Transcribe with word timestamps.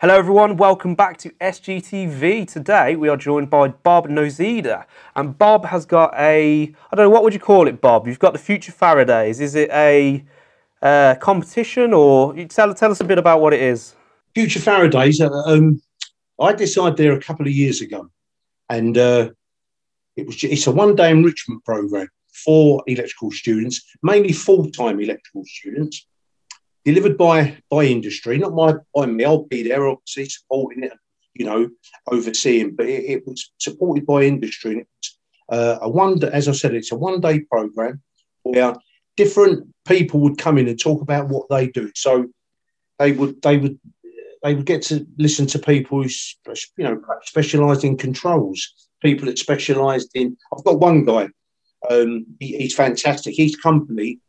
Hello, 0.00 0.14
everyone. 0.16 0.56
Welcome 0.56 0.94
back 0.94 1.16
to 1.18 1.30
SGTV. 1.40 2.46
Today 2.46 2.94
we 2.94 3.08
are 3.08 3.16
joined 3.16 3.50
by 3.50 3.66
Bob 3.66 4.06
Nozida, 4.06 4.84
and 5.16 5.36
Bob 5.36 5.64
has 5.64 5.86
got 5.86 6.14
a 6.14 6.72
I 6.92 6.94
don't 6.94 7.06
know 7.06 7.10
what 7.10 7.24
would 7.24 7.34
you 7.34 7.40
call 7.40 7.66
it, 7.66 7.80
Bob. 7.80 8.06
You've 8.06 8.20
got 8.20 8.32
the 8.32 8.38
Future 8.38 8.70
Faradays. 8.70 9.40
Is 9.40 9.56
it 9.56 9.68
a 9.70 10.24
uh, 10.82 11.16
competition, 11.16 11.92
or 11.92 12.36
you 12.36 12.44
tell 12.46 12.72
tell 12.74 12.92
us 12.92 13.00
a 13.00 13.04
bit 13.04 13.18
about 13.18 13.40
what 13.40 13.52
it 13.52 13.60
is? 13.60 13.96
Future 14.36 14.60
Faradays. 14.60 15.20
uh, 15.20 15.52
Um, 15.52 15.82
I 16.38 16.52
decided 16.52 16.96
there 16.96 17.14
a 17.14 17.20
couple 17.20 17.48
of 17.48 17.52
years 17.52 17.80
ago, 17.80 18.08
and 18.68 18.96
uh, 18.96 19.30
it 20.14 20.28
was 20.28 20.44
it's 20.44 20.68
a 20.68 20.70
one 20.70 20.94
day 20.94 21.10
enrichment 21.10 21.64
program 21.64 22.06
for 22.44 22.84
electrical 22.86 23.32
students, 23.32 23.82
mainly 24.04 24.32
full 24.32 24.70
time 24.70 25.00
electrical 25.00 25.42
students 25.44 26.06
delivered 26.88 27.18
by 27.18 27.54
by 27.68 27.84
industry, 27.84 28.38
not 28.38 28.56
by, 28.56 28.72
by 28.94 29.04
me. 29.04 29.22
I'll 29.22 29.44
be 29.44 29.62
there, 29.62 29.86
obviously, 29.86 30.24
supporting 30.24 30.84
it, 30.84 30.92
you 31.34 31.44
know, 31.44 31.68
overseeing, 32.06 32.74
but 32.76 32.86
it, 32.86 33.04
it 33.04 33.26
was 33.26 33.52
supported 33.58 34.06
by 34.06 34.22
industry. 34.22 34.70
And 34.72 34.80
it 34.80 34.88
was 34.96 35.18
uh, 35.50 35.78
a 35.82 35.88
one, 35.90 36.24
as 36.24 36.48
I 36.48 36.52
said, 36.52 36.74
it's 36.74 36.90
a 36.90 36.96
one 36.96 37.20
day 37.20 37.40
program 37.40 38.00
where 38.42 38.74
different 39.18 39.68
people 39.86 40.20
would 40.20 40.38
come 40.38 40.56
in 40.56 40.66
and 40.66 40.80
talk 40.80 41.02
about 41.02 41.28
what 41.28 41.46
they 41.50 41.68
do. 41.68 41.92
So 41.94 42.28
they 42.98 43.12
would 43.12 43.42
they 43.42 43.58
would 43.58 43.78
they 44.42 44.54
would 44.54 44.64
get 44.64 44.80
to 44.84 45.06
listen 45.18 45.46
to 45.48 45.58
people 45.58 46.02
who 46.02 46.08
you 46.78 46.84
know 46.84 47.02
specialised 47.24 47.84
in 47.84 47.98
controls, 47.98 48.88
people 49.02 49.26
that 49.26 49.38
specialised 49.38 50.12
in. 50.14 50.38
I've 50.56 50.64
got 50.64 50.80
one 50.80 51.04
guy. 51.04 51.28
Um, 51.90 52.24
he, 52.40 52.56
he's 52.56 52.74
fantastic. 52.74 53.34
His 53.36 53.56
company 53.56 54.20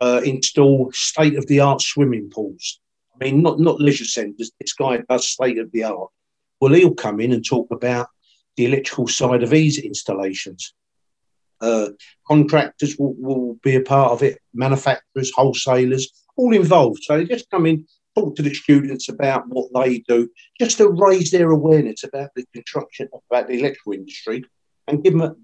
uh, 0.00 0.20
install 0.24 0.90
state 0.92 1.36
of 1.36 1.46
the 1.46 1.60
art 1.60 1.80
swimming 1.80 2.30
pools. 2.30 2.80
I 3.14 3.24
mean, 3.24 3.42
not 3.42 3.58
not 3.58 3.80
leisure 3.80 4.04
centres. 4.04 4.50
This 4.60 4.72
guy 4.72 5.02
does 5.08 5.28
state 5.28 5.58
of 5.58 5.70
the 5.72 5.84
art. 5.84 6.10
Well, 6.60 6.74
he'll 6.74 6.94
come 6.94 7.20
in 7.20 7.32
and 7.32 7.44
talk 7.44 7.68
about 7.70 8.08
the 8.56 8.66
electrical 8.66 9.08
side 9.08 9.42
of 9.42 9.50
these 9.50 9.78
installations. 9.78 10.74
Uh, 11.60 11.90
contractors 12.26 12.96
will, 12.98 13.14
will 13.18 13.54
be 13.62 13.76
a 13.76 13.80
part 13.80 14.12
of 14.12 14.22
it, 14.22 14.38
manufacturers, 14.54 15.32
wholesalers, 15.34 16.10
all 16.36 16.54
involved. 16.54 17.02
So 17.02 17.24
just 17.24 17.50
come 17.50 17.66
in, 17.66 17.86
talk 18.14 18.36
to 18.36 18.42
the 18.42 18.54
students 18.54 19.08
about 19.08 19.44
what 19.48 19.68
they 19.74 19.98
do, 20.00 20.30
just 20.58 20.78
to 20.78 20.88
raise 20.88 21.30
their 21.30 21.50
awareness 21.50 22.02
about 22.04 22.30
the 22.34 22.44
construction, 22.54 23.08
about 23.30 23.48
the 23.48 23.58
electrical 23.58 23.92
industry, 23.92 24.44
and 24.88 25.04
give 25.04 25.12
them 25.12 25.22
a, 25.22 25.34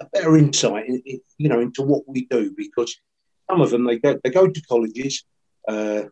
a 0.00 0.06
better 0.12 0.36
insight, 0.36 0.86
in, 0.88 1.02
in, 1.04 1.20
you 1.38 1.48
know, 1.48 1.60
into 1.60 1.82
what 1.82 2.02
we 2.06 2.26
do. 2.26 2.54
Because 2.56 2.96
some 3.50 3.60
of 3.60 3.70
them 3.70 3.84
they 3.84 3.98
go 3.98 4.18
they 4.22 4.30
go 4.30 4.48
to 4.48 4.62
colleges. 4.62 5.24
Uh, 5.68 6.04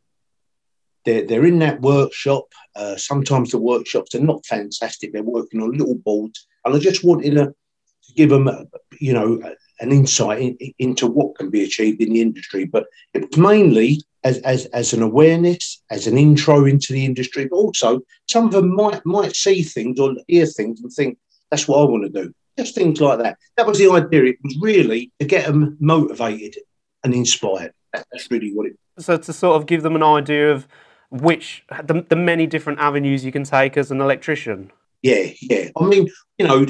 they're, 1.04 1.26
they're 1.26 1.46
in 1.46 1.58
that 1.58 1.80
workshop. 1.80 2.44
Uh, 2.74 2.96
sometimes 2.96 3.50
the 3.50 3.58
workshops 3.58 4.14
are 4.14 4.20
not 4.20 4.44
fantastic. 4.46 5.12
They're 5.12 5.22
working 5.22 5.60
on 5.62 5.76
little 5.76 5.96
boards, 5.96 6.46
and 6.64 6.74
I 6.74 6.78
just 6.78 7.04
wanted 7.04 7.34
to, 7.34 7.46
to 7.46 8.14
give 8.16 8.30
them, 8.30 8.48
a, 8.48 8.64
you 9.00 9.12
know, 9.12 9.40
an 9.80 9.92
insight 9.92 10.40
in, 10.40 10.72
into 10.78 11.06
what 11.06 11.36
can 11.36 11.50
be 11.50 11.62
achieved 11.62 12.00
in 12.00 12.12
the 12.12 12.20
industry. 12.20 12.64
But 12.64 12.86
it's 13.12 13.36
mainly 13.36 14.00
as, 14.24 14.38
as, 14.38 14.66
as 14.66 14.92
an 14.92 15.02
awareness, 15.02 15.82
as 15.90 16.06
an 16.06 16.16
intro 16.16 16.64
into 16.64 16.92
the 16.92 17.04
industry. 17.04 17.46
But 17.46 17.56
also, 17.56 18.00
some 18.26 18.46
of 18.46 18.52
them 18.52 18.74
might 18.74 19.04
might 19.04 19.36
see 19.36 19.62
things 19.62 20.00
or 20.00 20.14
hear 20.26 20.46
things 20.46 20.80
and 20.80 20.90
think 20.90 21.18
that's 21.50 21.68
what 21.68 21.80
I 21.80 21.84
want 21.84 22.04
to 22.04 22.22
do. 22.22 22.32
Just 22.58 22.74
things 22.74 23.00
like 23.00 23.18
that. 23.18 23.36
That 23.56 23.66
was 23.66 23.78
the 23.78 23.90
idea. 23.90 24.24
It 24.24 24.38
was 24.42 24.56
really 24.60 25.12
to 25.18 25.26
get 25.26 25.46
them 25.46 25.76
motivated 25.80 26.56
and 27.04 27.14
inspired. 27.14 27.72
That's 27.92 28.30
really 28.30 28.52
what 28.52 28.66
it. 28.66 28.78
So 28.98 29.16
to 29.16 29.32
sort 29.32 29.56
of 29.56 29.66
give 29.66 29.82
them 29.82 29.94
an 29.94 30.02
idea 30.02 30.50
of 30.52 30.66
which 31.10 31.64
the, 31.84 32.04
the 32.08 32.16
many 32.16 32.46
different 32.46 32.80
avenues 32.80 33.24
you 33.24 33.30
can 33.30 33.44
take 33.44 33.76
as 33.76 33.90
an 33.90 34.00
electrician. 34.00 34.72
Yeah, 35.02 35.26
yeah. 35.40 35.68
I 35.76 35.84
mean, 35.84 36.08
you 36.38 36.46
know, 36.46 36.66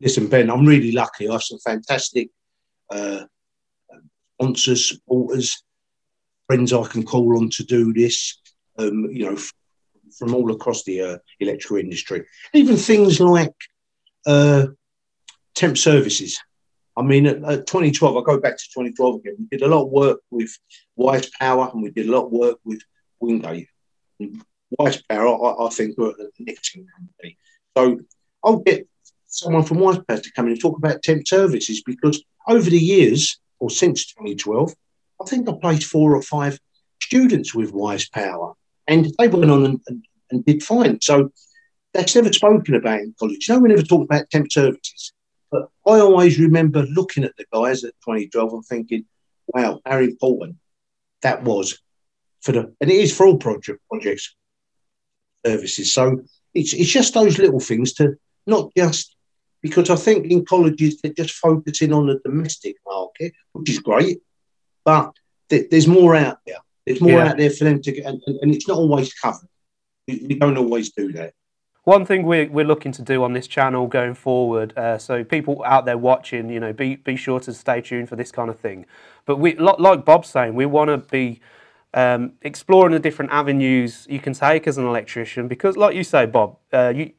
listen, 0.00 0.26
Ben, 0.28 0.50
I'm 0.50 0.66
really 0.66 0.92
lucky. 0.92 1.28
I 1.28 1.32
have 1.32 1.42
some 1.42 1.58
fantastic 1.58 2.28
uh, 2.90 3.24
sponsors, 4.34 4.88
supporters, 4.88 5.62
friends 6.46 6.72
I 6.72 6.82
can 6.88 7.04
call 7.04 7.38
on 7.38 7.50
to 7.50 7.64
do 7.64 7.92
this. 7.92 8.38
Um, 8.78 9.10
you 9.10 9.24
know, 9.26 9.38
from 10.18 10.34
all 10.34 10.50
across 10.52 10.84
the 10.84 11.02
uh, 11.02 11.18
electrical 11.38 11.76
industry, 11.76 12.24
even 12.52 12.76
things 12.76 13.20
like 13.20 13.54
uh, 14.26 14.66
temp 15.54 15.78
services. 15.78 16.38
I 17.00 17.02
mean, 17.02 17.24
at, 17.26 17.36
at 17.36 17.66
2012, 17.66 18.16
I 18.16 18.20
go 18.22 18.38
back 18.38 18.58
to 18.58 18.64
2012 18.74 19.20
again. 19.20 19.36
We 19.38 19.56
did 19.56 19.64
a 19.64 19.68
lot 19.68 19.84
of 19.84 19.90
work 19.90 20.20
with 20.30 20.54
Wyse 20.98 21.32
Power, 21.32 21.70
and 21.72 21.82
we 21.82 21.90
did 21.90 22.08
a 22.08 22.12
lot 22.12 22.26
of 22.26 22.32
work 22.32 22.58
with 22.62 22.82
Wingate. 23.20 23.68
Wyse 24.78 25.02
Power, 25.08 25.46
I, 25.46 25.66
I 25.66 25.70
think, 25.70 25.98
are 25.98 26.10
an 26.10 26.46
excellent 26.46 26.88
company. 26.94 27.38
So 27.74 28.00
I'll 28.44 28.58
get 28.58 28.86
someone 29.28 29.62
from 29.62 29.78
Wyse 29.78 30.06
Power 30.06 30.18
to 30.18 30.32
come 30.32 30.46
in 30.46 30.52
and 30.52 30.60
talk 30.60 30.76
about 30.76 31.02
temp 31.02 31.26
services 31.26 31.82
because 31.82 32.22
over 32.46 32.68
the 32.68 32.78
years, 32.78 33.40
or 33.58 33.70
since 33.70 34.12
2012, 34.12 34.74
I 35.22 35.24
think 35.24 35.48
I 35.48 35.52
placed 35.58 35.84
four 35.84 36.14
or 36.14 36.22
five 36.22 36.58
students 37.02 37.54
with 37.54 37.72
Wyse 37.72 38.10
Power, 38.12 38.52
and 38.86 39.10
they 39.18 39.28
went 39.28 39.50
on 39.50 39.64
and, 39.64 39.80
and, 39.86 40.04
and 40.30 40.44
did 40.44 40.62
fine. 40.62 41.00
So 41.00 41.32
that's 41.94 42.14
never 42.14 42.30
spoken 42.30 42.74
about 42.74 43.00
in 43.00 43.14
college. 43.18 43.48
No 43.48 43.58
one 43.58 43.72
ever 43.72 43.82
talked 43.82 44.04
about 44.04 44.28
temp 44.28 44.52
services. 44.52 45.14
But 45.50 45.68
I 45.86 45.98
always 46.00 46.38
remember 46.38 46.82
looking 46.84 47.24
at 47.24 47.36
the 47.36 47.44
guys 47.52 47.84
at 47.84 47.94
2012 48.04 48.52
and 48.52 48.64
thinking, 48.64 49.04
wow, 49.48 49.80
how 49.84 49.98
important 49.98 50.56
that 51.22 51.42
was 51.42 51.78
for 52.40 52.52
the, 52.52 52.74
and 52.80 52.90
it 52.90 52.94
is 52.96 53.14
for 53.16 53.26
all 53.26 53.36
project 53.36 53.80
projects 53.90 54.34
services. 55.44 55.92
So 55.92 56.22
it's 56.54 56.72
it's 56.72 56.90
just 56.90 57.14
those 57.14 57.38
little 57.38 57.60
things 57.60 57.92
to 57.94 58.14
not 58.46 58.70
just 58.76 59.16
because 59.62 59.90
I 59.90 59.96
think 59.96 60.26
in 60.26 60.44
colleges 60.44 61.00
they're 61.00 61.12
just 61.12 61.34
focusing 61.34 61.92
on 61.92 62.06
the 62.06 62.20
domestic 62.24 62.76
market, 62.86 63.32
which 63.52 63.70
is 63.70 63.78
great, 63.78 64.20
but 64.84 65.12
th- 65.50 65.68
there's 65.70 65.86
more 65.86 66.14
out 66.16 66.38
there. 66.46 66.56
There's 66.86 67.00
more 67.00 67.18
Yeah. 67.18 67.28
out 67.30 67.36
there 67.36 67.50
for 67.50 67.64
them 67.64 67.82
to 67.82 67.92
get, 67.92 68.06
and, 68.06 68.22
and, 68.26 68.38
and 68.42 68.54
it's 68.54 68.66
not 68.66 68.78
always 68.78 69.12
covered. 69.12 69.48
We, 70.08 70.24
we 70.28 70.34
don't 70.36 70.56
always 70.56 70.92
do 70.92 71.12
that. 71.12 71.34
One 71.84 72.04
thing 72.04 72.24
we're, 72.24 72.48
we're 72.50 72.66
looking 72.66 72.92
to 72.92 73.02
do 73.02 73.24
on 73.24 73.32
this 73.32 73.46
channel 73.46 73.86
going 73.86 74.14
forward, 74.14 74.76
uh, 74.76 74.98
so 74.98 75.24
people 75.24 75.62
out 75.64 75.86
there 75.86 75.96
watching, 75.96 76.50
you 76.50 76.60
know, 76.60 76.74
be, 76.74 76.96
be 76.96 77.16
sure 77.16 77.40
to 77.40 77.54
stay 77.54 77.80
tuned 77.80 78.08
for 78.08 78.16
this 78.16 78.30
kind 78.30 78.50
of 78.50 78.58
thing. 78.58 78.84
But 79.24 79.36
we, 79.36 79.56
like 79.56 80.04
Bob's 80.04 80.28
saying, 80.28 80.54
we 80.54 80.66
want 80.66 80.88
to 80.88 80.98
be 80.98 81.40
um, 81.94 82.32
exploring 82.42 82.92
the 82.92 82.98
different 82.98 83.30
avenues 83.32 84.06
you 84.10 84.20
can 84.20 84.34
take 84.34 84.66
as 84.66 84.76
an 84.76 84.86
electrician 84.86 85.48
because, 85.48 85.78
like 85.78 85.96
you 85.96 86.04
say, 86.04 86.26
Bob, 86.26 86.58
uh, 86.70 86.92
you, 86.94 87.12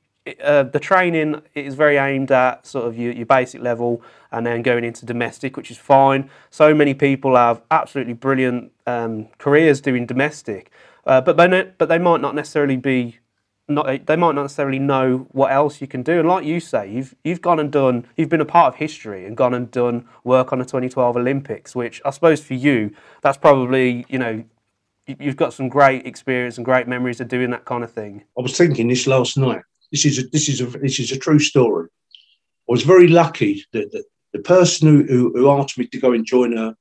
uh, 0.43 0.61
the 0.61 0.79
training 0.79 1.41
is 1.55 1.73
very 1.73 1.97
aimed 1.97 2.31
at 2.31 2.67
sort 2.67 2.85
of 2.85 2.95
your, 2.95 3.11
your 3.13 3.25
basic 3.25 3.61
level 3.61 4.03
and 4.31 4.45
then 4.45 4.61
going 4.61 4.83
into 4.83 5.07
domestic, 5.07 5.57
which 5.57 5.71
is 5.71 5.77
fine. 5.79 6.29
So 6.51 6.75
many 6.75 6.93
people 6.93 7.35
have 7.35 7.63
absolutely 7.71 8.13
brilliant 8.13 8.71
um, 8.85 9.27
careers 9.39 9.81
doing 9.81 10.05
domestic, 10.05 10.71
uh, 11.07 11.19
but 11.21 11.35
but 11.35 11.89
they 11.89 11.97
might 11.97 12.21
not 12.21 12.35
necessarily 12.35 12.77
be 12.77 13.17
not 13.71 14.05
they 14.05 14.15
might 14.15 14.35
not 14.35 14.43
necessarily 14.43 14.79
know 14.79 15.27
what 15.31 15.51
else 15.51 15.81
you 15.81 15.87
can 15.87 16.03
do. 16.03 16.19
And 16.19 16.27
like 16.27 16.45
you 16.45 16.59
say, 16.59 16.89
you've 16.91 17.15
you've 17.23 17.41
gone 17.41 17.59
and 17.59 17.71
done 17.71 18.05
you've 18.17 18.29
been 18.29 18.41
a 18.41 18.45
part 18.45 18.73
of 18.73 18.75
history 18.75 19.25
and 19.25 19.35
gone 19.35 19.53
and 19.53 19.69
done 19.71 20.07
work 20.23 20.51
on 20.53 20.59
the 20.59 20.65
2012 20.65 21.17
Olympics, 21.17 21.75
which 21.75 22.01
I 22.05 22.09
suppose 22.11 22.41
for 22.43 22.53
you 22.53 22.91
that's 23.21 23.37
probably 23.37 24.05
you 24.09 24.19
know 24.19 24.43
you- 25.07 25.15
you've 25.19 25.35
got 25.37 25.53
some 25.53 25.69
great 25.69 26.05
experience 26.05 26.57
and 26.57 26.65
great 26.65 26.87
memories 26.87 27.19
of 27.19 27.27
doing 27.27 27.49
that 27.51 27.65
kind 27.65 27.83
of 27.83 27.91
thing. 27.91 28.23
I 28.37 28.41
was 28.41 28.55
thinking 28.57 28.87
this 28.87 29.07
last 29.07 29.37
night. 29.37 29.63
This 29.91 30.05
is 30.05 30.19
a, 30.19 30.27
this 30.27 30.47
is 30.47 30.61
a 30.61 30.65
this 30.65 30.99
is 30.99 31.11
a 31.11 31.17
true 31.17 31.39
story. 31.39 31.87
I 32.69 32.71
was 32.71 32.83
very 32.83 33.07
lucky 33.07 33.65
that 33.73 33.91
the, 33.91 34.03
the 34.33 34.39
person 34.39 34.87
who, 34.87 35.03
who, 35.03 35.33
who 35.35 35.49
asked 35.49 35.77
me 35.77 35.87
to 35.87 35.99
go 35.99 36.13
and 36.13 36.25
join 36.25 36.57
a 36.57 36.75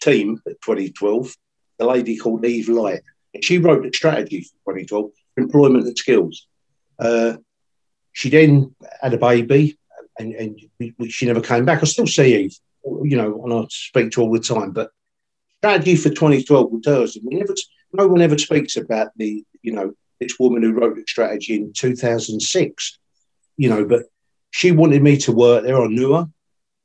team 0.00 0.40
at 0.46 0.60
2012, 0.62 1.34
the 1.78 1.86
lady 1.86 2.16
called 2.16 2.44
Eve 2.44 2.68
Light, 2.68 3.02
and 3.34 3.44
she 3.44 3.58
wrote 3.58 3.82
the 3.84 3.92
strategy 3.92 4.40
for 4.64 4.72
2012 4.74 5.10
for 5.10 5.12
employment 5.36 5.86
and 5.86 5.98
skills. 5.98 6.46
Uh, 6.98 7.36
she 8.12 8.30
then 8.30 8.74
had 9.02 9.14
a 9.14 9.18
baby, 9.18 9.78
and, 10.18 10.32
and 10.34 10.60
we, 10.78 11.10
she 11.10 11.26
never 11.26 11.40
came 11.40 11.64
back. 11.64 11.82
I 11.82 11.86
still 11.86 12.06
see 12.06 12.36
Eve, 12.36 12.56
you 12.84 13.16
know, 13.16 13.44
and 13.44 13.52
I 13.52 13.66
speak 13.68 14.12
to 14.12 14.20
her 14.20 14.26
all 14.26 14.32
the 14.32 14.40
time. 14.40 14.72
But 14.72 14.90
strategy 15.58 15.96
for 15.96 16.08
2012 16.08 16.70
was 16.70 16.86
hers. 16.86 17.16
and 17.16 17.26
We 17.26 17.36
never, 17.36 17.54
no 17.92 18.06
one 18.06 18.22
ever 18.22 18.38
speaks 18.38 18.76
about 18.76 19.08
the, 19.16 19.44
you 19.62 19.72
know, 19.72 19.94
this 20.20 20.38
woman 20.38 20.62
who 20.62 20.72
wrote 20.72 20.96
the 20.96 21.04
strategy 21.06 21.56
in 21.56 21.72
2006, 21.72 22.98
you 23.56 23.68
know, 23.68 23.84
but 23.84 24.04
she 24.50 24.72
wanted 24.72 25.02
me 25.02 25.18
to 25.18 25.32
work 25.32 25.64
there. 25.64 25.80
I 25.80 25.86
knew 25.88 26.14
her. 26.14 26.26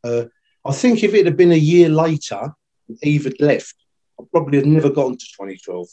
Uh, 0.03 0.25
I 0.65 0.73
think 0.73 1.03
if 1.03 1.13
it 1.13 1.25
had 1.25 1.37
been 1.37 1.51
a 1.51 1.55
year 1.55 1.89
later, 1.89 2.53
Eve 3.01 3.25
had 3.25 3.39
left, 3.39 3.75
I 4.19 4.23
probably 4.31 4.57
had 4.57 4.67
never 4.67 4.89
gotten 4.89 5.17
to 5.17 5.25
2012. 5.25 5.87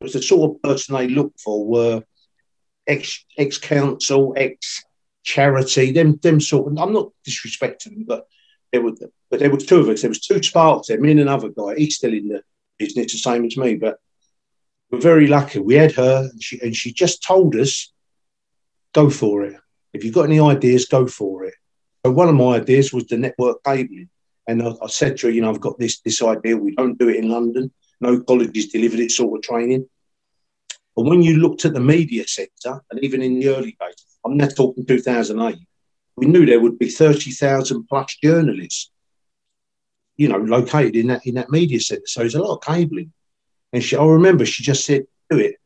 Because 0.00 0.12
the 0.12 0.22
sort 0.22 0.50
of 0.50 0.62
person 0.62 0.94
they 0.94 1.08
looked 1.08 1.40
for 1.40 1.66
were 1.66 2.02
ex 2.86 3.24
ex 3.38 3.58
council, 3.58 4.34
ex 4.36 4.84
charity, 5.24 5.92
them 5.92 6.18
them 6.22 6.40
sort. 6.40 6.72
Of, 6.72 6.78
I'm 6.78 6.92
not 6.92 7.12
disrespecting 7.26 7.94
them, 7.94 8.04
but 8.06 8.26
there 8.72 8.82
were 8.82 8.92
but 9.30 9.40
there 9.40 9.50
was 9.50 9.66
two 9.66 9.80
of 9.80 9.88
us. 9.88 10.02
There 10.02 10.10
was 10.10 10.20
two 10.20 10.42
sparks 10.42 10.88
there, 10.88 11.00
me 11.00 11.10
and 11.12 11.20
another 11.20 11.48
guy. 11.48 11.74
He's 11.76 11.96
still 11.96 12.12
in 12.12 12.28
the 12.28 12.42
business, 12.78 13.12
the 13.12 13.18
same 13.18 13.44
as 13.44 13.56
me, 13.56 13.74
but 13.76 13.98
we're 14.90 15.00
very 15.00 15.26
lucky. 15.26 15.58
We 15.58 15.74
had 15.74 15.92
her, 15.92 16.28
and 16.30 16.42
she 16.42 16.60
and 16.60 16.76
she 16.76 16.92
just 16.92 17.22
told 17.22 17.56
us, 17.56 17.92
"Go 18.92 19.10
for 19.10 19.44
it. 19.44 19.56
If 19.92 20.04
you've 20.04 20.14
got 20.14 20.26
any 20.26 20.40
ideas, 20.40 20.86
go 20.86 21.06
for 21.06 21.44
it." 21.44 21.54
So 22.04 22.12
one 22.12 22.28
of 22.28 22.34
my 22.34 22.56
ideas 22.56 22.92
was 22.92 23.06
the 23.06 23.16
network 23.16 23.64
cabling, 23.64 24.10
and 24.46 24.62
I, 24.62 24.72
I 24.82 24.86
said 24.86 25.16
to 25.18 25.26
her, 25.26 25.32
"You 25.32 25.40
know, 25.40 25.50
I've 25.50 25.60
got 25.60 25.78
this 25.78 26.00
this 26.00 26.22
idea. 26.22 26.56
We 26.56 26.74
don't 26.74 26.98
do 26.98 27.08
it 27.08 27.16
in 27.16 27.30
London. 27.30 27.72
No 28.00 28.20
colleges 28.20 28.68
deliver 28.68 28.96
this 28.96 29.16
sort 29.16 29.38
of 29.38 29.42
training." 29.42 29.88
But 30.94 31.04
when 31.04 31.22
you 31.22 31.36
looked 31.36 31.64
at 31.64 31.74
the 31.74 31.80
media 31.80 32.26
sector, 32.26 32.80
and 32.90 33.04
even 33.04 33.20
in 33.20 33.38
the 33.38 33.48
early 33.48 33.76
days, 33.78 34.06
I'm 34.24 34.36
now 34.36 34.48
talking 34.48 34.86
2008, 34.86 35.58
we 36.16 36.26
knew 36.26 36.46
there 36.46 36.60
would 36.60 36.78
be 36.78 36.88
30,000 36.88 37.86
plus 37.86 38.16
journalists, 38.22 38.90
you 40.16 40.28
know, 40.28 40.38
located 40.38 40.96
in 40.96 41.08
that 41.08 41.26
in 41.26 41.34
that 41.34 41.50
media 41.50 41.80
centre. 41.80 42.06
So 42.06 42.20
there's 42.20 42.34
a 42.34 42.42
lot 42.42 42.56
of 42.56 42.62
cabling. 42.62 43.12
And 43.72 43.82
she, 43.82 43.96
I 43.96 44.04
remember 44.04 44.46
she 44.46 44.62
just 44.62 44.86
said, 44.86 45.06
do 45.28 45.38
it. 45.38 45.56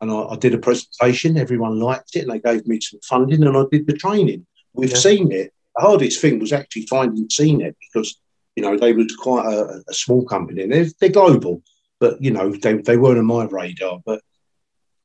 And 0.00 0.10
I, 0.10 0.22
I, 0.22 0.36
did 0.36 0.54
a 0.54 0.58
presentation, 0.58 1.36
everyone 1.36 1.78
liked 1.78 2.16
it, 2.16 2.26
and 2.26 2.30
they 2.30 2.40
gave 2.40 2.66
me 2.66 2.80
some 2.80 3.00
funding, 3.02 3.44
and 3.44 3.56
I 3.56 3.64
did 3.70 3.86
the 3.86 3.92
training. 3.92 4.46
We've 4.72 4.90
yeah. 4.90 4.96
seen 4.96 5.30
it. 5.32 5.52
The 5.76 5.82
hardest 5.82 6.20
thing 6.20 6.38
was 6.38 6.52
actually 6.52 6.86
finding 6.86 7.28
CNET 7.28 7.74
because, 7.92 8.18
you 8.60 8.66
know, 8.66 8.76
they 8.76 8.92
was 8.92 9.16
quite 9.16 9.46
a, 9.46 9.82
a 9.88 9.94
small 9.94 10.22
company 10.26 10.62
and 10.62 10.72
they're, 10.72 10.86
they're 11.00 11.08
global, 11.08 11.62
but, 11.98 12.22
you 12.22 12.30
know, 12.30 12.50
they, 12.50 12.74
they 12.74 12.98
weren't 12.98 13.18
on 13.18 13.24
my 13.24 13.44
radar. 13.44 14.00
But 14.04 14.20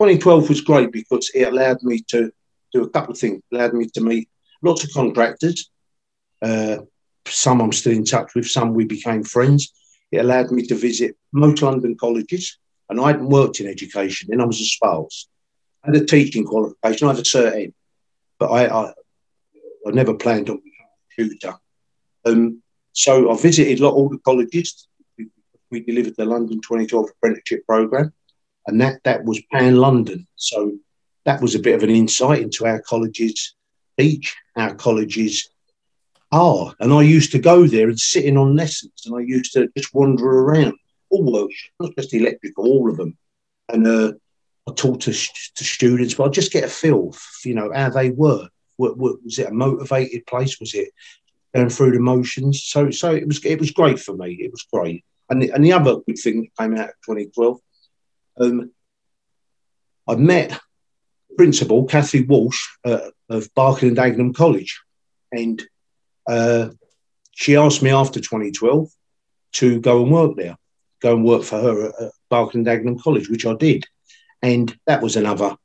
2012 0.01 0.49
was 0.49 0.59
great 0.59 0.91
because 0.91 1.31
it 1.33 1.47
allowed 1.47 1.81
me 1.81 2.01
to 2.09 2.33
do 2.73 2.83
a 2.83 2.89
couple 2.89 3.13
of 3.13 3.17
things. 3.17 3.41
It 3.49 3.55
allowed 3.55 3.73
me 3.73 3.87
to 3.93 4.01
meet 4.01 4.27
lots 4.61 4.83
of 4.83 4.91
contractors. 4.91 5.71
Uh, 6.41 6.79
some 7.27 7.61
I'm 7.61 7.71
still 7.71 7.93
in 7.93 8.03
touch 8.03 8.35
with, 8.35 8.45
some 8.45 8.73
we 8.73 8.83
became 8.83 9.23
friends. 9.23 9.71
It 10.11 10.17
allowed 10.17 10.51
me 10.51 10.65
to 10.67 10.75
visit 10.75 11.15
most 11.31 11.61
London 11.61 11.95
colleges, 11.97 12.57
and 12.89 12.99
I 12.99 13.07
hadn't 13.07 13.29
worked 13.29 13.61
in 13.61 13.67
education 13.67 14.27
then, 14.29 14.41
I 14.41 14.45
was 14.45 14.59
a 14.59 14.65
spouse. 14.65 15.29
I 15.81 15.87
had 15.87 16.01
a 16.01 16.05
teaching 16.05 16.43
qualification, 16.43 17.07
I 17.07 17.11
had 17.11 17.19
a 17.19 17.23
cert 17.23 17.73
but 18.37 18.51
I, 18.51 18.65
I, 18.67 18.93
I 19.87 19.91
never 19.91 20.13
planned 20.13 20.49
on 20.49 20.57
becoming 20.57 21.31
a 21.31 21.39
tutor. 21.39 21.55
Um, 22.25 22.61
so 22.95 23.29
I 23.29 23.37
visited 23.37 23.81
all 23.81 24.09
the 24.09 24.17
colleges. 24.19 24.87
We 25.69 25.81
delivered 25.81 26.15
the 26.17 26.25
London 26.25 26.61
2012 26.61 27.09
apprenticeship 27.11 27.65
programme, 27.67 28.13
and 28.67 28.79
that, 28.79 29.03
that 29.03 29.25
was 29.25 29.41
pan 29.51 29.75
London. 29.75 30.25
So 30.35 30.77
that 31.25 31.41
was 31.41 31.55
a 31.55 31.59
bit 31.59 31.75
of 31.75 31.83
an 31.83 31.89
insight 31.89 32.41
into 32.41 32.65
our 32.65 32.81
colleges 32.81 33.53
teach, 33.99 34.35
our 34.55 34.75
colleges 34.75 35.49
are. 36.31 36.73
And 36.79 36.93
I 36.93 37.01
used 37.01 37.31
to 37.33 37.39
go 37.39 37.67
there 37.67 37.89
and 37.89 37.99
sit 37.99 38.25
in 38.25 38.37
on 38.37 38.55
lessons 38.55 39.03
and 39.05 39.15
I 39.15 39.21
used 39.21 39.53
to 39.53 39.69
just 39.75 39.93
wander 39.93 40.25
around, 40.25 40.75
all 41.09 41.23
workshops, 41.23 41.71
not 41.79 41.95
just 41.97 42.13
electrical, 42.13 42.65
all 42.65 42.89
of 42.89 42.97
them. 42.97 43.17
And 43.69 43.87
uh, 43.87 44.13
I 44.69 44.73
talked 44.73 45.03
to, 45.03 45.11
to 45.11 45.63
students, 45.63 46.13
but 46.13 46.25
I 46.25 46.29
just 46.29 46.51
get 46.51 46.63
a 46.63 46.69
feel, 46.69 47.11
for, 47.11 47.47
you 47.47 47.55
know, 47.55 47.71
how 47.73 47.89
they 47.89 48.11
were. 48.11 48.47
Was 48.77 49.39
it 49.39 49.47
a 49.47 49.53
motivated 49.53 50.25
place? 50.25 50.59
Was 50.59 50.73
it 50.73 50.89
going 51.55 51.69
through 51.69 51.91
the 51.91 51.99
motions? 51.99 52.63
So, 52.63 52.91
so 52.91 53.13
it 53.13 53.27
was 53.27 53.43
it 53.45 53.59
was 53.59 53.71
great 53.71 53.99
for 53.99 54.15
me. 54.15 54.33
It 54.33 54.51
was 54.51 54.65
great. 54.71 55.03
And 55.29 55.41
the, 55.41 55.51
and 55.51 55.65
the 55.65 55.73
other 55.73 55.97
good 56.05 56.17
thing 56.17 56.41
that 56.41 56.63
came 56.63 56.75
out 56.75 56.89
of 56.89 56.95
2012, 57.05 57.59
um, 58.41 58.71
I 60.07 60.15
met 60.15 60.59
principal, 61.35 61.85
Cathy 61.85 62.23
Walsh, 62.23 62.63
uh, 62.83 63.09
of 63.29 63.53
Barking 63.55 63.89
and 63.89 63.97
Dagenham 63.97 64.35
College. 64.35 64.81
And 65.31 65.63
uh, 66.27 66.69
she 67.31 67.55
asked 67.55 67.81
me 67.81 67.89
after 67.89 68.19
2012 68.19 68.89
to 69.53 69.79
go 69.81 70.03
and 70.03 70.11
work 70.11 70.35
there, 70.35 70.57
go 71.01 71.15
and 71.15 71.25
work 71.25 71.43
for 71.43 71.59
her 71.59 71.87
at, 71.87 72.01
at 72.01 72.11
Barking 72.29 72.59
and 72.59 72.67
Dagenham 72.67 73.01
College, 73.01 73.29
which 73.29 73.45
I 73.45 73.55
did. 73.55 73.85
And 74.41 74.75
that 74.85 75.01
was 75.01 75.15
another 75.15 75.55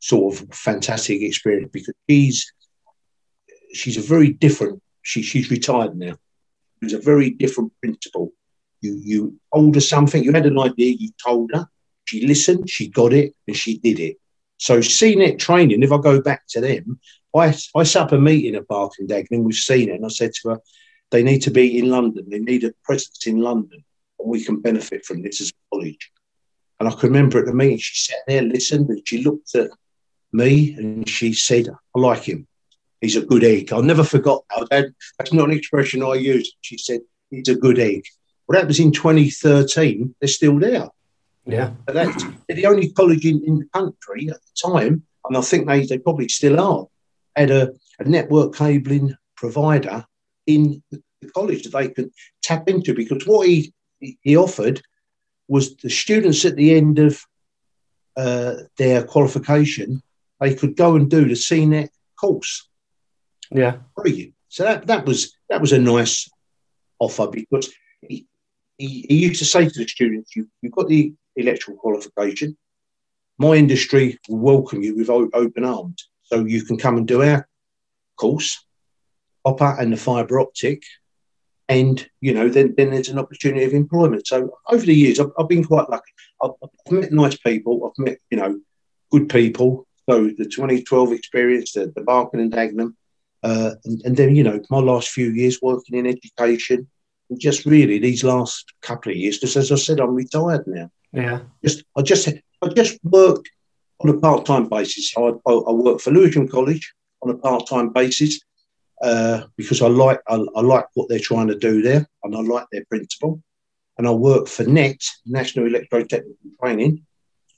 sort 0.00 0.34
of 0.34 0.48
fantastic 0.54 1.22
experience 1.22 1.70
because 1.72 1.94
she's 2.08 2.52
she's 3.72 3.96
a 3.96 4.02
very 4.02 4.32
different. 4.32 4.82
She, 5.04 5.22
she's 5.22 5.50
retired 5.50 5.96
now. 5.96 6.16
It 6.82 6.82
was 6.82 6.92
a 6.94 6.98
very 6.98 7.30
different 7.30 7.72
principal. 7.80 8.32
You 8.80 8.98
you 9.02 9.40
told 9.54 9.76
her 9.76 9.80
something, 9.80 10.24
you 10.24 10.32
had 10.32 10.46
an 10.46 10.58
idea, 10.58 10.96
you 10.98 11.10
told 11.24 11.52
her. 11.54 11.68
She 12.06 12.26
listened, 12.26 12.68
she 12.68 12.88
got 12.88 13.12
it, 13.12 13.34
and 13.46 13.56
she 13.56 13.78
did 13.78 14.00
it. 14.00 14.16
So 14.58 14.78
CNET 14.78 15.38
training, 15.38 15.82
if 15.82 15.92
I 15.92 15.98
go 15.98 16.20
back 16.20 16.42
to 16.50 16.60
them, 16.60 16.98
I, 17.34 17.54
I 17.74 17.82
set 17.82 18.02
up 18.02 18.12
a 18.12 18.18
meeting 18.18 18.54
at 18.54 18.68
Barking 18.68 19.06
Dagenham 19.06 19.44
with 19.44 19.56
CNET 19.56 19.96
and 19.96 20.06
I 20.06 20.08
said 20.08 20.32
to 20.34 20.50
her, 20.50 20.60
they 21.10 21.22
need 21.22 21.40
to 21.40 21.50
be 21.50 21.78
in 21.78 21.90
London. 21.90 22.26
They 22.28 22.38
need 22.38 22.64
a 22.64 22.72
presence 22.84 23.26
in 23.26 23.40
London 23.40 23.84
and 24.18 24.28
we 24.28 24.44
can 24.44 24.60
benefit 24.60 25.04
from 25.04 25.22
this 25.22 25.40
as 25.40 25.50
a 25.50 25.74
college. 25.74 26.10
And 26.78 26.88
I 26.88 26.92
can 26.92 27.10
remember 27.10 27.38
at 27.38 27.46
the 27.46 27.54
meeting, 27.54 27.78
she 27.78 28.10
sat 28.10 28.20
there, 28.26 28.42
listened, 28.42 28.88
and 28.88 29.06
she 29.06 29.22
looked 29.22 29.54
at 29.54 29.70
me 30.32 30.74
and 30.74 31.08
she 31.08 31.32
said, 31.32 31.68
I 31.68 31.98
like 31.98 32.24
him. 32.24 32.46
He's 33.04 33.16
a 33.16 33.26
good 33.26 33.44
egg. 33.44 33.70
I'll 33.70 33.82
never 33.82 34.02
forget 34.02 34.38
that. 34.70 34.90
That's 35.18 35.32
not 35.34 35.50
an 35.50 35.56
expression 35.56 36.02
I 36.02 36.14
use. 36.14 36.50
She 36.62 36.78
said, 36.78 37.00
he's 37.30 37.48
a 37.48 37.54
good 37.54 37.78
egg. 37.78 38.02
Well, 38.48 38.58
that 38.58 38.66
was 38.66 38.80
in 38.80 38.92
2013. 38.92 40.14
They're 40.18 40.26
still 40.26 40.58
there. 40.58 40.88
Yeah. 41.44 41.72
But 41.84 41.96
that's 41.96 42.24
the 42.48 42.64
only 42.64 42.90
college 42.92 43.26
in, 43.26 43.44
in 43.44 43.58
the 43.58 43.66
country 43.66 44.30
at 44.30 44.38
the 44.40 44.70
time, 44.70 45.02
and 45.26 45.36
I 45.36 45.42
think 45.42 45.66
they, 45.66 45.84
they 45.84 45.98
probably 45.98 46.28
still 46.28 46.58
are, 46.58 46.86
had 47.36 47.50
a, 47.50 47.74
a 47.98 48.04
network 48.04 48.54
cabling 48.54 49.14
provider 49.36 50.06
in 50.46 50.82
the 50.90 51.02
college 51.34 51.64
that 51.64 51.78
they 51.78 51.90
could 51.90 52.10
tap 52.42 52.70
into 52.70 52.94
because 52.94 53.26
what 53.26 53.46
he, 53.46 53.74
he 53.98 54.34
offered 54.34 54.80
was 55.46 55.76
the 55.76 55.90
students 55.90 56.46
at 56.46 56.56
the 56.56 56.74
end 56.74 56.98
of 56.98 57.22
uh, 58.16 58.54
their 58.78 59.04
qualification, 59.04 60.02
they 60.40 60.54
could 60.54 60.74
go 60.74 60.96
and 60.96 61.10
do 61.10 61.26
the 61.26 61.34
CNET 61.34 61.90
course. 62.18 62.66
Yeah. 63.50 63.78
So 64.48 64.64
that, 64.64 64.86
that 64.86 65.04
was 65.04 65.36
that 65.48 65.60
was 65.60 65.72
a 65.72 65.78
nice 65.78 66.28
offer 66.98 67.26
because 67.26 67.72
he, 68.00 68.26
he, 68.78 69.06
he 69.08 69.16
used 69.16 69.40
to 69.40 69.44
say 69.44 69.68
to 69.68 69.78
the 69.78 69.86
students, 69.88 70.34
you, 70.36 70.48
you've 70.62 70.72
got 70.72 70.88
the 70.88 71.12
electrical 71.36 71.76
qualification, 71.76 72.56
my 73.38 73.54
industry 73.54 74.18
will 74.28 74.38
welcome 74.38 74.82
you 74.82 74.96
with 74.96 75.10
open 75.10 75.64
arms. 75.64 76.08
So 76.22 76.44
you 76.44 76.64
can 76.64 76.78
come 76.78 76.96
and 76.96 77.06
do 77.06 77.22
our 77.22 77.48
course, 78.16 78.64
copper 79.44 79.76
and 79.78 79.92
the 79.92 79.96
fibre 79.96 80.40
optic, 80.40 80.82
and 81.68 82.06
you 82.20 82.34
know 82.34 82.48
then, 82.48 82.74
then 82.76 82.90
there's 82.90 83.08
an 83.08 83.18
opportunity 83.18 83.64
of 83.64 83.74
employment. 83.74 84.26
So 84.26 84.50
over 84.70 84.84
the 84.84 84.94
years, 84.94 85.18
I've, 85.20 85.32
I've 85.38 85.48
been 85.48 85.64
quite 85.64 85.90
lucky. 85.90 86.12
I've, 86.42 86.50
I've, 86.62 86.92
met 86.92 87.12
nice 87.12 87.36
people. 87.38 87.86
I've 87.86 88.04
met 88.04 88.18
you 88.30 88.38
know 88.38 88.60
good 89.10 89.28
people. 89.28 89.86
So 90.08 90.24
the 90.24 90.44
2012 90.44 91.12
experience, 91.12 91.72
the, 91.72 91.92
the 91.94 92.02
Barking 92.02 92.40
and 92.40 92.52
Dagenham, 92.52 92.94
uh, 93.44 93.74
and, 93.84 94.02
and 94.04 94.16
then 94.16 94.34
you 94.34 94.42
know 94.42 94.60
my 94.70 94.78
last 94.78 95.10
few 95.10 95.30
years 95.30 95.60
working 95.60 95.98
in 95.98 96.06
education, 96.06 96.88
and 97.28 97.38
just 97.38 97.66
really 97.66 97.98
these 97.98 98.24
last 98.24 98.72
couple 98.80 99.12
of 99.12 99.18
years, 99.18 99.38
because 99.38 99.56
as 99.56 99.70
I 99.70 99.76
said, 99.76 100.00
I'm 100.00 100.14
retired 100.14 100.66
now. 100.66 100.90
Yeah. 101.12 101.40
Just 101.62 101.84
I 101.96 102.02
just 102.02 102.28
I 102.28 102.68
just 102.68 102.98
work 103.04 103.44
on 104.00 104.10
a 104.10 104.18
part 104.18 104.46
time 104.46 104.68
basis. 104.68 105.12
I, 105.16 105.20
I, 105.20 105.52
I, 105.52 105.72
work 105.72 106.00
for 106.00 106.10
Lewisham 106.10 106.48
College 106.48 106.92
on 107.22 107.30
a 107.30 107.38
part 107.38 107.66
time 107.68 107.90
basis 107.90 108.40
uh, 109.02 109.42
because 109.56 109.82
I 109.82 109.88
like 109.88 110.20
I, 110.26 110.34
I, 110.56 110.60
like 110.60 110.86
what 110.94 111.08
they're 111.08 111.18
trying 111.18 111.48
to 111.48 111.58
do 111.58 111.82
there, 111.82 112.06
and 112.24 112.34
I 112.34 112.40
like 112.40 112.66
their 112.72 112.84
principal. 112.86 113.42
And 113.96 114.08
I 114.08 114.10
work 114.10 114.48
for 114.48 114.64
NET 114.64 115.00
National 115.24 115.68
Electrotechnical 115.68 116.34
Training 116.60 117.04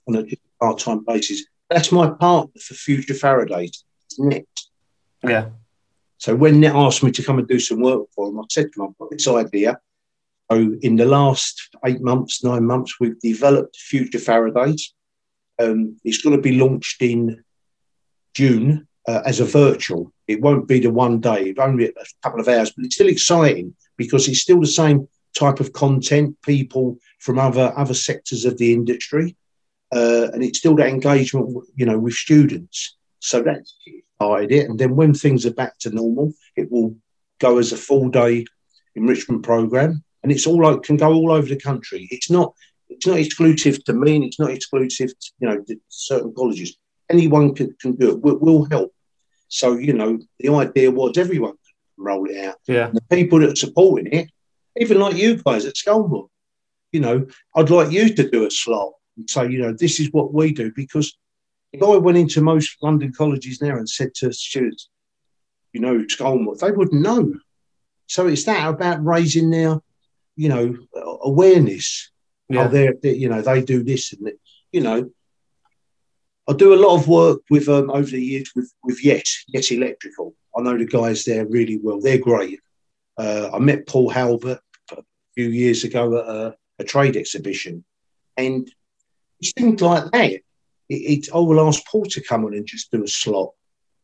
on 0.07 0.17
a 0.17 0.25
part 0.61 0.79
time 0.79 1.03
basis. 1.07 1.45
That's 1.71 1.91
my 1.93 2.11
partner 2.11 2.61
for 2.61 2.75
Future 2.75 3.15
Faradays. 3.15 3.85
NET. 4.19 4.45
Yeah. 5.23 5.51
So 6.19 6.35
when 6.35 6.61
NET 6.61 6.75
asked 6.75 7.03
me 7.03 7.11
to 7.13 7.23
come 7.23 7.39
and 7.39 7.49
do 7.49 7.61
some 7.61 7.81
work 7.81 8.07
for 8.15 8.27
them, 8.27 8.41
I 8.41 8.45
said 8.51 8.73
to 8.73 8.79
them, 8.79 8.89
I've 8.89 8.99
got 8.99 9.11
this 9.11 9.29
idea. 9.29 9.79
So 10.51 10.77
in 10.81 10.97
the 10.97 11.05
last 11.05 11.69
eight 11.85 12.01
months, 12.01 12.45
nine 12.45 12.65
months, 12.65 12.99
we've 13.01 13.19
developed 13.21 13.77
Future 13.77 14.19
Faradays. 14.19 14.83
Um, 15.59 15.97
it's 16.05 16.23
going 16.23 16.37
to 16.37 16.43
be 16.43 16.59
launched 16.59 17.03
in 17.03 17.43
June 18.35 18.87
uh, 19.09 19.23
as 19.25 19.41
a 19.41 19.45
virtual. 19.45 20.13
It 20.29 20.41
won't 20.41 20.69
be 20.69 20.81
the 20.81 20.91
one 20.91 21.21
day, 21.21 21.55
only 21.59 21.87
a 21.87 21.93
couple 22.23 22.41
of 22.41 22.49
hours, 22.49 22.73
but 22.73 22.85
it's 22.85 22.95
still 22.95 23.09
exciting 23.09 23.75
because 23.97 24.29
it's 24.29 24.41
still 24.41 24.61
the 24.61 24.67
same 24.67 25.09
type 25.37 25.61
of 25.61 25.73
content, 25.73 26.37
people 26.43 26.99
from 27.19 27.39
other 27.39 27.73
other 27.77 27.95
sectors 27.95 28.45
of 28.45 28.59
the 28.59 28.73
industry, 28.73 29.37
uh, 29.95 30.29
and 30.33 30.43
it's 30.43 30.59
still 30.59 30.75
that 30.77 30.89
engagement, 30.89 31.65
you 31.75 31.87
know, 31.87 31.99
with 31.99 32.15
students. 32.15 32.97
So 33.21 33.43
that's 33.43 33.77
started 34.17 34.53
it, 34.53 34.69
and 34.69 34.79
then 34.79 34.97
when 34.97 35.15
things 35.15 35.47
are 35.47 35.55
back 35.55 35.79
to 35.79 35.91
normal, 35.91 36.33
it 36.57 36.71
will 36.71 36.97
go 37.39 37.59
as 37.59 37.73
a 37.73 37.77
full 37.77 38.09
day 38.09 38.45
enrichment 38.95 39.43
program 39.43 40.03
and 40.27 40.33
it's 40.33 40.47
all 40.49 40.61
like 40.61 40.83
can 40.83 40.97
go 40.97 41.13
all 41.13 41.31
over 41.31 41.47
the 41.47 41.61
country. 41.61 42.09
It's 42.11 42.33
not 42.33 42.53
it's 42.89 43.07
not 43.07 43.19
exclusive 43.19 43.85
to 43.85 43.93
me, 43.93 44.17
and 44.17 44.25
it's 44.25 44.41
not 44.41 44.51
exclusive 44.51 45.11
to 45.11 45.33
you 45.39 45.49
know 45.49 45.63
to 45.63 45.81
certain 45.89 46.35
colleges. 46.35 46.77
Anyone 47.09 47.55
can, 47.55 47.77
can 47.81 47.95
do 47.95 48.11
it. 48.11 48.21
We'll, 48.21 48.39
we'll 48.39 48.65
help. 48.65 48.93
So 49.47 49.77
you 49.77 49.93
know 49.93 50.19
the 50.41 50.53
idea 50.53 50.91
was 50.91 51.17
everyone 51.17 51.53
can 51.53 52.05
roll 52.05 52.29
it 52.29 52.45
out. 52.45 52.57
Yeah. 52.67 52.89
And 52.89 52.97
the 52.97 53.03
people 53.03 53.39
that 53.39 53.53
are 53.53 53.57
supporting 53.57 54.13
it, 54.13 54.29
even 54.77 54.99
like 54.99 55.15
you 55.15 55.37
guys 55.37 55.65
at 55.65 55.75
Skolmore, 55.75 56.27
you 56.91 56.99
know, 56.99 57.29
I'd 57.55 57.71
like 57.71 57.93
you 57.93 58.13
to 58.13 58.29
do 58.29 58.47
a 58.47 58.51
slot. 58.51 58.95
and 59.17 59.31
say, 59.31 59.49
you 59.49 59.63
know, 59.63 59.75
this 59.79 60.01
is 60.01 60.13
what 60.13 60.35
we 60.35 60.53
do. 60.53 60.73
Because 60.75 61.17
if 61.73 61.83
I 61.83 61.97
went 61.97 62.19
into 62.19 62.41
most 62.41 62.77
London 62.83 63.13
colleges 63.13 63.61
now 63.61 63.77
and 63.77 63.89
said 63.89 64.15
to 64.17 64.33
students, 64.33 64.89
you 65.73 65.81
know, 65.81 65.99
Skolmore, 66.05 66.59
they 66.59 66.71
wouldn't 66.71 67.03
know. 67.03 67.35
So 68.07 68.27
it's 68.27 68.45
that 68.45 68.69
about 68.69 69.05
raising 69.05 69.51
their, 69.51 69.81
you 70.37 70.49
know, 70.49 70.77
awareness. 71.23 72.11
Yeah. 72.49 72.65
Oh, 72.65 72.69
they're, 72.69 72.95
they're, 73.03 73.15
you 73.15 73.29
know, 73.29 73.43
they 73.43 73.63
do 73.63 73.83
this 73.83 74.13
and 74.13 74.27
that, 74.27 74.39
you 74.73 74.81
know. 74.81 75.11
I 76.49 76.53
do 76.53 76.73
a 76.73 76.77
lot 76.77 76.95
of 76.95 77.09
work 77.09 77.41
with 77.51 77.69
um, 77.69 77.91
over 77.91 78.09
the 78.09 78.23
years 78.23 78.53
with 78.55 78.73
with 78.85 79.05
Yes, 79.05 79.45
Yes 79.49 79.73
Electrical. 79.73 80.35
I 80.57 80.63
know 80.63 80.79
the 80.79 80.87
guys 80.87 81.25
there 81.25 81.45
really 81.45 81.81
well. 81.83 82.01
They're 82.01 82.19
great. 82.19 82.61
Uh, 83.19 83.51
I 83.53 83.59
met 83.59 83.89
Paul 83.89 84.09
Halbert 84.11 84.61
a 84.93 85.03
few 85.35 85.49
years 85.49 85.83
ago 85.83 86.17
at 86.17 86.29
a, 86.29 86.57
a 86.79 86.85
trade 86.85 87.17
exhibition, 87.17 87.85
and 88.37 88.71
it's 89.41 89.53
things 89.55 89.81
like 89.81 90.05
that. 90.13 90.41
It, 90.89 90.95
it, 90.95 91.29
I 91.35 91.39
will 91.39 91.67
ask 91.67 91.85
Paul 91.87 92.05
to 92.07 92.23
come 92.23 92.45
on 92.45 92.55
and 92.55 92.67
just 92.67 92.91
do 92.91 93.05
a 93.05 93.09
slot 93.09 93.51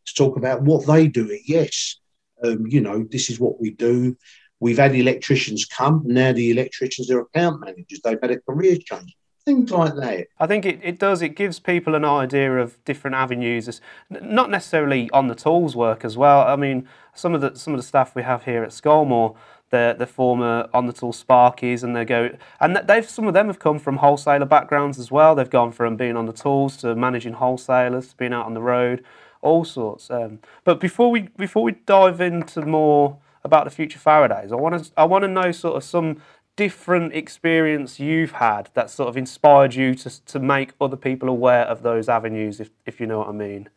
to 0.06 0.14
talk 0.14 0.36
about 0.36 0.62
what 0.62 0.86
they 0.86 1.08
do 1.08 1.30
at 1.30 1.48
Yes. 1.48 1.96
Um, 2.42 2.66
you 2.66 2.80
know, 2.80 3.06
this 3.10 3.30
is 3.30 3.38
what 3.38 3.60
we 3.60 3.70
do. 3.70 4.16
We've 4.58 4.78
had 4.78 4.94
electricians 4.94 5.64
come. 5.64 6.02
Now 6.04 6.32
the 6.32 6.50
electricians 6.50 7.10
are 7.10 7.20
account 7.20 7.60
managers. 7.60 8.00
They've 8.02 8.18
had 8.20 8.32
a 8.32 8.40
career 8.40 8.76
change. 8.76 9.16
Things 9.44 9.72
like 9.72 9.96
that. 9.96 10.28
I 10.38 10.46
think 10.46 10.64
it, 10.64 10.78
it 10.84 11.00
does. 11.00 11.20
It 11.20 11.30
gives 11.30 11.58
people 11.58 11.96
an 11.96 12.04
idea 12.04 12.58
of 12.58 12.82
different 12.84 13.16
avenues, 13.16 13.66
it's 13.66 13.80
not 14.08 14.50
necessarily 14.50 15.10
on 15.10 15.26
the 15.26 15.34
tools 15.34 15.74
work 15.74 16.04
as 16.04 16.16
well. 16.16 16.42
I 16.42 16.54
mean, 16.54 16.88
some 17.12 17.34
of 17.34 17.40
the 17.40 17.56
some 17.56 17.74
of 17.74 17.78
the 17.78 17.86
staff 17.86 18.14
we 18.14 18.22
have 18.22 18.44
here 18.44 18.62
at 18.62 18.70
Skolmore, 18.70 19.34
they're, 19.72 19.94
they're 19.94 20.06
former 20.06 20.68
on 20.72 20.86
the 20.86 20.92
tool 20.92 21.12
Sparkies, 21.12 21.82
and 21.82 21.96
they 21.96 22.04
go 22.04 22.30
and 22.60 22.76
they've 22.76 23.08
some 23.08 23.26
of 23.26 23.34
them 23.34 23.48
have 23.48 23.58
come 23.58 23.80
from 23.80 23.96
wholesaler 23.96 24.44
backgrounds 24.44 24.98
as 25.00 25.10
well. 25.10 25.34
They've 25.34 25.50
gone 25.50 25.72
from 25.72 25.96
being 25.96 26.16
on 26.16 26.26
the 26.26 26.32
tools 26.32 26.76
to 26.78 26.94
managing 26.94 27.32
wholesalers, 27.32 28.08
to 28.08 28.16
being 28.16 28.32
out 28.32 28.46
on 28.46 28.54
the 28.54 28.62
road, 28.62 29.02
all 29.40 29.64
sorts. 29.64 30.10
Um, 30.10 30.38
but 30.62 30.78
before 30.78 31.10
we 31.10 31.22
before 31.22 31.64
we 31.64 31.72
dive 31.86 32.20
into 32.20 32.64
more 32.64 33.18
about 33.42 33.64
the 33.64 33.70
future 33.70 33.98
Faradays, 33.98 34.52
I 34.52 34.56
want 34.56 34.84
to 34.84 34.92
I 34.96 35.04
want 35.04 35.22
to 35.22 35.28
know 35.28 35.50
sort 35.50 35.76
of 35.76 35.82
some 35.82 36.22
different 36.54 37.14
experience 37.14 37.98
you've 37.98 38.32
had 38.32 38.68
that 38.74 38.90
sort 38.90 39.08
of 39.08 39.16
inspired 39.16 39.74
you 39.74 39.94
to 39.94 40.24
to 40.26 40.38
make 40.38 40.74
other 40.80 40.96
people 40.96 41.28
aware 41.28 41.64
of 41.64 41.82
those 41.82 42.08
avenues, 42.10 42.60
if 42.60 42.70
if 42.84 43.00
you 43.00 43.06
know 43.06 43.18
what 43.18 43.28
I 43.28 43.32
mean. 43.32 43.68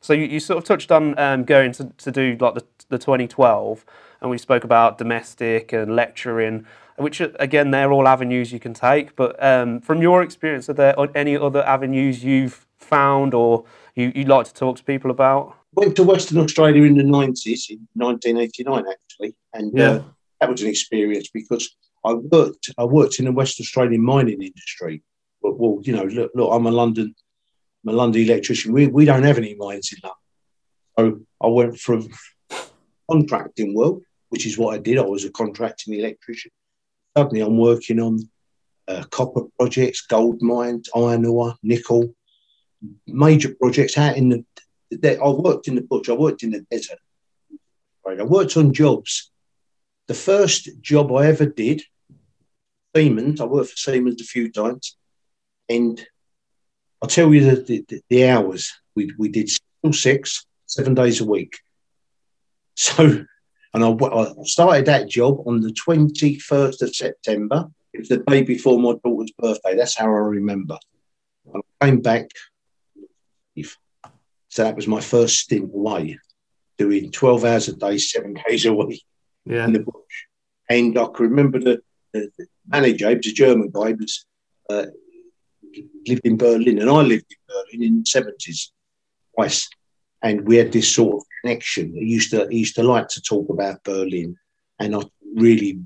So 0.00 0.12
you, 0.12 0.26
you 0.26 0.38
sort 0.38 0.58
of 0.58 0.64
touched 0.64 0.92
on 0.92 1.18
um, 1.18 1.42
going 1.42 1.72
to, 1.72 1.86
to 1.86 2.12
do 2.12 2.36
like 2.38 2.54
the, 2.54 2.64
the 2.88 2.98
2012, 2.98 3.84
and 4.20 4.30
we 4.30 4.38
spoke 4.38 4.64
about 4.64 4.98
domestic 4.98 5.72
and 5.72 5.94
lecturing, 5.94 6.66
which 6.96 7.20
again 7.20 7.70
they're 7.70 7.92
all 7.92 8.08
avenues 8.08 8.52
you 8.52 8.60
can 8.60 8.74
take. 8.74 9.16
But 9.16 9.42
um, 9.42 9.80
from 9.80 10.02
your 10.02 10.22
experience, 10.22 10.68
are 10.68 10.74
there 10.74 10.94
any 11.14 11.36
other 11.36 11.62
avenues 11.64 12.24
you've 12.24 12.66
found 12.78 13.34
or 13.34 13.64
you, 13.94 14.12
you'd 14.14 14.28
like 14.28 14.46
to 14.46 14.54
talk 14.54 14.76
to 14.76 14.84
people 14.84 15.10
about? 15.10 15.56
Went 15.74 15.96
to 15.96 16.04
Western 16.04 16.38
Australia 16.38 16.84
in 16.84 16.96
the 16.96 17.02
90s, 17.02 17.70
in 17.70 17.86
1989 17.94 18.84
actually, 18.90 19.36
and 19.52 19.76
yeah. 19.76 19.90
uh, 19.90 20.02
that 20.40 20.50
was 20.50 20.62
an 20.62 20.68
experience 20.68 21.28
because 21.32 21.76
I 22.04 22.14
worked 22.14 22.70
I 22.78 22.84
worked 22.84 23.18
in 23.18 23.24
the 23.24 23.32
West 23.32 23.60
Australian 23.60 24.02
mining 24.04 24.40
industry. 24.42 25.02
But, 25.42 25.58
well, 25.58 25.80
you 25.82 25.94
know, 25.94 26.04
look, 26.04 26.30
look, 26.34 26.50
I'm 26.52 26.66
a 26.66 26.70
London, 26.70 27.14
I'm 27.84 27.94
a 27.94 27.96
London 27.96 28.22
electrician. 28.22 28.72
We, 28.72 28.86
we 28.86 29.04
don't 29.04 29.22
have 29.22 29.38
any 29.38 29.54
mines 29.54 29.92
in 29.92 29.98
London. 30.02 30.16
So 30.98 31.26
I 31.40 31.48
went 31.48 31.78
from 31.78 32.08
contracting 33.10 33.74
world, 33.74 34.02
which 34.28 34.46
is 34.46 34.58
what 34.58 34.74
I 34.74 34.78
did. 34.78 34.98
I 34.98 35.02
was 35.02 35.24
a 35.24 35.30
contracting 35.30 35.94
electrician. 35.94 36.50
Suddenly 37.16 37.40
I'm 37.40 37.56
working 37.56 38.00
on 38.00 38.20
uh, 38.88 39.04
copper 39.10 39.42
projects, 39.58 40.02
gold 40.02 40.42
mines, 40.42 40.88
iron 40.94 41.24
ore, 41.24 41.54
nickel, 41.62 42.14
major 43.06 43.54
projects 43.60 43.98
out 43.98 44.16
in 44.16 44.28
the. 44.28 44.44
I 45.20 45.28
worked 45.28 45.66
in 45.66 45.74
the 45.74 45.82
bush. 45.82 46.08
I 46.08 46.12
worked 46.12 46.42
in 46.42 46.50
the 46.50 46.64
desert. 46.70 46.98
Right. 48.04 48.20
I 48.20 48.24
worked 48.24 48.56
on 48.56 48.72
jobs. 48.72 49.32
The 50.06 50.14
first 50.14 50.68
job 50.80 51.12
I 51.12 51.26
ever 51.26 51.46
did, 51.46 51.82
Siemens. 52.94 53.40
I 53.40 53.44
worked 53.46 53.70
for 53.70 53.76
Siemens 53.76 54.20
a 54.20 54.24
few 54.24 54.52
times, 54.52 54.96
and 55.68 56.04
I'll 57.02 57.08
tell 57.08 57.34
you 57.34 57.56
the, 57.56 57.84
the, 57.88 58.00
the 58.08 58.28
hours 58.28 58.72
we 58.94 59.12
we 59.18 59.28
did 59.28 59.50
six, 59.92 60.46
seven 60.66 60.94
days 60.94 61.20
a 61.20 61.24
week. 61.24 61.58
So, 62.78 63.24
and 63.74 63.84
I, 63.84 63.88
I 63.88 64.32
started 64.44 64.86
that 64.86 65.08
job 65.08 65.42
on 65.46 65.60
the 65.60 65.72
twenty 65.72 66.38
first 66.38 66.82
of 66.82 66.94
September. 66.94 67.68
It 67.92 68.00
was 68.00 68.08
the 68.08 68.18
day 68.18 68.42
before 68.42 68.78
my 68.78 68.94
daughter's 69.02 69.32
birthday. 69.38 69.74
That's 69.74 69.96
how 69.96 70.06
I 70.06 70.18
remember. 70.18 70.78
I 71.54 71.60
came 71.82 72.00
back 72.00 72.28
so 74.56 74.64
that 74.64 74.74
was 74.74 74.88
my 74.88 75.02
first 75.02 75.36
stint 75.36 75.70
away, 75.74 76.18
doing 76.78 77.10
12 77.10 77.44
hours 77.44 77.68
a 77.68 77.76
day, 77.76 77.98
seven 77.98 78.38
days 78.48 78.64
a 78.64 78.72
week 78.72 79.04
yeah. 79.44 79.66
in 79.66 79.74
the 79.74 79.80
bush. 79.80 79.94
And 80.70 80.98
I 80.98 81.04
can 81.06 81.26
remember 81.28 81.58
the, 81.58 81.82
the, 82.14 82.30
the 82.38 82.46
manager, 82.66 83.10
he 83.10 83.16
was 83.16 83.26
a 83.26 83.32
German 83.32 83.70
guy, 83.70 83.88
he 83.88 83.92
was, 83.94 84.24
uh, 84.70 84.86
lived 86.06 86.22
in 86.24 86.38
Berlin, 86.38 86.78
and 86.78 86.88
I 86.88 87.02
lived 87.02 87.26
in 87.30 87.36
Berlin 87.46 87.82
in 87.82 87.98
the 87.98 88.04
70s 88.04 88.70
twice. 89.34 89.68
And 90.26 90.44
we 90.44 90.56
had 90.56 90.72
this 90.72 90.92
sort 90.92 91.14
of 91.16 91.26
connection. 91.40 91.94
He 91.94 92.06
used 92.06 92.32
to, 92.32 92.48
he 92.50 92.58
used 92.58 92.74
to 92.74 92.82
like 92.82 93.06
to 93.10 93.22
talk 93.22 93.48
about 93.48 93.84
Berlin, 93.84 94.36
and 94.80 94.96
I 94.96 95.02
really 95.36 95.80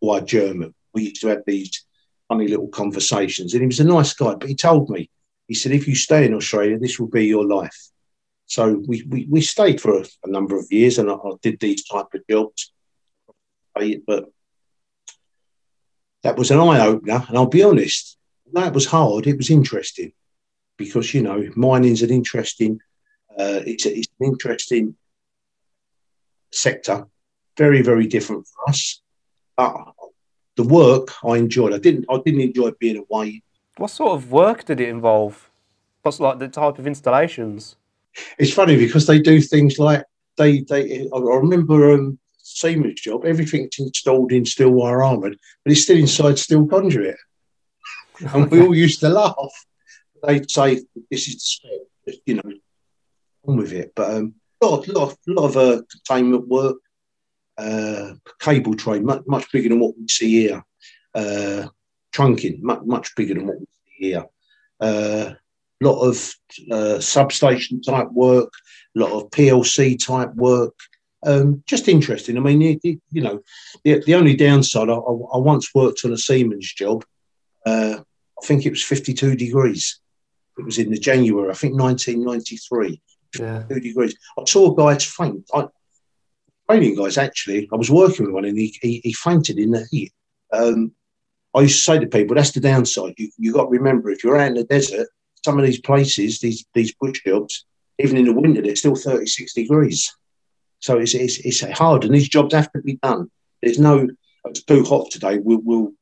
why 0.00 0.20
German. 0.20 0.74
We 0.94 1.04
used 1.04 1.20
to 1.20 1.28
have 1.28 1.42
these 1.46 1.84
funny 2.26 2.48
little 2.48 2.68
conversations, 2.68 3.52
and 3.52 3.60
he 3.60 3.66
was 3.66 3.80
a 3.80 3.84
nice 3.84 4.14
guy. 4.14 4.34
But 4.34 4.48
he 4.48 4.54
told 4.54 4.88
me, 4.88 5.10
he 5.46 5.54
said, 5.54 5.72
if 5.72 5.86
you 5.86 5.94
stay 5.94 6.24
in 6.24 6.32
Australia, 6.32 6.78
this 6.78 6.98
will 6.98 7.08
be 7.08 7.26
your 7.26 7.44
life. 7.46 7.90
So 8.46 8.82
we, 8.86 9.02
we, 9.02 9.26
we 9.30 9.42
stayed 9.42 9.78
for 9.78 9.98
a, 9.98 10.04
a 10.24 10.30
number 10.30 10.58
of 10.58 10.70
years 10.70 10.96
and 10.98 11.10
I, 11.10 11.14
I, 11.14 11.32
did 11.42 11.60
these 11.60 11.84
type 11.84 12.06
of 12.14 12.26
jobs. 12.30 12.72
But 13.74 14.24
that 16.22 16.38
was 16.38 16.50
an 16.50 16.60
eye 16.60 16.86
opener. 16.86 17.24
And 17.28 17.36
I'll 17.36 17.46
be 17.46 17.62
honest, 17.62 18.16
that 18.54 18.72
was 18.72 18.86
hard. 18.86 19.26
It 19.26 19.36
was 19.36 19.50
interesting 19.50 20.12
because, 20.78 21.12
you 21.12 21.22
know, 21.22 21.50
mining's 21.56 22.02
an 22.02 22.10
interesting, 22.10 22.80
it's, 23.38 23.86
a, 23.86 23.96
it's 23.96 24.08
an 24.20 24.26
interesting 24.26 24.94
sector, 26.52 27.06
very, 27.56 27.82
very 27.82 28.06
different 28.06 28.46
for 28.46 28.70
us. 28.70 29.00
But 29.56 29.76
the 30.56 30.64
work 30.64 31.08
I 31.24 31.36
enjoyed. 31.36 31.72
I 31.72 31.78
didn't, 31.78 32.06
I 32.10 32.18
didn't 32.24 32.40
enjoy 32.40 32.72
being 32.78 32.98
away 32.98 33.42
what 33.76 33.90
sort 33.90 34.12
of 34.12 34.30
work 34.30 34.64
did 34.64 34.80
it 34.80 34.88
involve? 34.88 35.50
What's 36.02 36.20
like 36.20 36.38
the 36.38 36.48
type 36.48 36.78
of 36.78 36.86
installations? 36.86 37.76
It's 38.38 38.52
funny 38.52 38.76
because 38.76 39.06
they 39.06 39.18
do 39.18 39.40
things 39.40 39.78
like 39.78 40.04
they 40.36 40.60
they. 40.60 41.08
I 41.12 41.18
remember 41.18 41.92
um, 41.92 42.18
Siemens 42.38 43.00
job. 43.00 43.24
Everything's 43.24 43.78
installed 43.78 44.32
in 44.32 44.44
steel 44.44 44.70
wire 44.70 45.02
armoured, 45.02 45.38
but 45.64 45.72
it's 45.72 45.82
still 45.82 45.96
inside 45.96 46.38
steel 46.38 46.66
conduit. 46.66 47.16
and 48.20 48.50
we 48.50 48.60
all 48.60 48.74
used 48.86 49.00
to 49.00 49.08
laugh. 49.08 49.66
They'd 50.22 50.50
say, 50.50 50.80
"This 51.10 51.28
is 51.28 51.34
the 51.34 51.40
spec," 51.40 52.16
you 52.26 52.34
know, 52.34 52.52
on 53.44 53.56
with 53.56 53.72
it. 53.72 53.92
But 53.94 54.10
um, 54.14 54.34
a 54.62 54.66
lot, 54.66 54.88
lot, 54.88 55.16
lot 55.26 55.44
of 55.44 55.56
uh, 55.56 55.82
containment 55.90 56.48
work, 56.48 56.78
uh, 57.58 58.14
cable 58.40 58.74
tray, 58.74 59.00
much, 59.00 59.22
much 59.26 59.50
bigger 59.52 59.68
than 59.68 59.80
what 59.80 59.96
we 59.98 60.06
see 60.08 60.42
here. 60.42 60.64
Uh, 61.14 61.66
trunking, 62.14 62.60
much, 62.62 62.82
much 62.84 63.14
bigger 63.16 63.34
than 63.34 63.46
what 63.46 63.58
we 63.58 63.66
see 63.66 64.08
here. 64.08 64.24
A 64.80 64.84
uh, 64.84 65.34
lot 65.80 66.00
of 66.00 66.34
uh, 66.70 67.00
substation 67.00 67.80
type 67.80 68.10
work, 68.12 68.52
a 68.96 69.00
lot 69.00 69.12
of 69.12 69.30
PLC 69.30 70.02
type 70.02 70.34
work. 70.34 70.74
Um, 71.24 71.62
just 71.66 71.88
interesting. 71.88 72.36
I 72.36 72.40
mean, 72.40 72.62
it, 72.62 72.80
it, 72.82 73.00
you 73.10 73.22
know, 73.22 73.42
the, 73.84 74.02
the 74.04 74.14
only 74.14 74.34
downside, 74.34 74.88
I, 74.88 74.94
I, 74.94 75.38
once 75.38 75.72
worked 75.74 76.04
on 76.04 76.12
a 76.12 76.18
Siemens 76.18 76.72
job. 76.72 77.04
Uh, 77.64 77.98
I 78.42 78.46
think 78.46 78.66
it 78.66 78.70
was 78.70 78.82
52 78.82 79.36
degrees. 79.36 80.00
It 80.58 80.64
was 80.64 80.78
in 80.78 80.90
the 80.90 80.98
January, 80.98 81.50
I 81.50 81.54
think 81.54 81.78
1993. 81.78 83.00
Yeah. 83.38 83.60
52 83.66 83.80
degrees. 83.80 84.16
I 84.38 84.44
saw 84.46 84.72
a 84.72 84.76
guy 84.76 84.98
faint. 84.98 85.48
I, 85.54 85.66
training 86.68 86.96
guys, 86.96 87.18
actually. 87.18 87.68
I 87.72 87.76
was 87.76 87.90
working 87.90 88.26
with 88.26 88.34
one 88.34 88.44
and 88.44 88.58
he, 88.58 88.76
he, 88.80 89.00
he 89.04 89.12
fainted 89.12 89.58
in 89.58 89.72
the 89.72 89.86
heat. 89.90 90.12
Um, 90.52 90.92
I 91.54 91.62
used 91.62 91.76
to 91.76 91.82
say 91.82 91.98
to 91.98 92.06
people, 92.06 92.34
that's 92.34 92.52
the 92.52 92.60
downside. 92.60 93.14
You 93.18 93.30
you 93.36 93.52
got 93.52 93.64
to 93.64 93.70
remember 93.70 94.10
if 94.10 94.24
you're 94.24 94.38
out 94.38 94.48
in 94.48 94.54
the 94.54 94.64
desert, 94.64 95.08
some 95.44 95.58
of 95.58 95.66
these 95.66 95.80
places, 95.80 96.40
these 96.40 96.64
these 96.72 96.94
bush 96.94 97.20
jobs, 97.26 97.66
even 97.98 98.16
in 98.16 98.24
the 98.24 98.32
winter, 98.32 98.62
it's 98.62 98.80
still 98.80 98.94
36 98.94 99.52
degrees. 99.54 100.14
So 100.80 100.98
it's, 100.98 101.14
it's, 101.14 101.38
it's 101.38 101.60
hard, 101.78 102.04
and 102.04 102.14
these 102.14 102.28
jobs 102.28 102.54
have 102.54 102.72
to 102.72 102.80
be 102.80 102.96
done. 102.96 103.30
There's 103.62 103.78
no, 103.78 104.08
it's 104.46 104.64
too 104.64 104.82
hot 104.82 105.10
today. 105.10 105.38
We'll, 105.38 105.60
we'll 105.62 105.92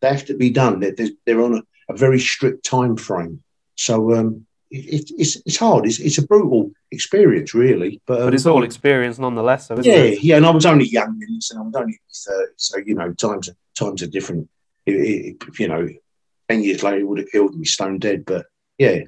they 0.00 0.08
have 0.08 0.26
to 0.26 0.36
be 0.36 0.50
done. 0.50 0.80
They're, 0.80 0.94
they're 1.26 1.42
on 1.42 1.54
a, 1.54 1.92
a 1.92 1.96
very 1.96 2.20
strict 2.20 2.64
time 2.64 2.96
frame. 2.96 3.42
So 3.74 4.14
um, 4.14 4.46
it, 4.70 5.10
it's 5.18 5.36
it's 5.44 5.56
hard. 5.56 5.86
It's, 5.86 5.98
it's 5.98 6.18
a 6.18 6.26
brutal 6.26 6.70
experience, 6.90 7.54
really. 7.54 8.00
But, 8.06 8.20
um, 8.20 8.26
but 8.26 8.34
it's 8.34 8.46
all 8.46 8.62
experience 8.62 9.18
nonetheless, 9.18 9.68
though, 9.68 9.80
yeah, 9.80 9.94
it? 9.94 10.22
Yeah, 10.22 10.36
and 10.36 10.46
I 10.46 10.50
was 10.50 10.66
only 10.66 10.86
young, 10.86 11.20
and 11.20 11.58
I 11.58 11.62
was 11.62 11.74
only 11.74 11.98
thirty, 12.12 12.52
so 12.56 12.78
you 12.78 12.94
know 12.94 13.12
times 13.12 13.48
times 13.74 14.02
are 14.02 14.06
different 14.06 14.48
it, 14.86 15.36
it, 15.40 15.58
you 15.58 15.68
know, 15.68 15.88
ten 16.48 16.62
years 16.62 16.82
later, 16.82 16.98
he 16.98 17.04
would 17.04 17.18
have 17.18 17.30
killed 17.30 17.56
me 17.56 17.64
stone 17.64 17.98
dead. 17.98 18.24
But 18.24 18.46
yeah, 18.78 19.00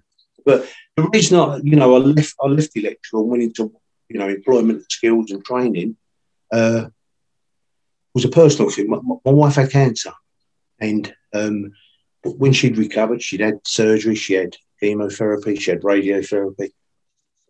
but 0.44 0.68
the 0.96 1.08
reason 1.12 1.38
I, 1.38 1.58
you 1.62 1.76
know, 1.76 1.94
I 1.94 1.98
left, 1.98 2.34
I 2.42 2.46
left 2.46 2.72
the 2.72 2.80
electrical 2.80 3.22
and 3.22 3.30
went 3.30 3.42
into, 3.42 3.72
you 4.08 4.18
know, 4.18 4.28
employment 4.28 4.90
skills 4.90 5.30
and 5.30 5.44
training, 5.44 5.96
uh, 6.52 6.86
was 8.14 8.24
a 8.24 8.28
personal 8.28 8.70
thing. 8.70 8.88
My, 8.90 8.98
my 9.24 9.32
wife 9.32 9.56
had 9.56 9.70
cancer, 9.70 10.12
and 10.80 11.12
um, 11.32 11.72
when 12.24 12.52
she'd 12.52 12.78
recovered, 12.78 13.22
she'd 13.22 13.40
had 13.40 13.60
surgery, 13.64 14.14
she 14.14 14.34
had 14.34 14.56
chemotherapy, 14.82 15.56
she 15.56 15.70
had 15.70 15.82
radiotherapy. 15.82 16.70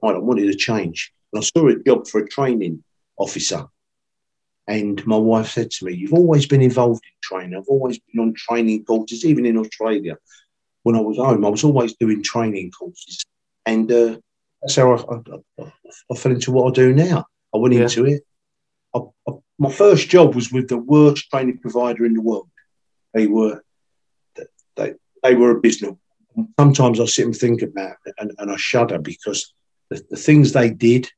I 0.03 0.19
wanted 0.19 0.47
to 0.47 0.57
change, 0.57 1.13
and 1.33 1.43
I 1.43 1.45
saw 1.45 1.69
a 1.69 1.83
job 1.83 2.07
for 2.07 2.21
a 2.21 2.29
training 2.29 2.85
officer. 3.17 3.67
And 4.69 5.05
my 5.07 5.17
wife 5.17 5.51
said 5.51 5.71
to 5.73 5.87
me, 5.87 5.95
You've 5.95 6.15
always 6.15 6.47
been 6.47 6.63
involved 6.63 7.03
in 7.05 7.13
training. 7.23 7.57
I've 7.57 7.69
always 7.69 7.99
been 7.99 8.21
on 8.21 8.35
training 8.35 8.85
courses, 8.85 9.25
even 9.25 9.47
in 9.47 9.57
Australia 9.57 10.17
when 10.83 10.97
I 10.97 11.01
was 11.01 11.17
home, 11.17 11.45
I 11.45 11.49
was 11.49 11.65
always 11.65 11.95
doing 11.95 12.23
training 12.23 12.71
courses, 12.73 13.25
and 13.67 13.91
uh, 13.91 14.19
that's 14.61 14.77
how 14.77 14.95
I, 14.95 15.63
I, 15.63 15.73
I, 16.11 16.15
fell 16.17 16.33
into 16.33 16.51
what 16.51 16.71
I 16.71 16.75
do 16.75 16.93
now. 16.93 17.27
I 17.55 17.59
went 17.59 17.75
yeah. 17.75 17.83
into 17.83 18.07
it. 18.07 18.23
I, 18.95 19.01
my 19.59 19.71
first 19.71 20.09
job 20.09 20.35
was 20.35 20.51
with 20.51 20.69
the 20.69 20.79
worst 20.79 21.31
training 21.31 21.59
provider 21.59 22.05
in 22.05 22.15
the 22.15 22.21
world. 22.21 22.49
They 23.15 23.27
were 23.27 23.63
they 24.77 24.95
they 25.23 25.35
were 25.35 25.51
abysmal. 25.51 26.01
Sometimes 26.59 27.01
I 27.01 27.07
sit 27.07 27.27
and 27.27 27.37
think 27.37 27.63
about 27.63 27.97
it, 28.07 28.15
and, 28.19 28.33
and 28.39 28.51
I 28.51 28.57
shudder 28.57 28.99
because 28.99 29.53
the, 29.91 30.03
the 30.11 30.17
things 30.17 30.53
they 30.53 30.71
did, 30.71 31.11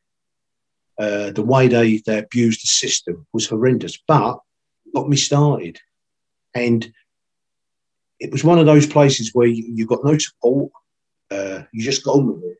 uh, 0.98 1.30
the 1.30 1.42
way 1.42 1.68
they 1.68 2.02
they 2.06 2.18
abused 2.18 2.62
the 2.62 2.68
system 2.68 3.26
was 3.32 3.48
horrendous. 3.48 3.98
But 4.06 4.38
got 4.94 5.08
me 5.08 5.16
started, 5.16 5.78
and 6.54 6.90
it 8.20 8.32
was 8.32 8.44
one 8.44 8.58
of 8.58 8.66
those 8.66 8.86
places 8.86 9.30
where 9.34 9.46
you, 9.46 9.64
you 9.74 9.86
got 9.86 10.04
no 10.04 10.16
support. 10.18 10.72
Uh, 11.30 11.62
you 11.72 11.82
just 11.82 12.04
got 12.04 12.16
on 12.16 12.26
with 12.26 12.44
it. 12.44 12.58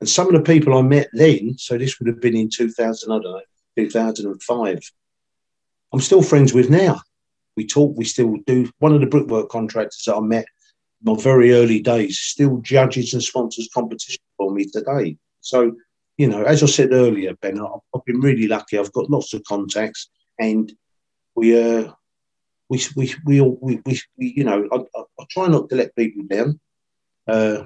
And 0.00 0.08
some 0.08 0.26
of 0.26 0.34
the 0.34 0.42
people 0.42 0.76
I 0.76 0.82
met 0.82 1.08
then, 1.12 1.56
so 1.58 1.78
this 1.78 1.98
would 1.98 2.08
have 2.08 2.20
been 2.20 2.36
in 2.36 2.50
2000, 2.50 3.10
I 3.10 3.14
don't 3.14 3.22
know, 3.22 3.40
2005, 3.76 4.92
I'm 5.92 6.00
still 6.00 6.22
friends 6.22 6.52
with 6.52 6.70
now. 6.70 7.00
We 7.56 7.66
talk, 7.66 7.96
we 7.96 8.04
still 8.04 8.36
do. 8.46 8.70
One 8.78 8.94
of 8.94 9.00
the 9.00 9.06
brickwork 9.06 9.48
contractors 9.48 10.02
that 10.06 10.16
I 10.16 10.20
met 10.20 10.46
my 11.02 11.14
very 11.16 11.52
early 11.52 11.80
days 11.80 12.20
still 12.20 12.58
judges 12.58 13.12
and 13.12 13.22
sponsors 13.22 13.68
competition 13.74 14.22
for 14.36 14.52
me 14.52 14.66
today. 14.66 15.16
So, 15.40 15.72
you 16.16 16.28
know, 16.28 16.42
as 16.44 16.62
I 16.62 16.66
said 16.66 16.92
earlier, 16.92 17.34
Ben, 17.40 17.60
I've 17.60 18.04
been 18.04 18.20
really 18.20 18.46
lucky. 18.46 18.78
I've 18.78 18.92
got 18.92 19.10
lots 19.10 19.34
of 19.34 19.42
contacts 19.44 20.08
and 20.38 20.72
we 21.34 21.60
uh, 21.60 21.92
we 22.68 22.80
we 22.96 23.14
we 23.24 23.40
all 23.40 23.58
we, 23.60 23.80
we, 23.84 24.00
we 24.18 24.34
you 24.36 24.44
know 24.44 24.68
I, 24.72 24.76
I, 24.76 25.02
I, 25.20 25.24
try 25.30 25.46
not 25.48 25.68
to 25.68 25.76
let 25.76 25.96
people 25.96 26.24
down. 26.24 26.60
Uh, 27.26 27.64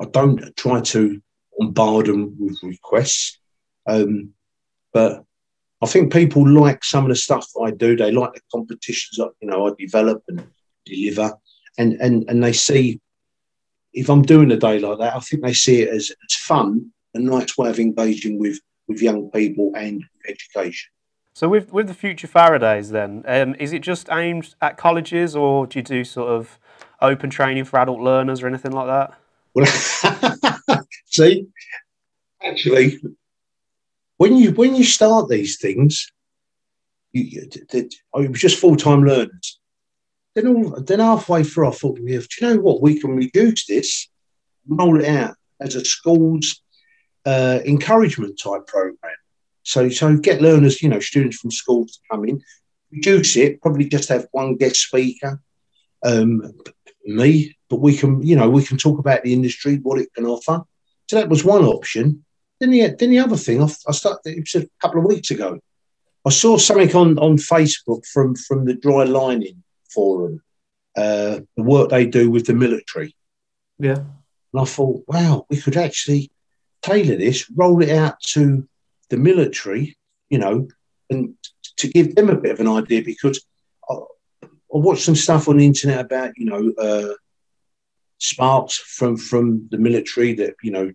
I 0.00 0.04
don't 0.06 0.56
try 0.56 0.80
to 0.80 1.20
bombard 1.58 2.06
them 2.06 2.36
with 2.38 2.62
requests, 2.62 3.38
um, 3.86 4.32
but 4.92 5.24
I 5.82 5.86
think 5.86 6.12
people 6.12 6.48
like 6.48 6.84
some 6.84 7.04
of 7.04 7.10
the 7.10 7.16
stuff 7.16 7.46
I 7.62 7.70
do. 7.70 7.96
They 7.96 8.10
like 8.10 8.34
the 8.34 8.40
competitions 8.52 9.16
that 9.18 9.32
you 9.40 9.48
know 9.48 9.66
I 9.66 9.72
develop 9.78 10.22
and 10.28 10.46
deliver, 10.84 11.32
and 11.78 11.94
and 12.00 12.24
and 12.28 12.42
they 12.42 12.52
see 12.52 13.00
if 13.94 14.08
I'm 14.08 14.22
doing 14.22 14.50
a 14.50 14.56
day 14.56 14.78
like 14.78 14.98
that, 14.98 15.16
I 15.16 15.20
think 15.20 15.42
they 15.42 15.54
see 15.54 15.82
it 15.82 15.88
as, 15.88 16.10
as 16.10 16.34
fun, 16.34 16.90
a 17.14 17.18
nice 17.18 17.56
way 17.56 17.70
of 17.70 17.78
engaging 17.78 18.38
with 18.38 18.58
with 18.86 19.00
young 19.00 19.30
people 19.30 19.72
and 19.74 20.04
education. 20.28 20.90
So 21.32 21.48
with 21.48 21.72
with 21.72 21.88
the 21.88 21.94
future 21.94 22.28
Faradays, 22.28 22.90
then 22.90 23.24
um, 23.26 23.54
is 23.58 23.72
it 23.72 23.80
just 23.80 24.08
aimed 24.10 24.54
at 24.60 24.76
colleges, 24.76 25.34
or 25.34 25.66
do 25.66 25.78
you 25.78 25.82
do 25.82 26.04
sort 26.04 26.28
of 26.28 26.58
open 27.00 27.30
training 27.30 27.64
for 27.64 27.78
adult 27.78 28.00
learners 28.00 28.42
or 28.42 28.46
anything 28.46 28.72
like 28.72 28.86
that? 28.86 29.18
Well, 29.54 29.66
see, 31.06 31.46
actually, 32.42 33.00
when 34.16 34.36
you 34.36 34.52
when 34.52 34.74
you 34.74 34.84
start 34.84 35.28
these 35.28 35.58
things, 35.58 36.12
you, 37.12 37.48
oh, 38.12 38.22
it 38.22 38.30
was 38.30 38.40
just 38.40 38.58
full 38.58 38.76
time 38.76 39.04
learners. 39.04 39.58
Then 40.34 40.48
all, 40.48 40.80
then 40.80 41.00
halfway 41.00 41.44
through, 41.44 41.68
I 41.68 41.72
thought, 41.72 41.96
do 41.96 42.02
you 42.04 42.20
know 42.40 42.56
what? 42.56 42.82
We 42.82 42.98
can 42.98 43.14
reduce 43.14 43.66
this, 43.66 44.08
roll 44.68 45.00
it 45.00 45.08
out 45.08 45.36
as 45.60 45.76
a 45.76 45.84
schools 45.84 46.60
uh, 47.24 47.60
encouragement 47.64 48.38
type 48.38 48.66
program. 48.66 49.14
So, 49.62 49.88
so 49.88 50.16
get 50.16 50.42
learners, 50.42 50.82
you 50.82 50.88
know, 50.88 51.00
students 51.00 51.38
from 51.38 51.50
schools 51.50 51.92
to 51.92 51.98
come 52.10 52.24
in, 52.28 52.42
reduce 52.92 53.36
it, 53.36 53.62
probably 53.62 53.86
just 53.86 54.08
have 54.10 54.26
one 54.32 54.56
guest 54.56 54.76
speaker, 54.76 55.40
um, 56.04 56.52
me, 57.04 57.56
but 57.70 57.80
we 57.80 57.96
can, 57.96 58.22
you 58.22 58.36
know, 58.36 58.50
we 58.50 58.64
can 58.64 58.76
talk 58.76 58.98
about 58.98 59.22
the 59.22 59.32
industry, 59.32 59.76
what 59.76 59.98
it 59.98 60.12
can 60.14 60.26
offer. 60.26 60.62
So 61.08 61.16
that 61.16 61.28
was 61.28 61.44
one 61.44 61.64
option. 61.64 62.24
Then 62.60 62.70
the, 62.70 62.94
then 62.98 63.10
the 63.10 63.20
other 63.20 63.36
thing, 63.36 63.62
I, 63.62 63.68
I 63.88 63.92
started, 63.92 64.20
it 64.26 64.40
was 64.40 64.64
a 64.64 64.68
couple 64.80 65.00
of 65.00 65.06
weeks 65.06 65.30
ago. 65.30 65.58
I 66.26 66.30
saw 66.30 66.56
something 66.56 66.94
on, 66.94 67.18
on 67.18 67.36
Facebook 67.36 68.06
from, 68.06 68.34
from 68.34 68.64
the 68.64 68.74
Dry 68.74 69.04
Lining 69.04 69.63
Forum, 69.94 70.42
uh, 70.96 71.40
the 71.56 71.62
work 71.62 71.90
they 71.90 72.06
do 72.06 72.30
with 72.30 72.46
the 72.46 72.54
military. 72.54 73.14
Yeah. 73.78 73.98
And 74.52 74.62
I 74.62 74.64
thought, 74.64 75.04
wow, 75.08 75.46
we 75.48 75.60
could 75.60 75.76
actually 75.76 76.30
tailor 76.82 77.16
this, 77.16 77.50
roll 77.50 77.82
it 77.82 77.90
out 77.90 78.20
to 78.20 78.68
the 79.10 79.16
military, 79.16 79.96
you 80.28 80.38
know, 80.38 80.68
and 81.10 81.34
to 81.76 81.88
give 81.88 82.14
them 82.14 82.30
a 82.30 82.36
bit 82.36 82.52
of 82.52 82.60
an 82.60 82.68
idea 82.68 83.02
because 83.02 83.44
I, 83.88 83.94
I 83.94 84.48
watched 84.68 85.04
some 85.04 85.16
stuff 85.16 85.48
on 85.48 85.58
the 85.58 85.66
internet 85.66 86.00
about, 86.00 86.32
you 86.36 86.46
know, 86.46 86.72
uh, 86.78 87.14
sparks 88.18 88.76
from 88.76 89.16
from 89.16 89.68
the 89.70 89.78
military 89.78 90.34
that 90.34 90.54
you 90.62 90.70
know. 90.70 90.92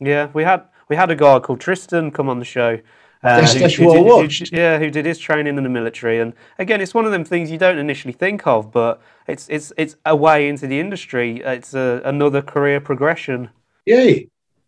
Yeah, 0.00 0.30
we 0.32 0.42
had 0.42 0.64
we 0.88 0.96
had 0.96 1.10
a 1.10 1.16
guy 1.16 1.38
called 1.40 1.60
Tristan 1.60 2.10
come 2.10 2.28
on 2.28 2.38
the 2.38 2.44
show. 2.44 2.80
Uh, 3.24 3.40
who, 3.40 3.46
who, 3.46 4.28
did, 4.28 4.48
who, 4.50 4.56
yeah, 4.56 4.78
who 4.78 4.90
did 4.90 5.06
his 5.06 5.18
training 5.18 5.56
in 5.56 5.64
the 5.64 5.70
military, 5.70 6.20
and 6.20 6.34
again, 6.58 6.82
it's 6.82 6.92
one 6.92 7.06
of 7.06 7.10
them 7.10 7.24
things 7.24 7.50
you 7.50 7.56
don't 7.56 7.78
initially 7.78 8.12
think 8.12 8.46
of, 8.46 8.70
but 8.70 9.00
it's 9.26 9.48
it's 9.48 9.72
it's 9.78 9.96
a 10.04 10.14
way 10.14 10.46
into 10.46 10.66
the 10.66 10.78
industry. 10.78 11.40
It's 11.40 11.72
a, 11.72 12.02
another 12.04 12.42
career 12.42 12.80
progression. 12.80 13.48
Yeah, 13.86 14.16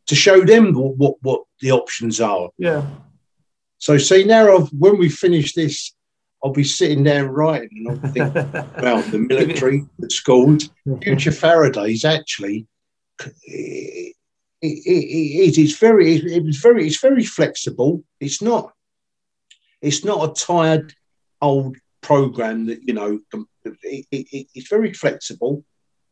to 0.07 0.15
show 0.15 0.43
them 0.43 0.73
what, 0.73 1.17
what, 1.23 1.43
the 1.61 1.73
options 1.73 2.21
are. 2.21 2.51
Yeah. 2.59 2.87
So 3.79 3.99
see 3.99 4.25
now, 4.25 4.57
I've, 4.57 4.69
when 4.69 4.99
we 4.99 5.09
finish 5.09 5.53
this, 5.55 5.95
I'll 6.43 6.53
be 6.53 6.65
sitting 6.65 7.03
there 7.03 7.31
writing, 7.31 7.69
and 7.73 7.89
I'll 7.89 8.13
think, 8.13 8.35
well, 8.83 9.03
the 9.03 9.19
military, 9.19 9.85
the 9.99 10.11
schools, 10.11 10.71
future 11.03 11.33
Faraday's 11.33 12.05
actually. 12.05 12.67
It, 14.63 14.87
it, 14.87 14.91
it, 14.91 15.59
it's 15.59 15.79
very, 15.79 16.17
it's 16.17 16.59
very, 16.59 16.87
it's 16.87 17.01
very 17.01 17.25
flexible. 17.25 18.03
It's 18.21 18.41
not, 18.41 18.73
it's 19.83 20.05
not 20.05 20.31
a 20.31 20.33
tired 20.33 20.95
old 21.41 21.77
program 22.01 22.67
that 22.67 22.83
you 22.83 22.95
know. 22.95 23.21
it's 23.83 24.69
very 24.69 24.93
flexible, 24.93 25.65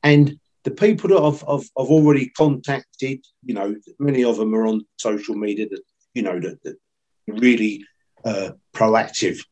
and 0.03 0.39
the 0.65 0.71
people 0.71 1.11
that 1.11 1.23
I've, 1.23 1.45
I've, 1.49 1.71
I've, 1.79 1.91
already 1.91 2.31
contacted, 2.31 3.25
you 3.45 3.55
know, 3.55 3.77
many 3.99 4.25
of 4.25 4.39
them 4.39 4.55
are 4.55 4.67
on 4.67 4.87
social 4.97 5.35
media 5.35 5.69
that, 5.69 5.83
you 6.15 6.23
know, 6.23 6.41
that, 6.41 6.63
that 6.65 6.77
really 7.29 7.85
uh, 8.25 8.53
proactive, 8.75 9.45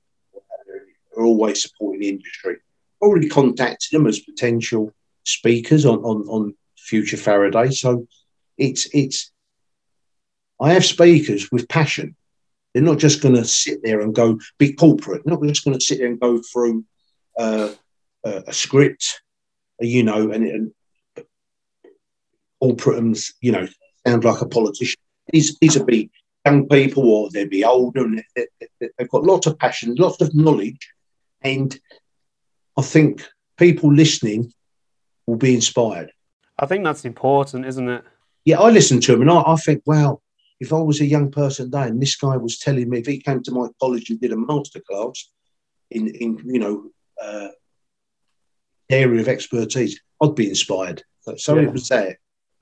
are 1.16 1.24
always 1.24 1.62
supporting 1.62 2.00
the 2.00 2.09
industry. 2.09 2.57
Already 3.02 3.28
contacted 3.28 3.90
them 3.92 4.07
as 4.07 4.20
potential 4.20 4.92
speakers 5.24 5.85
on, 5.85 5.98
on, 5.98 6.22
on 6.28 6.55
future 6.78 7.18
Faraday. 7.18 7.70
So 7.70 8.07
it's, 8.59 8.88
it's, 8.93 9.31
I 10.61 10.73
have 10.73 10.85
speakers 10.85 11.51
with 11.51 11.69
passion. 11.69 12.17
They're 12.73 12.83
not 12.83 12.99
just 12.99 13.21
going 13.21 13.35
to 13.35 13.45
sit 13.45 13.83
there 13.83 14.01
and 14.01 14.15
go 14.15 14.38
be 14.59 14.73
corporate. 14.73 15.23
They're 15.25 15.35
not 15.35 15.43
just 15.47 15.65
going 15.65 15.79
to 15.79 15.85
sit 15.85 15.99
there 15.99 16.07
and 16.07 16.21
go 16.21 16.41
through 16.41 16.85
uh, 17.38 17.71
a, 18.25 18.43
a 18.47 18.53
script, 18.53 19.21
you 19.81 20.03
know, 20.03 20.31
and, 20.31 20.45
and 20.45 20.73
all 22.61 22.75
Pritham's, 22.75 23.35
you 23.41 23.53
know, 23.53 23.67
sound 24.07 24.25
like 24.25 24.41
a 24.41 24.47
politician. 24.47 25.01
These 25.33 25.59
these 25.59 25.77
would 25.77 25.87
be 25.87 26.11
young 26.47 26.69
people 26.69 27.11
or 27.11 27.31
they'd 27.31 27.51
be 27.51 27.65
older 27.65 28.05
and 28.05 28.23
they've 28.37 29.09
got 29.11 29.25
lots 29.25 29.47
of 29.47 29.59
passion, 29.59 29.95
lots 29.97 30.21
of 30.21 30.35
knowledge. 30.35 30.88
And 31.43 31.79
I 32.79 32.83
think 32.83 33.23
people 33.59 33.93
listening 33.93 34.53
will 35.27 35.37
be 35.37 35.55
inspired. 35.55 36.12
I 36.59 36.67
think 36.67 36.85
that's 36.85 37.05
important, 37.05 37.67
isn't 37.67 37.88
it? 37.88 38.05
Yeah, 38.44 38.61
I 38.61 38.70
listen 38.70 39.00
to 39.00 39.14
him 39.14 39.22
and 39.22 39.31
I, 39.31 39.42
I 39.42 39.57
think, 39.57 39.83
wow, 39.87 40.20
if 40.61 40.72
I 40.72 40.78
was 40.78 41.00
a 41.00 41.07
young 41.07 41.31
person 41.31 41.70
then 41.70 41.88
and 41.88 42.02
this 42.02 42.16
guy 42.16 42.37
was 42.37 42.59
telling 42.59 42.88
me 42.88 42.98
if 42.98 43.07
he 43.07 43.18
came 43.18 43.42
to 43.42 43.52
my 43.52 43.68
college 43.81 44.11
and 44.11 44.20
did 44.20 44.33
a 44.33 44.37
masterclass 44.37 45.18
in, 45.90 46.09
in 46.09 46.40
you 46.44 46.59
know, 46.59 46.90
uh, 47.22 47.48
area 48.90 49.20
of 49.20 49.28
expertise, 49.28 50.00
I'd 50.20 50.35
be 50.35 50.48
inspired. 50.48 51.02
So 51.37 51.57
yeah. 51.57 51.62
it 51.62 51.72
was 51.72 51.88
there. 51.88 52.18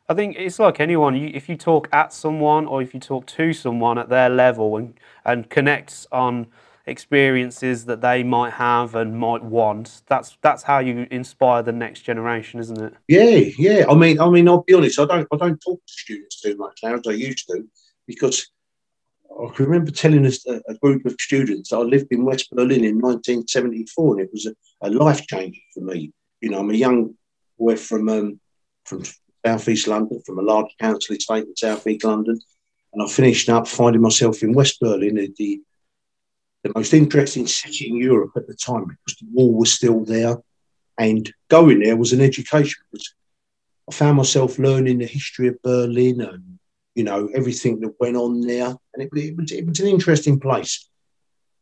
I 0.09 0.15
think 0.15 0.37
it's 0.37 0.59
like 0.59 0.81
anyone. 0.81 1.15
You, 1.15 1.31
if 1.33 1.49
you 1.49 1.57
talk 1.57 1.89
at 1.93 2.13
someone 2.13 2.67
or 2.67 2.83
if 2.83 2.95
you 2.95 3.01
talk 3.01 3.27
to 3.27 3.53
someone 3.53 3.97
at 3.97 4.09
their 4.09 4.29
level 4.29 4.77
and 4.77 4.99
and 5.25 5.49
connects 5.49 6.07
on 6.11 6.49
experiences 6.87 7.85
that 7.85 8.01
they 8.01 8.23
might 8.23 8.55
have 8.55 8.95
and 8.95 9.19
might 9.19 9.43
want. 9.43 10.03
That's 10.07 10.37
that's 10.43 10.65
how 10.65 10.79
you 10.79 11.07
inspire 11.11 11.63
the 11.63 11.73
next 11.73 12.03
generation, 12.03 12.61
isn't 12.61 12.81
it? 12.81 12.95
Yeah, 13.09 13.51
yeah. 13.59 13.85
I 13.89 13.95
mean, 13.95 14.21
I 14.21 14.29
mean, 14.29 14.49
I'll 14.49 14.63
be 14.63 14.75
honest. 14.75 14.99
I 14.99 15.05
don't, 15.05 15.29
I 15.33 15.37
don't 15.37 15.61
talk 15.61 15.81
to 15.87 15.93
students 15.93 16.41
too 16.41 16.57
much 16.57 16.81
now 16.83 16.95
as 16.95 17.07
I 17.07 17.13
used 17.13 17.47
to, 17.49 17.65
because 18.07 18.51
I 19.31 19.55
can 19.55 19.67
remember 19.67 19.91
telling 19.91 20.27
a, 20.27 20.33
a 20.69 20.75
group 20.75 21.07
of 21.07 21.17
students 21.19 21.73
I 21.73 21.79
lived 21.79 22.09
in 22.11 22.25
West 22.25 22.51
Berlin 22.51 22.85
in 22.85 23.01
1974, 23.01 24.15
and 24.15 24.23
it 24.23 24.31
was 24.33 24.47
a, 24.47 24.55
a 24.83 24.91
life 24.91 25.27
changer 25.27 25.61
for 25.75 25.81
me. 25.81 26.13
You 26.41 26.51
know, 26.51 26.61
I'm 26.61 26.71
a 26.71 26.75
young 26.75 27.15
boy 27.59 27.77
from 27.77 28.09
um, 28.09 28.41
from 28.85 29.05
southeast 29.47 29.87
London, 29.87 30.21
from 30.27 30.39
a 30.39 30.43
large 30.43 30.75
council 30.81 31.17
estate 31.17 31.45
in 31.45 31.57
southeast 31.57 32.05
London, 32.05 32.41
and 32.93 33.03
I 33.03 33.07
finished 33.07 33.49
up 33.49 33.69
finding 33.69 34.03
myself 34.03 34.43
in 34.43 34.53
West 34.53 34.81
Berlin, 34.81 35.33
the 35.37 35.61
the 36.63 36.73
most 36.75 36.93
interesting 36.93 37.47
city 37.47 37.89
in 37.89 37.97
Europe 37.97 38.33
at 38.37 38.47
the 38.47 38.55
time 38.55 38.85
because 38.85 39.19
the 39.21 39.29
wall 39.33 39.55
was 39.55 39.73
still 39.73 40.05
there, 40.05 40.37
and 40.99 41.33
going 41.49 41.81
there 41.81 41.97
was 41.97 42.13
an 42.13 42.21
education. 42.21 42.83
Because 42.91 43.15
I 43.89 43.95
found 43.95 44.17
myself 44.17 44.59
learning 44.59 44.99
the 44.99 45.07
history 45.07 45.49
of 45.49 45.63
Berlin 45.63 46.21
and 46.21 46.59
you 46.95 47.05
know 47.05 47.29
everything 47.35 47.81
that 47.81 47.95
went 48.01 48.17
on 48.17 48.43
there, 48.43 48.77
and 48.95 49.03
it, 49.03 49.11
it, 49.15 49.37
was, 49.37 49.53
it 49.53 49.67
was 49.67 49.81
an 49.81 49.89
interesting 49.89 50.39
place. 50.39 50.87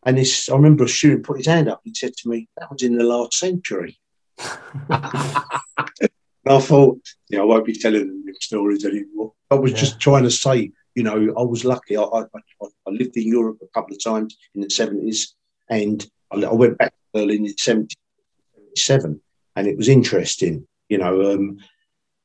And 0.06 0.16
this, 0.16 0.48
I 0.48 0.54
remember 0.54 0.84
a 0.84 0.88
student 0.88 1.24
put 1.24 1.38
his 1.38 1.46
hand 1.46 1.68
up 1.68 1.80
and 1.84 1.96
said 1.96 2.16
to 2.16 2.28
me, 2.28 2.48
"That 2.56 2.70
was 2.70 2.82
in 2.82 2.98
the 2.98 3.04
last 3.04 3.34
century." 3.34 3.98
and 4.38 6.56
I 6.56 6.60
thought, 6.60 7.00
you 7.28 7.38
know, 7.38 7.42
I 7.42 7.46
won't 7.46 7.66
be 7.66 7.74
telling 7.74 8.06
them 8.06 8.24
stories 8.40 8.84
anymore. 8.84 9.32
I 9.50 9.56
was 9.56 9.72
yeah. 9.72 9.78
just 9.78 10.00
trying 10.00 10.24
to 10.24 10.30
say, 10.30 10.72
you 10.98 11.04
know, 11.04 11.32
I 11.38 11.42
was 11.42 11.64
lucky. 11.64 11.96
I, 11.96 12.02
I, 12.02 12.22
I, 12.62 12.90
lived 12.90 13.16
in 13.16 13.28
Europe 13.28 13.58
a 13.62 13.68
couple 13.68 13.94
of 13.94 14.02
times 14.02 14.36
in 14.56 14.62
the 14.62 14.66
70s 14.66 15.28
and 15.70 16.04
I, 16.32 16.42
I 16.42 16.52
went 16.52 16.76
back 16.76 16.90
to 16.90 17.20
Berlin 17.20 17.46
in 17.46 17.56
77 17.56 19.20
and 19.54 19.66
it 19.68 19.76
was 19.76 19.88
interesting, 19.88 20.66
you 20.88 20.98
know, 20.98 21.34
um, 21.34 21.58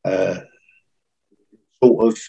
uh, 0.04 0.40
sort 1.84 2.08
of 2.08 2.20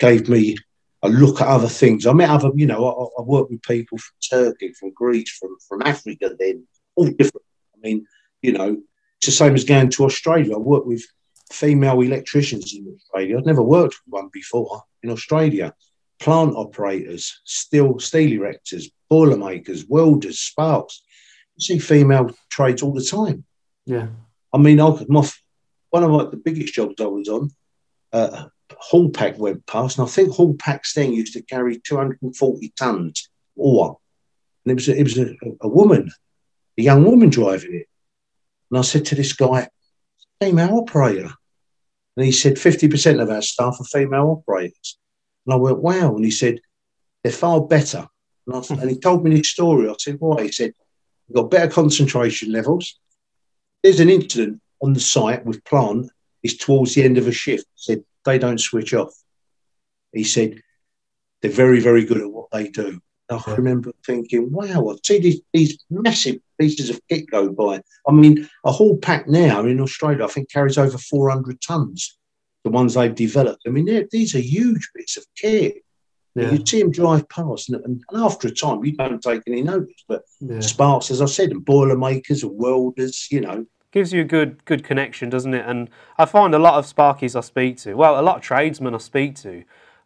gave 0.00 0.28
me 0.28 0.56
a 1.02 1.08
look 1.08 1.40
at 1.40 1.46
other 1.46 1.68
things. 1.68 2.08
I 2.08 2.12
met 2.12 2.30
other, 2.30 2.50
you 2.56 2.66
know, 2.66 2.84
I, 2.84 3.20
I 3.20 3.24
worked 3.24 3.52
with 3.52 3.62
people 3.62 3.98
from 3.98 4.16
Turkey, 4.28 4.72
from 4.72 4.90
Greece, 4.92 5.30
from, 5.30 5.56
from 5.68 5.82
Africa 5.82 6.34
then, 6.36 6.66
all 6.96 7.06
different. 7.06 7.46
I 7.76 7.78
mean, 7.86 8.04
you 8.40 8.50
know, 8.50 8.82
it's 9.18 9.26
the 9.26 9.30
same 9.30 9.54
as 9.54 9.62
going 9.62 9.90
to 9.90 10.06
Australia. 10.06 10.56
I 10.56 10.58
worked 10.58 10.88
with 10.88 11.04
female 11.52 12.00
electricians 12.00 12.74
in 12.74 12.92
Australia. 12.96 13.38
I'd 13.38 13.46
never 13.46 13.62
worked 13.62 13.94
with 13.94 14.12
one 14.12 14.28
before 14.32 14.82
in 15.02 15.10
Australia. 15.10 15.74
Plant 16.20 16.54
operators, 16.54 17.40
steel 17.44 17.98
steel 17.98 18.40
erectors, 18.40 18.84
boiler 19.10 19.36
makers, 19.36 19.84
welders, 19.88 20.38
sparks. 20.38 21.02
You 21.56 21.62
see 21.64 21.78
female 21.78 22.30
trades 22.48 22.82
all 22.82 22.92
the 22.94 23.04
time. 23.04 23.44
Yeah. 23.86 24.08
I 24.52 24.58
mean, 24.58 24.80
I, 24.80 25.04
my, 25.08 25.28
one 25.90 26.04
of 26.04 26.10
my, 26.10 26.24
the 26.26 26.36
biggest 26.36 26.74
jobs 26.74 27.00
I 27.00 27.06
was 27.06 27.28
on, 27.28 27.50
uh, 28.12 28.46
Haulpak 28.90 29.36
went 29.36 29.66
past, 29.66 29.98
and 29.98 30.06
I 30.06 30.10
think 30.10 30.30
Haulpak's 30.30 30.94
then 30.94 31.12
used 31.12 31.32
to 31.34 31.42
carry 31.42 31.78
240 31.78 32.72
tons 32.78 33.28
ore. 33.56 33.98
And 34.64 34.72
it 34.72 34.74
was 34.74 34.88
a, 34.88 34.96
it 34.96 35.02
was 35.02 35.18
a, 35.18 35.34
a 35.60 35.68
woman, 35.68 36.10
a 36.78 36.82
young 36.82 37.04
woman 37.04 37.30
driving 37.30 37.74
it. 37.74 37.88
And 38.70 38.78
I 38.78 38.82
said 38.82 39.06
to 39.06 39.14
this 39.14 39.32
guy, 39.32 39.68
female 40.40 40.78
operator. 40.78 41.30
And 42.16 42.26
he 42.26 42.32
said, 42.32 42.56
50% 42.56 43.22
of 43.22 43.30
our 43.30 43.42
staff 43.42 43.78
are 43.80 43.84
female 43.84 44.42
operators. 44.46 44.98
And 45.46 45.54
I 45.54 45.56
went, 45.56 45.78
wow. 45.78 46.14
And 46.14 46.24
he 46.24 46.30
said, 46.30 46.60
they're 47.22 47.32
far 47.32 47.60
better. 47.60 48.06
And, 48.46 48.56
I, 48.56 48.74
and 48.80 48.90
he 48.90 48.98
told 48.98 49.24
me 49.24 49.34
this 49.34 49.48
story. 49.48 49.88
I 49.88 49.94
said, 49.98 50.16
why? 50.18 50.44
He 50.44 50.52
said, 50.52 50.72
we've 51.28 51.36
got 51.36 51.50
better 51.50 51.70
concentration 51.70 52.52
levels. 52.52 52.98
There's 53.82 54.00
an 54.00 54.10
incident 54.10 54.60
on 54.80 54.92
the 54.92 55.00
site 55.00 55.44
with 55.44 55.64
plant. 55.64 56.10
It's 56.42 56.56
towards 56.56 56.94
the 56.94 57.04
end 57.04 57.18
of 57.18 57.28
a 57.28 57.32
shift. 57.32 57.64
He 57.74 57.94
said, 57.94 58.04
they 58.24 58.38
don't 58.38 58.60
switch 58.60 58.94
off. 58.94 59.14
He 60.12 60.24
said, 60.24 60.60
they're 61.40 61.50
very, 61.50 61.80
very 61.80 62.04
good 62.04 62.20
at 62.20 62.30
what 62.30 62.50
they 62.52 62.68
do. 62.68 63.00
I 63.30 63.54
remember 63.54 63.92
thinking, 64.04 64.52
wow, 64.52 64.90
I 64.90 64.96
see 65.02 65.18
these, 65.18 65.40
these 65.52 65.84
massive 65.88 66.36
pieces 66.62 66.90
of 66.90 67.00
kit 67.08 67.30
go 67.30 67.50
by. 67.50 67.80
I 68.08 68.12
mean, 68.12 68.48
a 68.64 68.72
Haulpak 68.72 69.26
now 69.26 69.64
in 69.64 69.80
Australia, 69.80 70.24
I 70.24 70.28
think, 70.28 70.50
carries 70.50 70.78
over 70.78 70.96
400 70.96 71.60
tons, 71.60 72.18
the 72.64 72.70
ones 72.70 72.94
they've 72.94 73.14
developed. 73.14 73.62
I 73.66 73.70
mean, 73.70 74.06
these 74.10 74.34
are 74.34 74.40
huge 74.40 74.88
bits 74.94 75.16
of 75.16 75.24
kit. 75.36 75.82
Yeah. 76.34 76.50
You 76.52 76.64
see 76.64 76.80
them 76.80 76.90
drive 76.90 77.28
past, 77.28 77.68
and, 77.68 77.84
and, 77.84 78.02
after 78.14 78.48
a 78.48 78.50
time, 78.50 78.82
you 78.84 78.92
don't 78.96 79.20
take 79.20 79.42
any 79.46 79.62
notice. 79.62 80.02
But 80.08 80.22
yeah. 80.40 80.60
sparks, 80.60 81.10
as 81.10 81.20
I 81.20 81.26
said, 81.26 81.50
and 81.50 81.62
boiler 81.62 81.98
makers 81.98 82.42
and 82.42 82.56
welders, 82.56 83.28
you 83.30 83.42
know. 83.42 83.66
Gives 83.90 84.14
you 84.14 84.22
a 84.22 84.24
good 84.24 84.64
good 84.64 84.82
connection, 84.82 85.28
doesn't 85.28 85.52
it? 85.52 85.66
And 85.66 85.90
I 86.16 86.24
find 86.24 86.54
a 86.54 86.58
lot 86.58 86.74
of 86.74 86.86
sparkies 86.86 87.36
I 87.36 87.42
speak 87.42 87.76
to, 87.78 87.94
well, 87.94 88.18
a 88.18 88.22
lot 88.22 88.36
of 88.36 88.42
tradesmen 88.42 88.94
I 88.94 88.98
speak 88.98 89.34
to, 89.42 89.64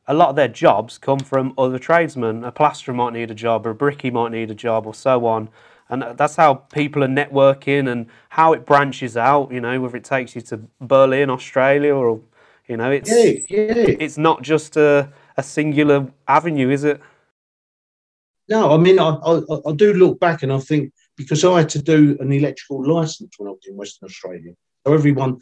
a 0.08 0.14
lot 0.14 0.30
of 0.30 0.36
their 0.36 0.48
jobs 0.48 0.98
come 0.98 1.20
from 1.20 1.54
other 1.56 1.78
tradesmen. 1.78 2.42
A 2.42 2.50
plasterer 2.50 2.94
might 2.94 3.12
need 3.12 3.30
a 3.30 3.34
job, 3.34 3.64
or 3.64 3.70
a 3.70 3.74
brickie 3.74 4.12
might 4.12 4.32
need 4.32 4.50
a 4.50 4.54
job, 4.54 4.86
or 4.86 4.94
so 4.94 5.26
on. 5.26 5.48
And 5.88 6.02
that's 6.16 6.36
how 6.36 6.54
people 6.54 7.04
are 7.04 7.08
networking 7.08 7.90
and 7.90 8.06
how 8.30 8.52
it 8.52 8.66
branches 8.66 9.16
out. 9.16 9.52
You 9.52 9.60
know, 9.60 9.80
whether 9.80 9.96
it 9.96 10.04
takes 10.04 10.34
you 10.34 10.40
to 10.42 10.60
Berlin, 10.80 11.30
Australia, 11.30 11.94
or 11.94 12.20
you 12.68 12.76
know, 12.76 12.90
it's 12.90 13.10
yeah, 13.10 13.40
yeah. 13.48 13.94
it's 14.00 14.18
not 14.18 14.42
just 14.42 14.76
a, 14.76 15.12
a 15.36 15.42
singular 15.42 16.08
avenue, 16.26 16.70
is 16.70 16.84
it? 16.84 17.00
No, 18.48 18.72
I 18.72 18.76
mean, 18.76 18.98
I, 18.98 19.10
I, 19.10 19.40
I 19.66 19.72
do 19.74 19.92
look 19.92 20.20
back 20.20 20.42
and 20.42 20.52
I 20.52 20.58
think 20.58 20.92
because 21.16 21.44
I 21.44 21.58
had 21.58 21.68
to 21.70 21.82
do 21.82 22.16
an 22.20 22.32
electrical 22.32 22.86
license 22.86 23.34
when 23.38 23.48
I 23.48 23.52
was 23.52 23.66
in 23.68 23.76
Western 23.76 24.06
Australia. 24.06 24.52
So 24.86 24.92
everyone, 24.92 25.40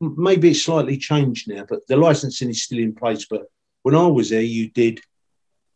maybe 0.00 0.50
it's 0.50 0.62
slightly 0.62 0.96
changed 0.96 1.48
now, 1.48 1.66
but 1.68 1.86
the 1.88 1.96
licensing 1.96 2.50
is 2.50 2.62
still 2.62 2.78
in 2.78 2.94
place. 2.94 3.26
But 3.28 3.42
when 3.82 3.94
I 3.94 4.06
was 4.06 4.30
there, 4.30 4.40
you 4.40 4.70
did 4.70 5.00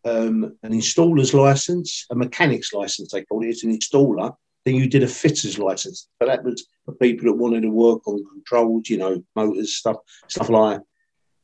um, 0.04 0.56
an 0.62 0.72
installer's 0.72 1.34
license, 1.34 2.06
a 2.10 2.14
mechanic's 2.14 2.72
license, 2.72 3.12
they 3.12 3.24
called 3.24 3.44
it. 3.44 3.48
It's 3.48 3.64
an 3.64 3.76
installer. 3.76 4.34
Then 4.64 4.76
you 4.76 4.88
did 4.88 5.02
a 5.02 5.08
fitter's 5.08 5.58
license. 5.58 6.08
But 6.18 6.26
that 6.26 6.44
was 6.44 6.66
for 6.84 6.94
people 6.94 7.26
that 7.26 7.38
wanted 7.38 7.62
to 7.62 7.70
work 7.70 8.06
on 8.06 8.24
controls, 8.32 8.88
you 8.88 8.98
know, 8.98 9.22
motors, 9.34 9.74
stuff, 9.74 9.96
stuff 10.28 10.48
like 10.48 10.78
that. 10.78 10.84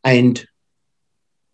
And 0.05 0.47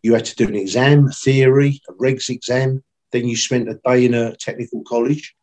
you 0.02 0.14
had 0.14 0.26
to 0.26 0.36
do 0.36 0.48
an 0.48 0.56
exam, 0.56 1.08
a 1.08 1.12
theory, 1.12 1.80
a 1.88 1.92
regs 1.94 2.28
exam. 2.28 2.84
Then 3.12 3.26
you 3.26 3.36
spent 3.36 3.70
a 3.70 3.80
day 3.84 4.04
in 4.04 4.14
a 4.14 4.36
technical 4.36 4.82
college. 4.82 5.34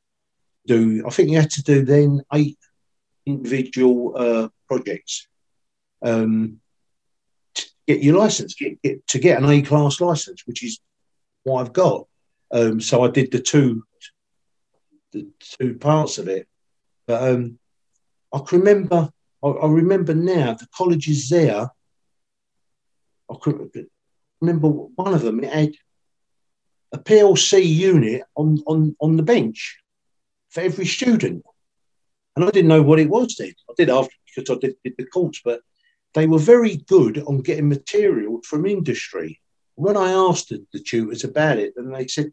Do 0.68 1.04
I 1.08 1.10
think 1.10 1.30
you 1.30 1.40
had 1.40 1.50
to 1.52 1.64
do 1.64 1.84
then 1.84 2.22
eight 2.34 2.58
individual 3.26 4.14
uh, 4.16 4.50
projects. 4.68 5.28
Um, 6.04 6.60
to 7.56 7.66
get 7.88 8.04
your 8.04 8.18
license, 8.18 8.56
get, 8.56 8.82
get, 8.82 9.06
to 9.08 9.20
get 9.20 9.42
an 9.42 9.50
A 9.50 9.62
class 9.62 10.02
license, 10.02 10.44
which 10.46 10.64
is 10.64 10.80
what 11.44 11.62
I've 11.62 11.74
got. 11.74 12.08
Um, 12.52 12.82
so 12.82 13.04
I 13.04 13.10
did 13.10 13.32
the 13.32 13.40
two, 13.40 13.84
the 15.12 15.28
two 15.40 15.76
parts 15.76 16.18
of 16.18 16.28
it. 16.28 16.48
But 17.08 17.24
um, 17.24 17.60
I 18.34 18.40
can 18.40 18.60
remember, 18.60 19.10
I, 19.44 19.48
I, 19.48 19.68
remember 19.68 20.14
now 20.14 20.54
the 20.54 20.68
colleges 20.76 21.30
there. 21.30 21.70
I 23.30 23.36
could 23.42 23.72
remember 24.42 24.68
one 24.68 25.14
of 25.14 25.22
them. 25.22 25.44
It 25.44 25.52
had 25.52 25.74
a 26.92 26.98
PLC 26.98 27.66
unit 27.66 28.24
on 28.36 28.62
on 28.68 28.96
on 29.00 29.16
the 29.16 29.24
bench 29.24 29.78
for 30.50 30.60
every 30.62 30.86
student, 30.86 31.44
and 32.36 32.46
I 32.46 32.52
didn't 32.52 32.68
know 32.68 32.82
what 32.82 33.00
it 33.00 33.10
was 33.10 33.36
then. 33.38 33.54
I 33.70 33.74
did 33.78 33.90
after 33.90 34.14
because 34.36 34.56
I 34.56 34.60
did, 34.60 34.76
did 34.84 34.96
the 34.98 35.06
course, 35.06 35.42
but 35.44 35.62
they 36.14 36.28
were 36.28 36.40
very 36.40 36.78
good 36.78 37.24
on 37.26 37.42
getting 37.42 37.70
material 37.70 38.42
from 38.44 38.66
industry. 38.66 39.40
When 39.82 39.98
I 39.98 40.12
asked 40.12 40.50
the, 40.50 40.64
the 40.74 40.80
tutors 40.80 41.24
about 41.24 41.58
it, 41.58 41.74
and 41.76 41.92
they 41.92 42.06
said, 42.06 42.32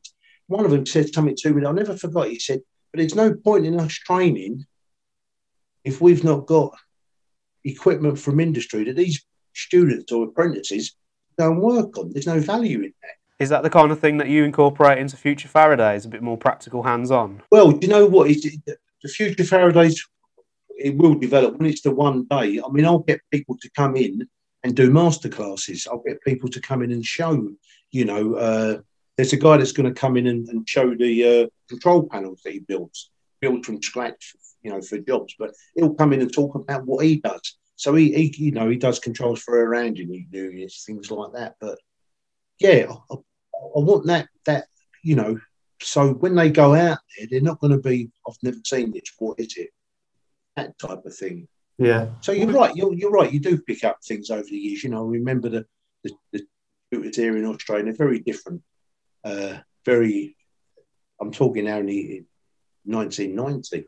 one 0.49 0.67
of 0.67 0.71
them 0.71 0.85
said 0.85 1.15
something 1.15 1.35
to 1.39 1.55
me, 1.55 1.65
I'll 1.65 1.73
never 1.73 1.97
forgot. 1.97 2.29
He 2.29 2.39
said, 2.39 2.61
but 2.93 2.99
there's 2.99 3.15
no 3.15 3.33
point 3.33 3.65
in 3.65 3.81
us 3.81 3.95
training 3.95 4.67
if 5.83 5.99
we've 5.99 6.25
not 6.25 6.45
got 6.45 6.77
equipment 7.65 8.19
from 8.19 8.39
industry 8.39 8.85
that 8.85 8.97
these 8.97 9.25
students 9.55 10.13
or 10.13 10.25
apprentices 10.25 10.95
and 11.39 11.63
work 11.63 11.97
on. 11.97 12.13
There's 12.13 12.27
no 12.27 12.39
value 12.39 12.83
in 12.83 12.93
that. 13.01 13.43
Is 13.43 13.49
that 13.49 13.63
the 13.63 13.71
kind 13.71 13.93
of 13.93 13.99
thing 13.99 14.19
that 14.19 14.29
you 14.29 14.45
incorporate 14.45 14.99
into 14.99 15.17
future 15.17 15.49
Faradays, 15.49 16.05
a 16.05 16.09
bit 16.09 16.23
more 16.23 16.37
practical, 16.37 16.83
hands-on? 16.83 17.43
Well, 17.51 17.79
you 17.81 17.89
know 17.89 18.05
what? 18.05 18.29
the 18.29 19.09
future 19.09 19.45
Faradays 19.45 19.99
it 20.77 20.97
will 20.99 21.15
develop 21.15 21.57
when 21.57 21.71
it's 21.71 21.81
the 21.81 21.93
one 21.93 22.25
day. 22.25 22.61
I 22.61 22.71
mean, 22.71 22.85
I'll 22.85 22.99
get 22.99 23.23
people 23.31 23.57
to 23.63 23.71
come 23.71 23.97
in 23.97 24.29
and 24.65 24.75
do 24.75 24.91
master 24.91 25.29
classes. 25.29 25.87
I'll 25.91 26.03
get 26.07 26.23
people 26.23 26.49
to 26.51 26.61
come 26.61 26.83
in 26.83 26.93
and 26.93 27.05
show. 27.05 27.51
You 27.91 28.05
know, 28.05 28.35
uh, 28.35 28.79
there's 29.17 29.33
a 29.33 29.37
guy 29.37 29.57
that's 29.57 29.73
going 29.73 29.93
to 29.93 30.01
come 30.01 30.17
in 30.17 30.27
and, 30.27 30.49
and 30.49 30.69
show 30.69 30.95
the 30.95 31.43
uh, 31.43 31.47
control 31.69 32.09
panels 32.09 32.41
that 32.45 32.53
he 32.53 32.61
builds, 32.61 33.11
built 33.41 33.65
from 33.65 33.83
scratch. 33.83 34.35
You 34.63 34.73
know, 34.73 34.83
for 34.83 34.99
jobs, 34.99 35.37
but 35.39 35.53
he'll 35.77 35.95
come 35.95 36.13
in 36.13 36.21
and 36.21 36.33
talk 36.33 36.57
about 36.57 36.85
what 36.85 37.05
he 37.05 37.21
does. 37.21 37.57
So 37.77 37.95
he, 37.95 38.13
he 38.13 38.47
you 38.47 38.51
know, 38.51 38.69
he 38.69 38.77
does 38.77 38.99
controls 38.99 39.41
for 39.41 39.55
around 39.55 39.99
units, 39.99 40.85
things 40.85 41.13
like 41.13 41.33
that. 41.35 41.55
But 41.61 41.79
yeah, 42.59 42.87
I, 43.09 43.15
I 43.15 43.19
want 43.55 44.07
that 44.07 44.29
that 44.47 44.67
you 45.05 45.15
know 45.15 45.39
so 45.81 46.13
when 46.15 46.35
they 46.35 46.51
go 46.51 46.75
out 46.75 46.99
there, 47.17 47.27
they're 47.31 47.41
not 47.41 47.61
going 47.61 47.73
to 47.73 47.79
be. 47.79 48.11
I've 48.27 48.37
never 48.43 48.59
seen 48.65 48.93
this. 48.93 49.13
What 49.19 49.39
is 49.39 49.57
it? 49.57 49.71
That 50.57 50.79
type 50.79 51.05
of 51.05 51.15
thing. 51.15 51.49
Yeah. 51.79 52.09
So 52.21 52.33
you're 52.33 52.51
right. 52.51 52.75
You're, 52.75 52.93
you're 52.93 53.11
right. 53.11 53.33
You 53.33 53.39
do 53.39 53.59
pick 53.59 53.85
up 53.85 53.99
things 54.05 54.31
over 54.31 54.43
the 54.43 54.57
years. 54.57 54.83
You 54.83 54.91
know, 54.91 55.05
remember 55.05 55.49
the 55.49 55.67
the, 56.03 56.13
the 56.33 56.47
tutors 56.93 57.17
here 57.17 57.37
in 57.37 57.47
Australia. 57.47 57.85
They're 57.85 58.07
very 58.07 58.19
different. 58.19 58.63
Uh, 59.25 59.59
very. 59.85 60.37
I'm 61.21 61.33
talking 61.33 61.65
now 61.65 61.79
in 61.79 62.27
1990. 62.85 63.87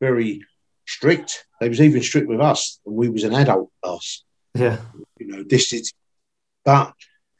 Very 0.00 0.42
strict. 0.86 1.46
They 1.60 1.68
was 1.68 1.80
even 1.80 2.02
strict 2.02 2.28
with 2.28 2.40
us, 2.40 2.80
and 2.84 2.96
we 2.96 3.08
was 3.08 3.24
an 3.24 3.34
adult 3.34 3.70
class. 3.82 4.24
Yeah. 4.54 4.78
You 5.18 5.26
know, 5.26 5.44
this 5.44 5.72
is, 5.72 5.92
but 6.64 6.94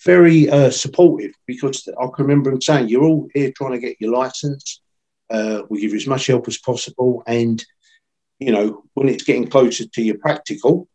very 0.05 0.48
uh, 0.48 0.70
supportive 0.70 1.33
because 1.46 1.87
I 1.88 2.07
can 2.14 2.26
remember 2.26 2.53
him 2.53 2.62
saying, 2.62 2.88
"You're 2.88 3.05
all 3.05 3.29
here 3.35 3.53
trying 3.57 3.72
to 3.72 3.79
get 3.79 3.96
your 4.00 4.12
license. 4.12 4.83
Uh, 5.29 5.62
we 5.68 5.81
give 5.81 5.90
you 5.90 5.96
as 5.96 6.07
much 6.07 6.26
help 6.26 6.46
as 6.48 6.59
possible, 6.59 7.22
and 7.26 7.64
you 8.40 8.53
know, 8.53 8.83
when 8.94 9.09
it's 9.09 9.22
getting 9.22 9.48
closer 9.48 9.87
to 9.87 10.03
your 10.03 10.18
practical, 10.18 10.88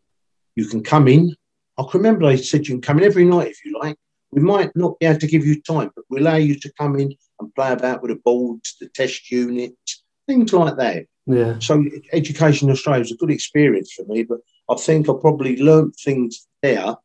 you 0.55 0.65
can 0.65 0.84
come 0.84 1.08
in. 1.08 1.36
I 1.77 1.84
can 1.84 1.99
remember 1.99 2.25
they 2.25 2.38
said 2.38 2.67
you 2.67 2.75
can 2.75 2.81
come 2.81 2.97
in 2.97 3.03
every 3.03 3.25
night 3.25 3.49
if 3.49 3.63
you 3.63 3.77
like. 3.79 3.97
We 4.31 4.41
might 4.41 4.75
not 4.75 4.99
be 4.99 5.05
able 5.05 5.19
to 5.19 5.27
give 5.27 5.45
you 5.45 5.62
time, 5.62 5.91
but 5.95 6.05
we 6.10 6.19
allow 6.19 6.36
you 6.36 6.55
to 6.60 6.73
come 6.77 6.99
in 6.99 7.15
and 7.39 7.55
play 7.55 7.71
about 7.71 8.01
with 8.01 8.12
the 8.12 8.19
boards, 8.23 8.75
the 8.81 8.89
test 8.89 9.31
units, 9.31 10.03
things 10.27 10.51
like 10.51 10.77
that. 10.77 11.05
Yeah. 11.27 11.60
So 11.60 11.84
education 12.12 12.67
in 12.67 12.73
Australia 12.73 13.01
was 13.01 13.12
a 13.12 13.17
good 13.17 13.31
experience 13.31 13.93
for 13.93 14.05
me, 14.05 14.23
but 14.23 14.39
I 14.69 14.75
think 14.75 15.08
I 15.08 15.13
probably 15.19 15.58
learned 15.58 15.95
things 15.95 16.47
there 16.62 16.95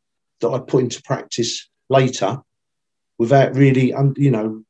that 0.41 0.49
I 0.49 0.59
put 0.59 0.83
into 0.83 1.01
practice 1.03 1.69
later 1.89 2.39
without 3.17 3.55
really, 3.55 3.93
you 4.17 4.31
know, 4.31 4.63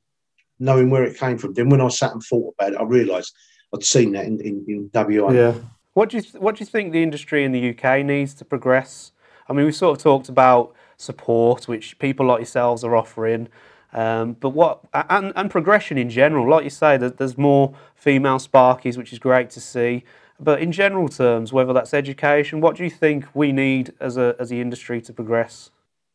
knowing 0.59 0.89
where 0.89 1.03
it 1.03 1.17
came 1.17 1.37
from. 1.37 1.53
Then 1.53 1.69
when 1.69 1.81
I 1.81 1.87
sat 1.87 2.11
and 2.11 2.21
thought 2.21 2.53
about 2.57 2.73
it, 2.73 2.79
I 2.79 2.83
realised 2.83 3.33
I'd 3.73 3.83
seen 3.83 4.11
that 4.13 4.25
in, 4.25 4.39
in, 4.41 4.65
in 4.67 4.89
WA. 4.93 5.31
Yeah. 5.31 5.55
What 5.93 6.09
do 6.09 6.17
you 6.17 6.23
what 6.39 6.55
do 6.55 6.61
you 6.61 6.65
think 6.65 6.91
the 6.91 7.03
industry 7.03 7.43
in 7.43 7.51
the 7.51 7.69
UK 7.69 8.05
needs 8.05 8.33
to 8.35 8.45
progress? 8.45 9.11
I 9.47 9.53
mean, 9.53 9.65
we've 9.65 9.75
sort 9.75 9.97
of 9.97 10.03
talked 10.03 10.29
about 10.29 10.73
support, 10.97 11.67
which 11.67 11.99
people 11.99 12.25
like 12.25 12.39
yourselves 12.39 12.83
are 12.83 12.95
offering. 12.95 13.49
Um, 13.93 14.33
but 14.39 14.49
what 14.49 14.85
and, 14.93 15.33
and 15.35 15.51
progression 15.51 15.97
in 15.97 16.09
general, 16.09 16.49
like 16.49 16.63
you 16.63 16.69
say, 16.69 16.95
there's, 16.95 17.13
there's 17.13 17.37
more 17.37 17.73
female 17.95 18.37
sparkies, 18.37 18.97
which 18.97 19.11
is 19.11 19.19
great 19.19 19.49
to 19.51 19.59
see. 19.59 20.03
But 20.39 20.61
in 20.61 20.71
general 20.71 21.09
terms, 21.09 21.51
whether 21.51 21.73
that's 21.73 21.93
education, 21.93 22.61
what 22.61 22.75
do 22.77 22.83
you 22.83 22.89
think 22.89 23.25
we 23.33 23.51
need 23.51 23.93
as 23.99 24.17
a 24.17 24.35
as 24.39 24.49
the 24.49 24.61
industry 24.61 25.01
to 25.01 25.13
progress? 25.13 25.71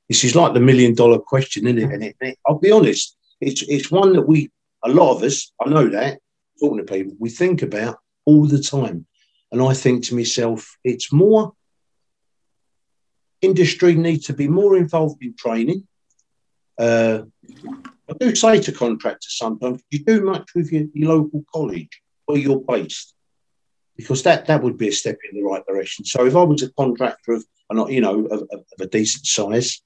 This 0.09 0.25
is 0.25 0.35
like 0.35 0.55
the 0.55 0.61
million 0.61 0.95
dollar 0.95 1.19
question, 1.19 1.67
isn't 1.67 1.79
it? 1.79 1.93
And 1.93 2.03
it, 2.03 2.17
it, 2.21 2.39
I'll 2.47 2.59
be 2.59 2.71
honest, 2.71 3.17
it's 3.41 3.63
it's 3.63 3.91
one 3.91 4.15
that 4.15 4.23
we 4.23 4.51
a 4.85 4.89
lot 4.89 5.15
of 5.15 5.23
us, 5.23 5.53
I 5.65 5.69
know 5.69 5.89
that, 5.89 6.21
talking 6.61 6.79
to 6.79 6.93
people, 6.93 7.15
we 7.19 7.31
think 7.31 7.63
about 7.63 7.99
all 8.25 8.47
the 8.47 8.61
time. 8.61 9.07
And 9.53 9.63
I 9.63 9.75
think 9.75 10.05
to 10.05 10.15
myself, 10.15 10.77
it's 10.83 11.13
more 11.13 11.53
industry 13.41 13.95
needs 13.95 14.27
to 14.27 14.33
be 14.33 14.49
more 14.49 14.77
involved 14.77 15.23
in 15.23 15.35
training. 15.37 15.87
Uh, 16.79 17.23
I 18.09 18.13
do 18.19 18.35
say 18.35 18.61
to 18.61 18.73
contractors 18.73 19.39
sometimes, 19.39 19.83
you 19.91 20.01
do 20.05 20.23
much 20.23 20.51
with 20.55 20.73
your, 20.73 20.85
your 20.95 21.17
local 21.17 21.45
college 21.53 22.03
where 22.27 22.39
you're 22.39 22.61
based, 22.61 23.15
because 23.97 24.23
that 24.25 24.47
that 24.47 24.63
would 24.63 24.77
be 24.77 24.89
a 24.89 24.93
step 24.93 25.19
in 25.31 25.39
the 25.39 25.45
right 25.45 25.65
direction. 25.67 26.05
So 26.05 26.27
if 26.27 26.35
I 26.35 26.43
was 26.43 26.63
a 26.63 26.73
contractor 26.73 27.33
of, 27.33 27.45
you 27.91 28.01
know, 28.01 28.27
of, 28.27 28.43
of 28.53 28.65
a 28.81 28.87
decent 28.87 29.27
size, 29.27 29.83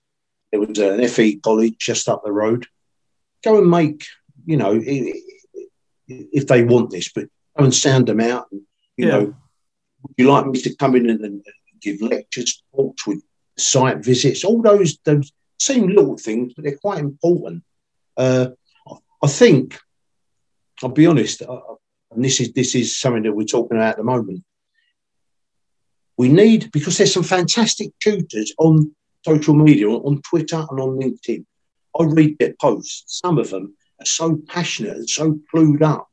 there 0.51 0.61
was 0.61 0.79
an 0.79 1.07
FE 1.09 1.37
college 1.37 1.77
just 1.79 2.09
up 2.09 2.23
the 2.25 2.33
road. 2.33 2.67
Go 3.45 3.59
and 3.59 3.71
make, 3.71 4.05
you 4.47 4.57
know, 4.57 4.73
if 6.11 6.47
they 6.47 6.65
want 6.65 6.91
this, 6.91 7.11
but 7.13 7.29
go 7.59 7.65
and 7.65 7.75
sound 7.75 8.07
them 8.07 8.21
out. 8.21 8.47
And, 8.51 8.63
you 8.97 9.07
yeah. 9.07 9.13
know, 9.13 9.25
would 10.03 10.15
you 10.17 10.31
like 10.31 10.47
me 10.47 10.61
to 10.63 10.77
come 10.77 10.97
in 10.97 11.11
and, 11.11 11.21
and 11.21 11.43
give 11.81 12.01
lectures, 12.01 12.63
talks 12.75 13.07
with 13.07 13.23
site 13.59 14.05
visits, 14.05 14.45
all 14.45 14.63
those 14.63 14.99
those 15.05 15.33
seem 15.59 15.89
little 15.89 16.17
things, 16.17 16.55
but 16.55 16.65
they're 16.65 16.77
quite 16.79 16.99
important. 16.99 17.63
Uh, 18.17 18.49
I 19.23 19.29
think, 19.29 19.79
I'll 20.83 20.91
be 20.91 21.07
honest, 21.07 21.43
uh, 21.43 21.61
and 22.11 22.25
this 22.25 22.41
is 22.41 22.53
this 22.53 22.75
is 22.75 22.99
something 22.99 23.23
that 23.25 23.33
we're 23.33 23.45
talking 23.45 23.77
about 23.77 23.91
at 23.91 23.97
the 23.99 24.05
moment. 24.05 24.43
We 26.17 26.29
need 26.29 26.71
because 26.73 26.99
there's 26.99 27.13
some 27.13 27.23
fantastic 27.23 27.91
tutors 28.01 28.53
on 28.59 28.95
social 29.25 29.55
media, 29.55 29.89
on 29.89 30.21
Twitter 30.23 30.65
and 30.71 30.81
on 30.81 30.99
LinkedIn. 30.99 31.45
I 31.99 32.05
read 32.05 32.39
their 32.39 32.55
posts. 32.61 33.21
Some 33.21 33.39
of 33.39 33.51
them 33.51 33.75
are 34.01 34.07
so 34.07 34.41
passionate 34.49 34.97
and 34.97 35.11
so 35.11 35.39
clued 35.53 35.83
up 35.83 36.09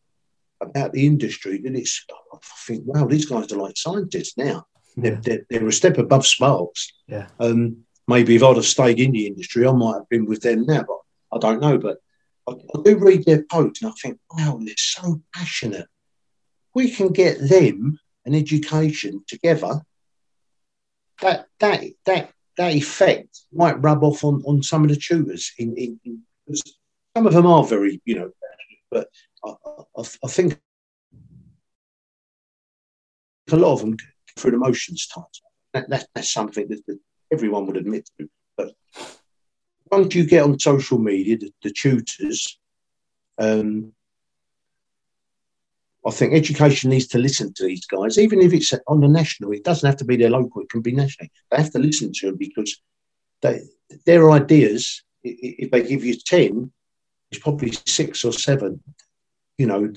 about 0.62 0.94
the 0.94 1.06
industry 1.06 1.60
that 1.60 1.76
it's. 1.76 2.06
I 2.34 2.38
think, 2.66 2.84
wow, 2.86 3.06
these 3.06 3.26
guys 3.26 3.52
are 3.52 3.58
like 3.58 3.78
scientists 3.78 4.38
now. 4.38 4.66
Yeah. 4.96 5.12
They're, 5.12 5.22
they're, 5.22 5.46
they're, 5.50 5.68
a 5.68 5.72
step 5.72 5.98
above 5.98 6.26
Sparks. 6.26 6.92
Yeah. 7.08 7.28
Um, 7.40 7.86
maybe 8.08 8.36
if 8.36 8.44
I'd 8.44 8.56
have 8.56 8.66
stayed 8.66 9.00
in 9.00 9.12
the 9.12 9.28
industry, 9.28 9.68
I 9.68 9.72
might 9.72 9.96
have 9.96 10.10
been 10.10 10.26
with 10.26 10.42
them 10.42 10.66
now, 10.66 10.84
but 10.84 11.00
I 11.32 11.40
don't 11.40 11.62
know. 11.62 11.78
But 11.78 11.98
I, 12.48 12.54
I 12.54 12.82
do 12.84 12.98
read 12.98 13.26
their 13.26 13.44
posts 13.44 13.82
and 13.82 13.92
I 13.92 13.94
think, 14.02 14.20
wow, 14.32 14.60
they're 14.62 14.76
so 14.78 15.22
passionate. 15.34 15.88
We 16.74 16.92
can 16.92 17.10
get 17.10 17.40
them 17.40 18.00
an 18.26 18.36
education 18.36 19.24
together. 19.28 19.82
That 21.22 21.48
that 21.60 21.84
that 22.06 22.32
that 22.58 22.74
effect 22.76 23.42
might 23.52 23.82
rub 23.82 24.04
off 24.04 24.24
on, 24.24 24.44
on 24.46 24.62
some 24.62 24.84
of 24.84 24.90
the 24.90 24.96
tutors. 24.96 25.54
In, 25.58 25.76
in, 25.76 26.00
in 26.06 26.24
some 27.18 27.26
of 27.26 27.34
them 27.34 27.48
are 27.48 27.64
very, 27.64 28.00
you 28.06 28.14
know, 28.14 28.32
but 28.92 29.08
I, 29.44 29.50
I, 29.98 30.04
I 30.24 30.28
think 30.28 30.60
a 33.52 33.56
lot 33.56 33.74
of 33.74 33.80
them 33.80 33.98
through 34.38 34.52
the 34.52 34.58
motions. 34.58 35.08
That, 35.74 35.90
that, 35.90 36.08
that's 36.14 36.32
something 36.32 36.68
that, 36.68 36.86
that, 36.86 37.00
everyone 37.32 37.66
would 37.66 37.78
admit 37.78 38.08
to. 38.20 38.30
But 38.56 38.74
once 39.92 40.14
you 40.14 40.28
get 40.28 40.44
on 40.44 40.60
social 40.60 41.00
media, 41.00 41.40
the, 41.40 41.52
the 41.64 41.72
tutors, 41.72 42.60
um, 43.40 43.94
I 46.06 46.12
think 46.12 46.36
education 46.36 46.92
needs 46.92 47.08
to 47.08 47.18
listen 47.18 47.52
to 47.56 47.66
these 47.66 47.88
guys, 47.88 48.20
even 48.20 48.42
if 48.42 48.54
it's 48.54 48.76
on 48.88 49.02
the 49.02 49.08
national. 49.08 49.54
It 49.54 49.64
doesn't 49.64 49.88
have 49.88 49.98
to 49.98 50.06
be 50.06 50.18
their 50.18 50.30
local; 50.30 50.62
it 50.62 50.70
can 50.70 50.82
be 50.82 50.92
national. 50.92 51.30
They 51.50 51.58
have 51.58 51.72
to 51.72 51.80
listen 51.80 52.12
to 52.14 52.28
them 52.28 52.38
because 52.38 52.80
they, 53.42 53.62
their 54.06 54.30
ideas. 54.30 55.02
If 55.24 55.72
they 55.72 55.82
give 55.82 56.06
you 56.06 56.16
ten, 56.16 56.72
it's 57.32 57.42
probably 57.42 57.72
six 57.86 58.24
or 58.24 58.34
seven. 58.34 58.82
You 59.58 59.66
know, 59.66 59.92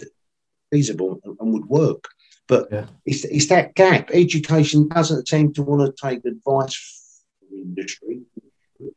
feasible 0.70 1.20
and, 1.24 1.36
and 1.40 1.52
would 1.52 1.66
work. 1.66 2.04
But 2.48 2.68
yeah. 2.72 2.86
it's, 3.06 3.24
it's 3.24 3.46
that 3.46 3.74
gap. 3.74 4.10
Education 4.12 4.88
doesn't 4.88 5.28
seem 5.28 5.52
to 5.54 5.62
want 5.62 5.96
to 5.96 6.08
take 6.08 6.24
advice 6.24 7.22
from 7.38 7.48
the 7.56 7.62
industry. 7.62 8.22
We 8.80 8.90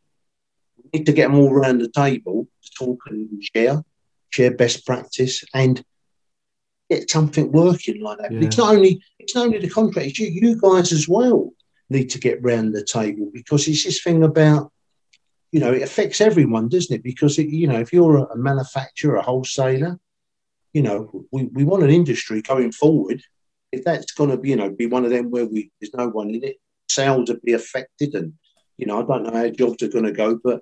need 0.91 1.06
to 1.06 1.13
get 1.13 1.28
them 1.28 1.39
all 1.39 1.52
around 1.52 1.80
the 1.80 1.89
table 1.89 2.48
to 2.63 2.72
talk 2.78 3.02
and 3.08 3.30
share, 3.56 3.84
share 4.32 4.56
best 4.56 4.86
practice, 4.88 5.43
and 5.54 5.84
get 6.89 7.12
something 7.12 7.52
working 7.52 8.02
like 8.02 8.17
that. 8.19 8.32
Yeah. 8.32 8.48
It's 8.48 8.58
not 8.58 8.74
only 8.74 9.04
it's 9.19 9.36
not 9.36 9.46
only 9.46 9.60
the 9.60 9.69
contractors, 9.69 10.17
you, 10.17 10.28
you 10.28 10.60
guys 10.60 10.91
as 10.91 11.08
well 11.08 11.52
need 11.91 12.10
to 12.10 12.19
get 12.19 12.43
round 12.43 12.74
the 12.74 12.84
table 12.84 13.30
because 13.32 13.67
it's 13.67 13.84
this 13.84 14.02
thing 14.02 14.24
about 14.24 14.73
you 15.54 15.60
know 15.60 15.72
it 15.72 15.84
affects 15.84 16.20
everyone, 16.20 16.68
doesn't 16.68 16.96
it? 16.96 17.04
Because 17.04 17.38
it, 17.38 17.48
you 17.48 17.68
know 17.68 17.80
if 17.80 17.94
you're 17.94 18.18
a 18.18 18.36
manufacturer, 18.36 19.18
a 19.18 19.22
wholesaler, 19.22 20.00
you 20.74 20.82
know 20.82 21.26
we, 21.32 21.46
we 21.46 21.63
want 21.63 21.84
an 21.84 21.92
industry 21.92 22.42
going 22.42 22.72
forward. 22.72 23.22
If 23.72 23.84
that's 23.84 24.12
going 24.12 24.32
to 24.32 24.38
be 24.38 24.50
you 24.50 24.56
know 24.56 24.70
be 24.70 24.88
one 24.88 25.06
of 25.06 25.12
them 25.12 25.30
where 25.30 25.46
we 25.46 25.72
there's 25.80 25.94
no 25.94 26.10
one 26.10 26.32
in 26.32 26.44
it, 26.44 26.58
sales 26.89 27.30
will 27.30 27.39
be 27.44 27.54
affected, 27.54 28.16
and 28.16 28.34
you 28.78 28.88
know 28.88 29.00
I 29.00 29.06
don't 29.06 29.24
know 29.24 29.38
how 29.38 29.50
jobs 29.50 29.84
are 29.84 29.89
going 29.89 30.06
to 30.06 30.12
go, 30.12 30.39
but 30.44 30.62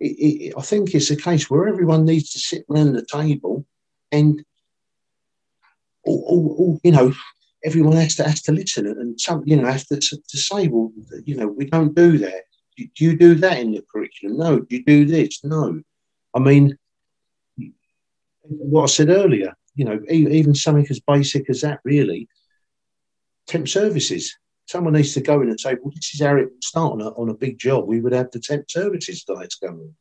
it, 0.00 0.06
it, 0.06 0.54
I 0.58 0.62
think 0.62 0.92
it's 0.92 1.10
a 1.10 1.16
case 1.16 1.48
where 1.48 1.68
everyone 1.68 2.04
needs 2.04 2.32
to 2.32 2.40
sit 2.40 2.64
around 2.68 2.94
the 2.94 3.06
table 3.06 3.64
and 4.10 4.44
all 6.04 6.80
you 6.82 6.90
know, 6.90 7.12
everyone 7.64 7.96
has 7.96 8.16
to 8.16 8.24
has 8.24 8.42
to 8.42 8.52
listen 8.52 8.86
and 8.86 9.20
some, 9.20 9.42
you 9.46 9.56
know, 9.56 9.70
has 9.70 9.86
to, 9.86 10.00
to 10.00 10.38
say, 10.38 10.68
well, 10.68 10.92
you 11.24 11.36
know, 11.36 11.46
we 11.46 11.66
don't 11.66 11.94
do 11.94 12.18
that. 12.18 12.42
Do, 12.76 12.86
do 12.94 13.04
you 13.04 13.16
do 13.16 13.34
that 13.36 13.58
in 13.58 13.72
the 13.72 13.84
curriculum? 13.92 14.38
No. 14.38 14.58
Do 14.60 14.76
you 14.76 14.84
do 14.84 15.04
this? 15.04 15.44
No. 15.44 15.80
I 16.34 16.38
mean, 16.38 16.76
what 18.42 18.84
I 18.84 18.86
said 18.86 19.08
earlier, 19.08 19.54
you 19.74 19.84
know, 19.84 20.00
even 20.08 20.54
something 20.54 20.86
as 20.90 21.00
basic 21.00 21.48
as 21.50 21.62
that, 21.62 21.80
really, 21.84 22.28
temp 23.46 23.68
services. 23.68 24.36
Someone 24.66 24.94
needs 24.94 25.12
to 25.14 25.20
go 25.20 25.42
in 25.42 25.48
and 25.48 25.60
say, 25.60 25.74
well, 25.74 25.92
this 25.94 26.14
is 26.14 26.22
how 26.22 26.36
it 26.36 26.44
would 26.44 26.64
start 26.64 26.92
on 26.92 27.00
a, 27.00 27.08
on 27.08 27.28
a 27.28 27.34
big 27.34 27.58
job. 27.58 27.86
We 27.86 28.00
would 28.00 28.12
have 28.12 28.30
the 28.30 28.38
temp 28.38 28.70
services 28.70 29.24
guys 29.26 29.54
going. 29.56 29.94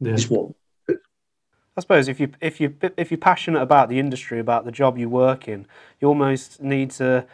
Yeah. 0.00 0.12
This 0.12 0.28
what 0.28 0.52
I 0.88 1.82
suppose 1.82 2.08
if 2.08 2.18
you 2.18 2.30
if 2.40 2.58
you 2.58 2.74
if 2.96 3.10
you're 3.10 3.18
passionate 3.18 3.60
about 3.60 3.90
the 3.90 3.98
industry, 3.98 4.38
about 4.38 4.64
the 4.64 4.72
job 4.72 4.96
you 4.96 5.10
work 5.10 5.46
in, 5.46 5.66
you 6.00 6.08
almost 6.08 6.62
need 6.62 6.90
to 6.92 7.26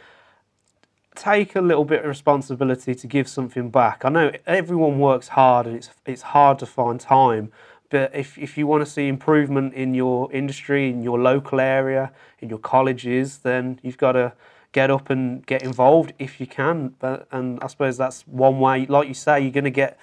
take 1.14 1.54
a 1.56 1.60
little 1.60 1.84
bit 1.84 2.00
of 2.00 2.06
responsibility 2.06 2.94
to 2.94 3.06
give 3.06 3.28
something 3.28 3.70
back. 3.70 4.04
I 4.04 4.08
know 4.08 4.32
everyone 4.46 4.98
works 4.98 5.28
hard 5.28 5.66
and 5.66 5.76
it's 5.76 5.90
it's 6.06 6.22
hard 6.22 6.58
to 6.60 6.66
find 6.66 6.98
time, 7.00 7.52
But 7.92 8.10
if, 8.14 8.38
if 8.38 8.56
you 8.56 8.66
want 8.66 8.82
to 8.82 8.90
see 8.90 9.06
improvement 9.06 9.74
in 9.74 9.92
your 9.92 10.32
industry, 10.32 10.88
in 10.88 11.02
your 11.02 11.20
local 11.20 11.60
area, 11.60 12.10
in 12.40 12.48
your 12.48 12.58
colleges, 12.58 13.38
then 13.38 13.78
you've 13.82 13.98
got 13.98 14.12
to 14.12 14.32
get 14.72 14.90
up 14.90 15.10
and 15.10 15.44
get 15.44 15.62
involved 15.62 16.14
if 16.18 16.40
you 16.40 16.46
can. 16.46 16.94
But, 16.98 17.28
and 17.30 17.62
I 17.62 17.66
suppose 17.66 17.98
that's 17.98 18.22
one 18.26 18.60
way, 18.60 18.86
like 18.86 19.08
you 19.08 19.14
say, 19.14 19.42
you're 19.42 19.50
going 19.50 19.64
to 19.64 19.70
get 19.70 19.98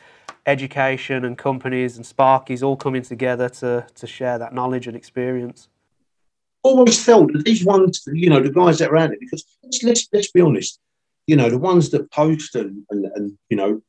education 0.46 1.26
and 1.26 1.36
companies 1.36 1.98
and 1.98 2.06
Sparkies 2.06 2.62
all 2.62 2.78
coming 2.78 3.02
together 3.02 3.50
to, 3.50 3.88
to 3.96 4.06
share 4.06 4.38
that 4.38 4.54
knowledge 4.54 4.86
and 4.86 4.96
experience. 4.96 5.68
Always 6.62 7.04
felt 7.04 7.32
these 7.44 7.66
ones, 7.66 8.04
you 8.14 8.30
know, 8.30 8.40
the 8.40 8.52
guys 8.52 8.78
that 8.78 8.92
are 8.92 8.98
at 8.98 9.14
it, 9.14 9.20
because 9.20 9.44
let's, 9.64 9.82
let's, 9.82 10.08
let's 10.14 10.32
be 10.32 10.42
honest, 10.42 10.80
you 11.30 11.36
know, 11.36 11.52
the 11.52 11.60
ones 11.60 11.92
that 11.92 12.12
post 12.12 12.56
and, 12.56 12.84
and, 12.90 13.06
and 13.14 13.38
you 13.50 13.56
know, 13.56 13.84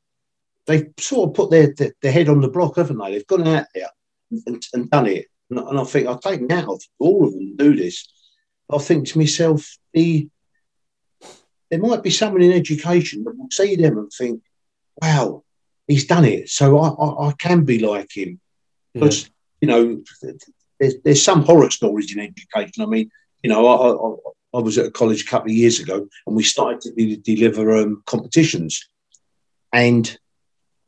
they've 0.66 0.92
sort 0.98 1.30
of 1.30 1.34
put 1.34 1.50
their, 1.50 1.72
their, 1.72 1.94
their, 2.02 2.12
head 2.12 2.28
on 2.28 2.42
the 2.42 2.50
block, 2.50 2.76
haven't 2.76 2.98
they? 2.98 3.12
They've 3.12 3.26
gone 3.26 3.48
out 3.48 3.64
there 3.74 3.88
and, 4.46 4.62
and 4.74 4.90
done 4.90 5.06
it. 5.06 5.28
And, 5.48 5.58
and 5.58 5.80
I 5.80 5.84
think 5.84 6.06
I'll 6.06 6.18
take 6.18 6.42
of 6.42 6.82
all 6.98 7.24
of 7.24 7.32
them 7.32 7.56
do 7.56 7.74
this. 7.74 8.06
I 8.70 8.76
think 8.76 9.08
to 9.08 9.18
myself, 9.18 9.78
the 9.94 10.28
there 11.70 11.78
might 11.78 12.02
be 12.02 12.10
someone 12.10 12.42
in 12.42 12.52
education 12.52 13.24
that 13.24 13.38
will 13.38 13.48
see 13.50 13.74
them 13.74 13.96
and 13.96 14.12
think, 14.12 14.42
wow, 15.00 15.42
he's 15.86 16.04
done 16.04 16.26
it. 16.26 16.50
So 16.50 16.78
I, 16.78 16.88
I, 16.88 17.28
I 17.28 17.32
can 17.38 17.64
be 17.64 17.78
like 17.78 18.14
him. 18.14 18.38
Because, 18.92 19.22
yeah. 19.22 19.28
you 19.60 19.68
know, 19.68 20.02
there's, 20.78 20.96
there's 21.04 21.22
some 21.22 21.42
horror 21.42 21.70
stories 21.70 22.14
in 22.14 22.20
education. 22.20 22.82
I 22.82 22.86
mean, 22.86 23.10
you 23.42 23.48
know, 23.48 23.66
I, 23.66 23.92
I, 23.94 24.30
I 24.52 24.58
was 24.58 24.78
at 24.78 24.86
a 24.86 24.90
college 24.90 25.22
a 25.22 25.26
couple 25.26 25.50
of 25.50 25.56
years 25.56 25.78
ago 25.78 26.08
and 26.26 26.36
we 26.36 26.42
started 26.42 26.80
to 26.82 27.16
deliver 27.16 27.76
um, 27.76 28.02
competitions. 28.06 28.88
And 29.72 30.18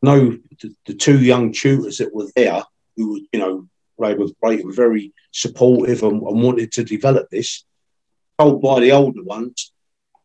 no, 0.02 0.38
the, 0.60 0.74
the, 0.86 0.94
two 0.94 1.20
young 1.20 1.52
tutors 1.52 1.98
that 1.98 2.14
were 2.14 2.28
there, 2.34 2.64
who 2.96 3.12
were, 3.12 3.20
you 3.32 3.38
know, 3.38 3.68
they 3.98 4.14
were 4.14 4.28
great 4.42 4.64
and 4.64 4.74
very 4.74 5.12
supportive 5.30 6.02
and, 6.02 6.20
and 6.22 6.42
wanted 6.42 6.72
to 6.72 6.84
develop 6.84 7.30
this, 7.30 7.64
told 8.38 8.60
by 8.60 8.80
the 8.80 8.90
older 8.90 9.22
ones, 9.22 9.72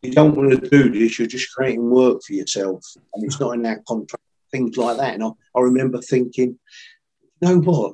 you 0.01 0.11
don't 0.11 0.35
want 0.35 0.51
to 0.51 0.69
do 0.69 0.89
this, 0.89 1.19
you're 1.19 1.27
just 1.27 1.53
creating 1.53 1.89
work 1.89 2.23
for 2.23 2.33
yourself. 2.33 2.83
And 3.13 3.23
it's 3.23 3.39
not 3.39 3.51
in 3.51 3.61
that 3.63 3.85
contract, 3.85 4.23
things 4.51 4.77
like 4.77 4.97
that. 4.97 5.13
And 5.13 5.23
I, 5.23 5.29
I 5.55 5.61
remember 5.61 6.01
thinking, 6.01 6.57
you 7.41 7.47
know 7.47 7.59
what? 7.59 7.93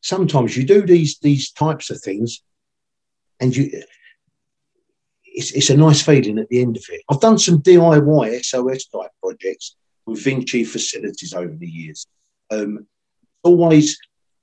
Sometimes 0.00 0.56
you 0.56 0.64
do 0.64 0.82
these 0.82 1.18
these 1.18 1.52
types 1.52 1.90
of 1.90 2.00
things 2.00 2.42
and 3.38 3.54
you 3.54 3.82
it's, 5.34 5.52
it's 5.52 5.70
a 5.70 5.76
nice 5.76 6.02
feeling 6.02 6.38
at 6.38 6.48
the 6.48 6.60
end 6.60 6.76
of 6.76 6.84
it. 6.88 7.02
I've 7.08 7.20
done 7.20 7.38
some 7.38 7.62
DIY 7.62 8.44
SOS 8.44 8.86
type 8.86 9.10
projects 9.22 9.76
with 10.06 10.22
Vinci 10.22 10.64
facilities 10.64 11.32
over 11.34 11.54
the 11.54 11.68
years. 11.68 12.06
Um, 12.50 12.86
always 13.42 13.98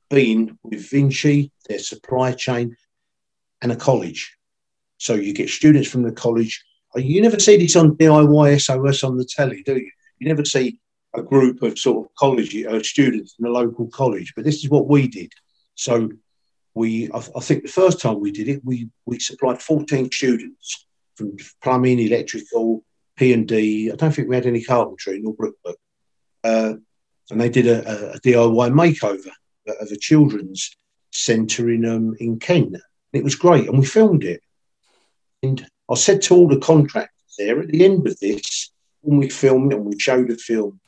been 0.09 0.57
with 0.63 0.89
Vinci, 0.89 1.51
their 1.67 1.79
supply 1.79 2.31
chain, 2.31 2.75
and 3.61 3.71
a 3.71 3.75
college. 3.75 4.37
So 4.97 5.15
you 5.15 5.33
get 5.33 5.49
students 5.49 5.89
from 5.89 6.03
the 6.03 6.11
college. 6.11 6.63
Uh, 6.95 6.99
you 6.99 7.21
never 7.21 7.39
see 7.39 7.57
this 7.57 7.75
on 7.75 7.95
DIY 7.95 8.61
SOS 8.61 9.03
on 9.03 9.17
the 9.17 9.25
telly, 9.25 9.63
do 9.63 9.77
you? 9.77 9.91
You 10.19 10.27
never 10.27 10.45
see 10.45 10.79
a 11.13 11.21
group 11.21 11.61
of 11.61 11.77
sort 11.77 12.05
of 12.05 12.15
college 12.15 12.55
uh, 12.65 12.81
students 12.81 13.35
in 13.39 13.45
a 13.45 13.49
local 13.49 13.87
college, 13.87 14.33
but 14.35 14.45
this 14.45 14.63
is 14.63 14.69
what 14.69 14.87
we 14.87 15.07
did. 15.07 15.31
So 15.75 16.09
we, 16.77 17.11
I, 17.11 17.17
I, 17.35 17.39
think 17.39 17.63
the 17.63 17.69
first 17.69 17.99
time 17.99 18.19
we 18.19 18.31
did 18.31 18.47
it, 18.47 18.61
we 18.63 18.89
we 19.05 19.19
supplied 19.19 19.61
14 19.61 20.11
students 20.11 20.85
from 21.15 21.35
plumbing, 21.61 21.99
electrical, 21.99 22.83
P 23.15 23.33
and 23.33 23.47
D. 23.47 23.91
I 23.91 23.95
don't 23.95 24.11
think 24.11 24.29
we 24.29 24.35
had 24.35 24.45
any 24.45 24.63
carpentry 24.63 25.19
nor 25.19 25.33
brickwork, 25.33 25.77
uh, 26.43 26.73
and 27.29 27.41
they 27.41 27.49
did 27.49 27.67
a, 27.67 28.13
a, 28.13 28.19
DIY 28.19 28.71
makeover 28.71 29.31
of 29.81 29.91
a 29.91 29.97
children's 29.97 30.77
centre 31.11 31.69
in 31.69 31.85
um, 31.85 32.15
in 32.19 32.39
Kent. 32.39 32.77
It 33.13 33.23
was 33.23 33.35
great, 33.35 33.67
and 33.67 33.79
we 33.79 33.85
filmed 33.85 34.23
it. 34.23 34.41
And 35.43 35.65
I 35.89 35.95
said 35.95 36.21
to 36.23 36.35
all 36.35 36.47
the 36.47 36.59
contractors 36.59 37.35
there 37.37 37.59
at 37.59 37.69
the 37.69 37.83
end 37.85 38.07
of 38.07 38.19
this, 38.19 38.71
when 39.01 39.19
we 39.19 39.29
filmed 39.29 39.73
it 39.73 39.77
and 39.77 39.85
we 39.85 39.99
showed 39.99 40.29
the 40.29 40.35
film, 40.35 40.79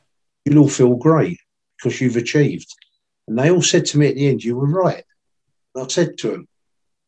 you'll 0.44 0.58
all 0.60 0.68
feel 0.68 0.96
great 0.96 1.38
because 1.76 2.00
you've 2.00 2.16
achieved. 2.16 2.68
And 3.26 3.38
they 3.38 3.50
all 3.50 3.62
said 3.62 3.86
to 3.86 3.98
me 3.98 4.08
at 4.08 4.16
the 4.16 4.28
end, 4.28 4.42
you 4.42 4.56
were 4.56 4.66
right. 4.66 5.04
And 5.74 5.84
I 5.84 5.88
said 5.88 6.18
to 6.18 6.30
them, 6.30 6.48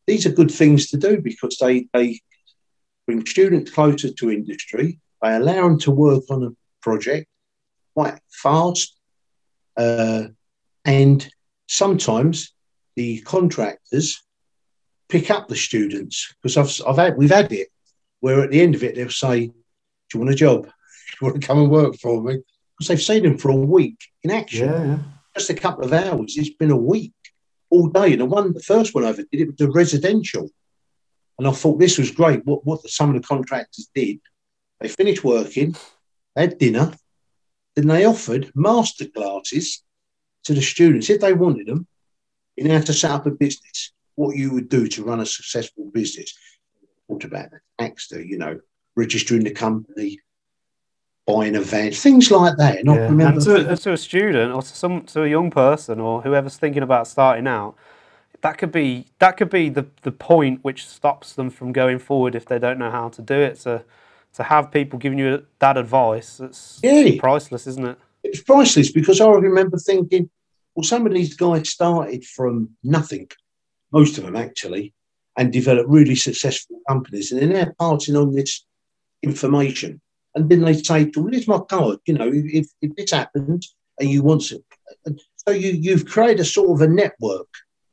these 0.07 0.25
are 0.25 0.31
good 0.31 0.51
things 0.51 0.87
to 0.89 0.97
do 0.97 1.21
because 1.21 1.57
they, 1.59 1.87
they 1.93 2.19
bring 3.05 3.25
students 3.25 3.71
closer 3.71 4.11
to 4.11 4.31
industry. 4.31 4.99
They 5.21 5.35
allow 5.35 5.63
them 5.63 5.79
to 5.79 5.91
work 5.91 6.23
on 6.29 6.43
a 6.43 6.51
project 6.81 7.27
quite 7.95 8.19
fast. 8.29 8.97
Uh, 9.77 10.25
and 10.85 11.27
sometimes 11.67 12.53
the 12.95 13.21
contractors 13.21 14.21
pick 15.09 15.31
up 15.31 15.47
the 15.47 15.55
students 15.55 16.33
because 16.41 16.57
I've, 16.57 16.87
I've 16.87 16.97
had, 16.97 17.17
we've 17.17 17.29
had 17.29 17.51
it 17.51 17.69
where 18.19 18.41
at 18.41 18.51
the 18.51 18.61
end 18.61 18.75
of 18.75 18.83
it 18.83 18.95
they'll 18.95 19.09
say, 19.09 19.47
"Do 19.47 19.53
you 20.13 20.19
want 20.19 20.31
a 20.31 20.35
job? 20.35 20.63
Do 20.65 20.69
you 21.21 21.27
want 21.27 21.41
to 21.41 21.47
come 21.47 21.59
and 21.59 21.69
work 21.69 21.95
for 21.97 22.21
me?" 22.21 22.39
Because 22.77 22.87
they've 22.87 23.01
seen 23.01 23.23
them 23.23 23.37
for 23.37 23.51
a 23.51 23.55
week 23.55 23.97
in 24.23 24.31
action. 24.31 24.69
Yeah. 24.69 24.97
Just 25.35 25.49
a 25.49 25.55
couple 25.55 25.83
of 25.83 25.93
hours. 25.93 26.37
It's 26.37 26.49
been 26.49 26.71
a 26.71 26.77
week, 26.77 27.13
all 27.73 27.87
day. 27.87 28.11
And 28.11 28.21
the 28.21 28.25
one, 28.25 28.53
the 28.53 28.59
first 28.61 28.93
one 28.93 29.03
I 29.03 29.09
ever 29.09 29.23
did, 29.23 29.41
it 29.41 29.47
was 29.47 29.55
the 29.57 29.71
residential, 29.71 30.49
and 31.37 31.47
I 31.47 31.51
thought 31.51 31.79
this 31.79 31.97
was 31.97 32.11
great. 32.11 32.45
What 32.45 32.65
what 32.65 32.87
some 32.89 33.09
of 33.13 33.21
the 33.21 33.27
contractors 33.27 33.89
did, 33.93 34.19
they 34.79 34.87
finished 34.87 35.23
working, 35.23 35.75
had 36.35 36.57
dinner, 36.57 36.93
then 37.75 37.87
they 37.87 38.05
offered 38.05 38.51
master 38.55 39.05
classes 39.07 39.83
to 40.43 40.53
the 40.53 40.61
students 40.61 41.09
if 41.09 41.21
they 41.21 41.33
wanted 41.33 41.67
them 41.67 41.87
in 42.57 42.69
how 42.69 42.81
to 42.81 42.93
set 42.93 43.11
up 43.11 43.25
a 43.25 43.31
business 43.31 43.93
what 44.15 44.35
you 44.35 44.53
would 44.53 44.69
do 44.69 44.87
to 44.87 45.03
run 45.03 45.19
a 45.19 45.25
successful 45.25 45.89
business. 45.91 46.37
What 47.07 47.23
about 47.23 47.51
the 47.51 47.59
tax, 47.79 48.11
you 48.11 48.37
know, 48.37 48.59
registering 48.95 49.43
the 49.43 49.51
company, 49.51 50.19
buying 51.25 51.55
a 51.55 51.61
van, 51.61 51.91
things 51.91 52.29
like 52.31 52.57
that. 52.57 52.79
And, 52.79 52.87
yeah. 52.87 53.27
and 53.29 53.41
to, 53.41 53.75
to, 53.75 53.93
a 53.93 53.97
student 53.97 54.53
or 54.53 54.61
to 54.61 54.67
some 54.67 55.03
to 55.05 55.23
a 55.23 55.27
young 55.27 55.51
person 55.51 55.99
or 55.99 56.21
whoever's 56.21 56.57
thinking 56.57 56.83
about 56.83 57.07
starting 57.07 57.47
out, 57.47 57.75
that 58.41 58.57
could 58.57 58.71
be 58.71 59.05
that 59.19 59.37
could 59.37 59.49
be 59.49 59.69
the, 59.69 59.85
the 60.01 60.11
point 60.11 60.63
which 60.63 60.87
stops 60.87 61.33
them 61.33 61.49
from 61.49 61.71
going 61.71 61.99
forward 61.99 62.35
if 62.35 62.45
they 62.45 62.59
don't 62.59 62.79
know 62.79 62.91
how 62.91 63.09
to 63.09 63.21
do 63.21 63.35
it. 63.35 63.57
So 63.57 63.83
to 64.33 64.43
have 64.43 64.71
people 64.71 64.99
giving 64.99 65.19
you 65.19 65.45
that 65.59 65.77
advice, 65.77 66.39
it's 66.39 66.79
yeah. 66.83 67.19
priceless, 67.19 67.67
isn't 67.67 67.85
it? 67.85 67.97
It's 68.23 68.41
priceless 68.41 68.91
because 68.91 69.21
I 69.21 69.29
remember 69.29 69.77
thinking, 69.77 70.29
well, 70.75 70.83
some 70.83 71.05
of 71.05 71.13
these 71.13 71.35
guys 71.35 71.69
started 71.69 72.25
from 72.25 72.69
nothing 72.83 73.27
most 73.93 74.17
of 74.17 74.25
them 74.25 74.35
actually, 74.35 74.93
and 75.37 75.53
developed 75.53 75.89
really 75.89 76.15
successful 76.15 76.81
companies. 76.89 77.31
And 77.31 77.41
then 77.41 77.53
they're 77.53 77.75
passing 77.79 78.17
on 78.17 78.33
this 78.33 78.65
information. 79.21 80.01
And 80.35 80.49
then 80.49 80.61
they 80.61 80.73
say, 80.73 81.11
well, 81.15 81.27
here's 81.27 81.47
my 81.47 81.59
card, 81.59 81.99
you 82.05 82.15
know, 82.15 82.29
if, 82.33 82.67
if 82.81 82.95
this 82.95 83.11
happens 83.11 83.75
and 83.99 84.09
you 84.09 84.23
want 84.23 84.41
to. 84.47 84.63
So 85.47 85.53
you, 85.53 85.71
you've 85.71 86.05
created 86.05 86.39
a 86.39 86.45
sort 86.45 86.69
of 86.71 86.81
a 86.81 86.91
network 86.91 87.49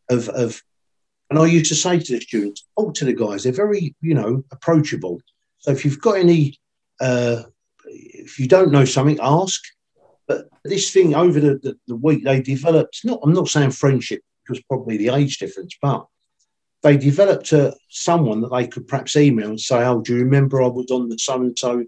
of, 0.08 0.28
of, 0.30 0.62
and 1.28 1.38
I 1.38 1.46
used 1.46 1.66
to 1.66 1.74
say 1.74 1.98
to 1.98 2.12
the 2.12 2.20
students, 2.20 2.66
oh, 2.76 2.90
to 2.92 3.04
the 3.04 3.12
guys, 3.12 3.44
they're 3.44 3.52
very, 3.52 3.94
you 4.00 4.14
know, 4.14 4.42
approachable. 4.50 5.20
So 5.58 5.70
if 5.70 5.84
you've 5.84 6.00
got 6.00 6.18
any, 6.18 6.58
uh, 7.00 7.42
if 7.84 8.38
you 8.38 8.48
don't 8.48 8.72
know 8.72 8.84
something, 8.84 9.18
ask. 9.20 9.60
But 10.26 10.48
this 10.64 10.92
thing 10.92 11.14
over 11.14 11.40
the, 11.40 11.58
the, 11.62 11.76
the 11.88 11.96
week, 11.96 12.24
they 12.24 12.40
developed, 12.40 13.00
not, 13.04 13.20
I'm 13.22 13.32
not 13.32 13.48
saying 13.48 13.72
friendship, 13.72 14.22
was 14.50 14.60
probably 14.64 14.98
the 14.98 15.08
age 15.08 15.38
difference, 15.38 15.78
but 15.80 16.04
they 16.82 16.96
developed 16.96 17.52
a, 17.52 17.74
someone 17.88 18.42
that 18.42 18.52
they 18.52 18.66
could 18.66 18.86
perhaps 18.86 19.16
email 19.16 19.48
and 19.48 19.60
say, 19.60 19.82
"Oh, 19.84 20.02
do 20.02 20.14
you 20.14 20.24
remember 20.24 20.60
I 20.60 20.66
was 20.66 20.90
on 20.90 21.08
the 21.08 21.18
so 21.18 21.36
and 21.36 21.58
so 21.58 21.84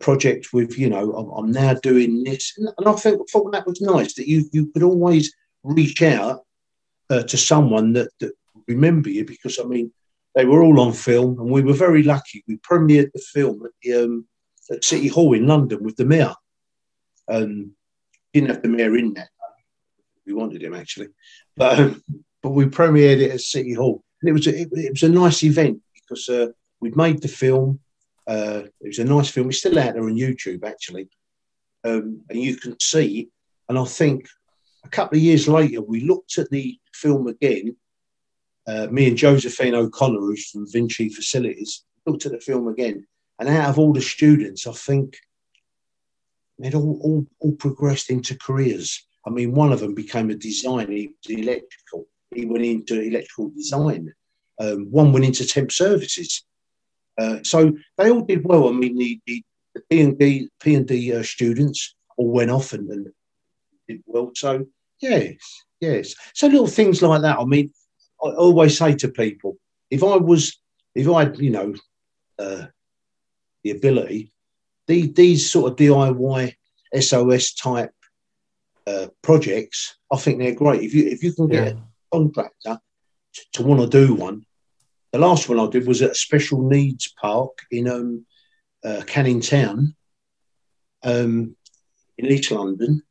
project 0.00 0.52
with 0.52 0.78
you 0.78 0.88
know 0.88 1.12
I'm, 1.12 1.30
I'm 1.30 1.50
now 1.52 1.74
doing 1.74 2.24
this," 2.24 2.54
and, 2.56 2.68
and 2.78 2.88
I 2.88 2.92
think 2.92 3.28
thought 3.28 3.52
that 3.52 3.66
was 3.66 3.80
nice 3.80 4.14
that 4.14 4.28
you 4.28 4.48
you 4.52 4.66
could 4.72 4.82
always 4.82 5.34
reach 5.62 6.02
out 6.02 6.40
uh, 7.10 7.22
to 7.24 7.36
someone 7.36 7.92
that 7.94 8.10
that 8.20 8.32
remember 8.68 9.10
you 9.10 9.24
because 9.24 9.58
I 9.58 9.64
mean 9.64 9.92
they 10.34 10.44
were 10.44 10.62
all 10.62 10.80
on 10.80 10.92
film 10.92 11.38
and 11.40 11.50
we 11.50 11.62
were 11.62 11.72
very 11.72 12.02
lucky. 12.02 12.44
We 12.46 12.56
premiered 12.58 13.12
the 13.12 13.22
film 13.32 13.64
at 13.64 13.72
the 13.82 14.04
um, 14.04 14.26
at 14.70 14.84
City 14.84 15.08
Hall 15.08 15.32
in 15.34 15.46
London 15.46 15.82
with 15.82 15.96
the 15.96 16.04
mayor. 16.04 16.34
Um, 17.28 17.72
didn't 18.32 18.50
have 18.50 18.62
the 18.62 18.68
mayor 18.68 18.96
in 18.96 19.14
there 19.14 19.28
we 20.30 20.40
wanted 20.40 20.62
him 20.62 20.74
actually, 20.74 21.08
but 21.56 21.78
um, 21.78 22.02
but 22.42 22.50
we 22.50 22.64
premiered 22.66 23.20
it 23.20 23.32
at 23.32 23.40
City 23.40 23.74
Hall, 23.74 24.02
and 24.22 24.28
it 24.28 24.32
was 24.32 24.46
a, 24.46 24.60
it, 24.60 24.68
it 24.72 24.92
was 24.92 25.02
a 25.02 25.08
nice 25.08 25.42
event 25.42 25.82
because 25.94 26.28
uh, 26.28 26.48
we'd 26.80 26.96
made 26.96 27.20
the 27.20 27.28
film. 27.28 27.80
Uh, 28.30 28.62
it 28.80 28.88
was 28.88 28.98
a 28.98 29.04
nice 29.04 29.28
film. 29.28 29.48
It's 29.48 29.58
still 29.58 29.78
out 29.78 29.94
there 29.94 30.04
on 30.04 30.16
YouTube 30.16 30.64
actually, 30.64 31.08
um, 31.84 32.22
and 32.30 32.40
you 32.40 32.56
can 32.56 32.78
see. 32.80 33.30
And 33.68 33.78
I 33.78 33.84
think 33.84 34.28
a 34.84 34.88
couple 34.88 35.18
of 35.18 35.22
years 35.22 35.48
later, 35.48 35.82
we 35.82 36.00
looked 36.02 36.38
at 36.38 36.50
the 36.50 36.78
film 36.94 37.26
again. 37.26 37.76
Uh, 38.66 38.86
me 38.90 39.08
and 39.08 39.16
Josephine 39.16 39.74
O'Connor, 39.74 40.20
who's 40.20 40.50
from 40.50 40.70
Vinci 40.70 41.08
Facilities, 41.08 41.84
looked 42.06 42.26
at 42.26 42.32
the 42.32 42.40
film 42.40 42.68
again. 42.68 43.06
And 43.38 43.48
out 43.48 43.70
of 43.70 43.78
all 43.78 43.92
the 43.92 44.00
students, 44.00 44.66
I 44.66 44.72
think 44.72 45.16
they'd 46.58 46.74
all, 46.74 47.00
all, 47.02 47.26
all 47.40 47.52
progressed 47.52 48.10
into 48.10 48.36
careers 48.36 49.04
I 49.26 49.30
mean, 49.30 49.52
one 49.52 49.72
of 49.72 49.80
them 49.80 49.94
became 49.94 50.30
a 50.30 50.34
designer. 50.34 50.92
He 50.92 51.08
was 51.08 51.38
electrical. 51.38 52.06
He 52.34 52.46
went 52.46 52.64
into 52.64 53.00
electrical 53.00 53.50
design. 53.50 54.12
Um, 54.58 54.86
one 54.90 55.12
went 55.12 55.24
into 55.24 55.46
temp 55.46 55.72
services. 55.72 56.44
Uh, 57.20 57.42
so 57.42 57.76
they 57.98 58.10
all 58.10 58.22
did 58.22 58.44
well. 58.44 58.68
I 58.68 58.72
mean, 58.72 58.96
the, 58.96 59.20
the, 59.26 59.44
the 59.74 59.82
P 59.90 60.00
and 60.00 60.18
D 60.18 60.48
P 60.58 60.74
and 60.74 60.88
D 60.88 61.12
uh, 61.14 61.22
students 61.22 61.94
all 62.16 62.30
went 62.30 62.50
off 62.50 62.72
and, 62.72 62.88
and, 62.90 63.08
did 63.86 64.02
well. 64.06 64.30
So 64.34 64.66
yes, 65.00 65.34
yes. 65.80 66.14
So 66.34 66.46
little 66.46 66.66
things 66.66 67.02
like 67.02 67.20
that. 67.22 67.38
I 67.38 67.44
mean, 67.44 67.72
I 68.24 68.28
always 68.28 68.78
say 68.78 68.94
to 68.96 69.08
people, 69.08 69.58
if 69.90 70.02
I 70.02 70.16
was, 70.16 70.58
if 70.94 71.08
I 71.08 71.24
had, 71.24 71.38
you 71.38 71.50
know, 71.50 71.74
uh, 72.38 72.66
the 73.64 73.72
ability, 73.72 74.32
the, 74.86 75.08
these 75.08 75.50
sort 75.50 75.72
of 75.72 75.76
DIY 75.76 76.54
SOS 76.98 77.52
type 77.52 77.92
uh, 78.86 79.08
projects, 79.20 79.98
I 80.10 80.16
think 80.16 80.38
they're 80.38 80.54
great. 80.54 80.82
If 80.82 80.94
you 80.94 81.06
if 81.06 81.22
you 81.22 81.34
can 81.34 81.48
get 81.48 81.66
yeah. 81.66 81.72
a 81.72 82.16
contractor 82.16 82.80
to, 83.34 83.42
to 83.52 83.62
want 83.62 83.82
to 83.82 84.06
do 84.06 84.14
one, 84.14 84.46
the 85.12 85.18
last 85.18 85.48
one 85.48 85.58
I 85.58 85.68
did 85.68 85.86
was 85.86 86.02
at 86.02 86.12
a 86.12 86.14
special 86.14 86.68
needs 86.68 87.12
park 87.20 87.58
in 87.70 87.88
um, 87.88 88.26
uh, 88.84 89.02
Canning 89.06 89.40
Town, 89.40 89.94
um, 91.02 91.56
in 92.18 92.26
East 92.26 92.50
London. 92.50 93.02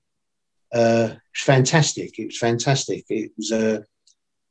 Uh, 0.73 1.09
it 1.11 1.21
was 1.33 1.43
fantastic. 1.43 2.17
It 2.19 2.27
was 2.27 2.37
fantastic. 2.37 3.05
It 3.09 3.31
was 3.37 3.51
uh, 3.51 3.81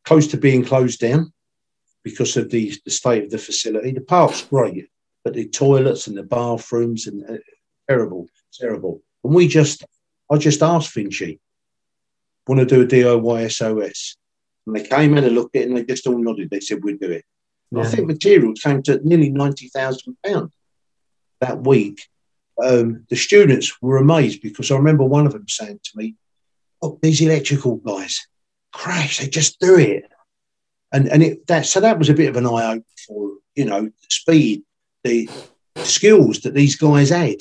close 0.05 0.26
to 0.28 0.36
being 0.36 0.64
closed 0.64 1.01
down 1.01 1.32
because 2.03 2.36
of 2.36 2.51
the, 2.51 2.74
the 2.84 2.90
state 2.90 3.24
of 3.24 3.30
the 3.30 3.38
facility. 3.38 3.92
The 3.92 4.01
park's 4.01 4.42
great, 4.42 4.88
but 5.24 5.34
the 5.34 5.49
toilets 5.49 6.07
and 6.07 6.16
the 6.16 6.22
bathrooms 6.22 7.07
and 7.07 7.28
uh, 7.28 7.38
terrible, 7.88 8.26
terrible. 8.53 9.03
And 9.24 9.34
we 9.34 9.49
just, 9.49 9.84
I 10.30 10.36
just 10.36 10.62
asked 10.62 10.92
Vinci, 10.94 11.40
want 12.46 12.61
to 12.61 12.66
do 12.66 12.82
a 12.82 12.86
DIY 12.86 13.53
SOS? 13.53 14.16
And 14.66 14.76
they 14.76 14.82
came 14.82 15.16
in 15.16 15.24
and 15.24 15.34
looked 15.34 15.57
at 15.57 15.62
it 15.62 15.68
and 15.68 15.76
they 15.76 15.84
just 15.84 16.07
all 16.07 16.18
nodded. 16.18 16.51
They 16.51 16.61
said, 16.61 16.82
we'd 16.82 17.01
do 17.01 17.11
it. 17.11 17.24
Yeah. 17.71 17.83
I 17.83 17.87
think 17.87 18.07
materials 18.07 18.61
came 18.61 18.83
to 18.85 19.01
nearly 19.07 19.31
£90,000 19.31 20.51
that 21.41 21.62
week. 21.62 22.01
Um, 22.62 23.07
the 23.09 23.16
students 23.16 23.81
were 23.81 23.99
amazed 23.99 24.43
because 24.43 24.71
I 24.71 24.77
remember 24.77 25.05
one 25.05 25.27
of 25.27 25.33
them 25.33 25.49
saying 25.49 25.81
to 25.83 25.91
me, 25.95 26.16
Oh, 26.81 26.99
these 27.03 27.21
electrical 27.21 27.77
guys, 27.77 28.29
crash, 28.73 29.19
they 29.19 29.29
just 29.29 29.59
do 29.59 29.79
it 29.79 30.05
and 30.93 31.09
and 31.09 31.23
it 31.23 31.47
that 31.47 31.66
so 31.66 31.81
that 31.81 31.99
was 31.99 32.09
a 32.09 32.14
bit 32.14 32.29
of 32.29 32.37
an 32.37 32.47
eye 32.47 32.66
opener 32.66 32.85
for 33.07 33.33
you 33.55 33.64
know 33.64 33.83
the 33.83 33.93
speed, 34.09 34.62
the 35.05 35.29
skills 35.77 36.41
that 36.41 36.55
these 36.55 36.77
guys 36.77 37.11
had. 37.11 37.37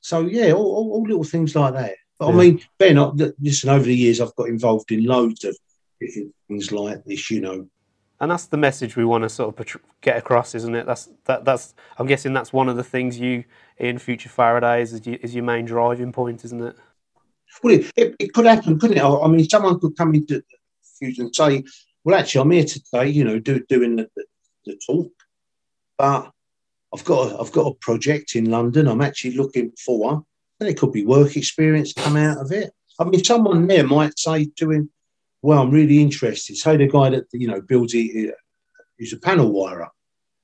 So 0.00 0.20
yeah, 0.20 0.52
all, 0.52 0.64
all, 0.64 0.92
all 0.92 1.02
little 1.02 1.24
things 1.24 1.54
like 1.54 1.74
that. 1.74 1.94
But 2.18 2.28
yeah. 2.28 2.32
I 2.32 2.36
mean, 2.36 2.62
Ben, 2.78 2.98
I, 2.98 3.10
listen, 3.40 3.70
over 3.70 3.84
the 3.84 3.96
years 3.96 4.20
I've 4.20 4.34
got 4.36 4.48
involved 4.48 4.90
in 4.92 5.04
loads 5.04 5.44
of 5.44 5.56
things 6.48 6.72
like 6.72 7.04
this, 7.04 7.30
you 7.30 7.40
know. 7.40 7.68
And 8.18 8.30
that's 8.30 8.46
the 8.46 8.56
message 8.56 8.96
we 8.96 9.04
want 9.04 9.22
to 9.22 9.28
sort 9.28 9.58
of 9.58 9.80
get 10.00 10.16
across, 10.16 10.54
isn't 10.54 10.74
it? 10.74 10.86
That's 10.86 11.10
that. 11.24 11.44
That's 11.44 11.74
I'm 11.98 12.06
guessing 12.06 12.32
that's 12.32 12.52
one 12.52 12.68
of 12.68 12.76
the 12.76 12.84
things 12.84 13.18
you 13.18 13.44
in 13.78 13.98
Future 13.98 14.30
Faradays 14.30 14.94
is, 14.94 15.06
is 15.06 15.34
your 15.34 15.44
main 15.44 15.66
driving 15.66 16.12
point, 16.12 16.44
isn't 16.44 16.62
it? 16.62 16.76
Well, 17.62 17.74
it, 17.74 17.90
it, 17.96 18.16
it, 18.18 18.32
could 18.32 18.46
happen, 18.46 18.78
couldn't 18.78 18.98
it? 18.98 19.02
I 19.04 19.28
mean, 19.28 19.48
someone 19.48 19.78
could 19.80 19.96
come 19.96 20.14
into 20.14 20.42
Fusion 20.98 21.26
and 21.26 21.36
say, 21.36 21.64
well, 22.04 22.18
actually, 22.18 22.40
I'm 22.40 22.50
here 22.50 22.64
today, 22.64 23.08
you 23.08 23.24
know, 23.24 23.38
do, 23.38 23.64
doing 23.68 23.96
the, 23.96 24.10
the, 24.16 24.24
the 24.64 24.80
talk, 24.86 25.12
but 25.98 26.30
I've 26.94 27.04
got 27.04 27.32
a, 27.32 27.40
I've 27.40 27.52
got 27.52 27.66
a 27.66 27.74
project 27.74 28.36
in 28.36 28.50
London. 28.50 28.88
I'm 28.88 29.00
actually 29.00 29.36
looking 29.36 29.72
for, 29.84 30.24
and 30.60 30.68
it 30.68 30.78
could 30.78 30.92
be 30.92 31.04
work 31.04 31.36
experience 31.36 31.92
come 31.92 32.16
out 32.16 32.38
of 32.38 32.52
it. 32.52 32.72
I 32.98 33.04
mean, 33.04 33.22
someone 33.24 33.66
there 33.66 33.86
might 33.86 34.18
say 34.18 34.46
to 34.56 34.70
him, 34.70 34.90
"Well, 35.46 35.62
I'm 35.62 35.70
really 35.70 36.00
interested." 36.00 36.56
Say 36.56 36.76
the 36.76 36.88
guy 36.88 37.10
that 37.10 37.26
you 37.32 37.48
know 37.48 37.60
builds 37.60 37.94
it, 37.94 38.34
he's 38.98 39.12
a 39.12 39.18
panel 39.18 39.52
wirer, 39.52 39.90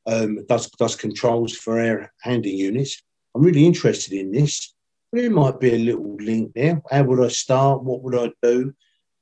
um, 0.07 0.45
does 0.49 0.71
does 0.71 0.97
controls 0.97 1.55
for 1.55 1.79
air 1.79 2.13
handling 2.21 2.57
units. 2.57 3.03
I'm 3.35 3.43
really 3.43 3.67
interested 3.67 4.13
in 4.13 4.31
this. 4.31 4.75
There 5.13 5.31
might 5.31 5.61
be 5.61 5.75
a 5.75 5.79
little 5.79 6.17
link 6.17 6.53
there. 6.55 6.81
How 6.91 7.03
would 7.03 7.25
I 7.25 7.29
start? 7.29 7.83
What 7.83 8.03
would 8.03 8.15
I 8.15 8.33
do? 8.43 8.75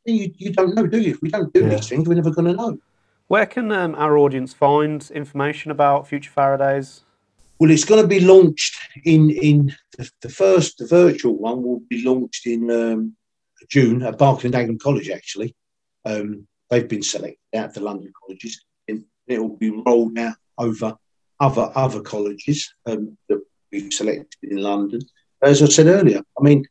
you, 0.05 0.33
you 0.37 0.53
don't 0.53 0.75
know, 0.75 0.87
do 0.87 1.01
you? 1.01 1.13
If 1.13 1.23
we 1.23 1.31
don't 1.31 1.53
do 1.53 1.63
yeah. 1.63 1.69
these 1.71 1.89
things, 1.89 2.09
we're 2.09 2.15
never 2.15 2.31
going 2.31 2.49
to 2.49 2.55
know. 2.55 2.79
Where 3.29 3.47
can 3.47 3.71
um, 3.73 3.95
our 3.95 4.19
audience 4.19 4.53
find 4.53 5.09
information 5.13 5.71
about 5.71 6.09
Future 6.09 6.33
Faradays? 6.37 7.01
Well, 7.59 7.71
it's 7.71 7.85
going 7.85 8.03
to 8.03 8.09
be 8.09 8.21
launched 8.21 8.77
in 9.05 9.31
in 9.31 9.77
the, 9.97 10.11
the 10.23 10.29
first, 10.29 10.79
the 10.79 10.87
virtual 10.87 11.37
one 11.39 11.63
will 11.63 11.81
be 11.89 12.03
launched 12.03 12.47
in 12.47 12.71
um, 12.71 13.17
June 13.69 14.03
at 14.03 14.19
Barking 14.19 14.55
and 14.55 14.55
Dagenham 14.55 14.81
College. 14.81 15.11
Actually, 15.11 15.55
um, 16.05 16.47
they've 16.69 16.89
been 16.89 17.03
selected 17.03 17.39
out 17.55 17.75
the 17.75 17.81
London 17.81 18.13
colleges, 18.21 18.65
and 18.89 19.05
it 19.27 19.39
will 19.39 19.57
be 19.57 19.71
rolled 19.71 20.19
out 20.19 20.37
over 20.59 20.97
other 21.39 21.71
other 21.75 22.01
colleges 22.01 22.73
um, 22.87 23.17
that 23.29 23.43
we've 23.73 23.93
selected 23.93 24.51
in 24.51 24.59
London. 24.59 25.01
As 25.43 25.63
I 25.63 25.67
said 25.67 25.87
earlier, 25.87 26.21
I 26.39 26.43
mean, 26.43 26.67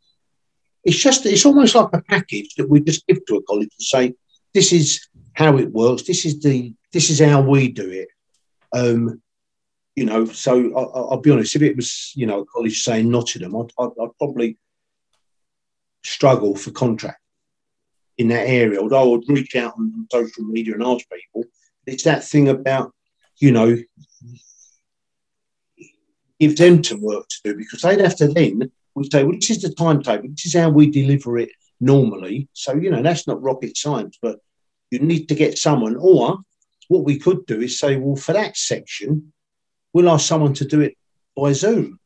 it's 0.84 0.98
just 0.98 1.26
it's 1.26 1.46
almost 1.46 1.76
like 1.76 1.90
a 1.94 2.02
package 2.04 2.56
that 2.56 2.70
we 2.70 2.82
just 2.82 3.06
give 3.08 3.26
to 3.26 3.38
a 3.38 3.44
college 3.44 3.70
and 3.78 3.86
say, 3.86 4.14
this 4.54 4.72
is 4.72 5.08
how 5.34 5.58
it 5.58 5.72
works. 5.72 6.04
This 6.04 6.26
is 6.26 6.40
the 6.40 6.74
this 6.94 7.10
is 7.10 7.20
how 7.20 7.42
we 7.42 7.70
do 7.70 7.90
it. 7.90 8.10
Um, 8.74 9.22
you 9.96 10.06
know, 10.06 10.26
so 10.26 10.54
I, 10.54 11.16
will 11.16 11.22
be 11.22 11.32
honest. 11.32 11.56
If 11.56 11.62
it 11.62 11.76
was 11.76 12.14
you 12.16 12.26
know 12.26 12.42
a 12.42 12.46
college 12.46 12.82
saying 12.82 13.10
Nottingham, 13.10 13.56
I'd, 13.56 13.72
I'd, 13.80 13.92
I'd 14.02 14.18
probably 14.18 14.58
struggle 16.04 16.56
for 16.56 16.72
contract 16.72 17.20
in 18.20 18.28
that 18.28 18.48
area. 18.48 18.80
Although 18.80 19.02
I 19.02 19.08
would 19.08 19.24
reach 19.28 19.56
out 19.56 19.74
on 19.78 20.08
social 20.12 20.44
media 20.44 20.76
and 20.76 20.84
ask 20.84 21.06
people, 21.10 21.46
it's 21.88 22.04
that 22.04 22.24
thing 22.24 22.50
about 22.50 22.94
you 23.38 23.52
know 23.52 23.76
give 26.40 26.56
them 26.56 26.82
to 26.84 26.96
work 26.98 27.26
to 27.28 27.38
do 27.44 27.58
because 27.58 27.82
they'd 27.82 28.00
have 28.00 28.16
to 28.18 28.28
then 28.28 28.72
we 29.00 29.10
say, 29.10 29.24
well, 29.24 29.36
this 29.36 29.50
is 29.50 29.62
the 29.62 29.74
timetable, 29.74 30.30
this 30.30 30.46
is 30.46 30.56
how 30.56 30.70
we 30.70 30.90
deliver 30.90 31.38
it 31.38 31.50
normally. 31.80 32.50
So, 32.54 32.74
you 32.76 32.92
know, 32.92 33.02
that's 33.02 33.28
not 33.28 33.42
rocket 33.42 33.78
science, 33.78 34.18
but 34.22 34.40
you 34.92 35.00
need 35.00 35.30
to 35.30 35.36
get 35.36 35.58
someone. 35.58 35.96
Or 35.96 36.40
what 36.90 37.06
we 37.06 37.18
could 37.18 37.46
do 37.46 37.62
is 37.62 37.80
say, 37.80 37.96
well, 37.96 38.16
for 38.16 38.34
that 38.34 38.58
section, 38.58 39.32
we'll 39.94 40.10
ask 40.10 40.28
someone 40.28 40.54
to 40.56 40.66
do 40.66 40.82
it 40.82 40.98
by 41.36 41.54
Zoom. 41.54 42.00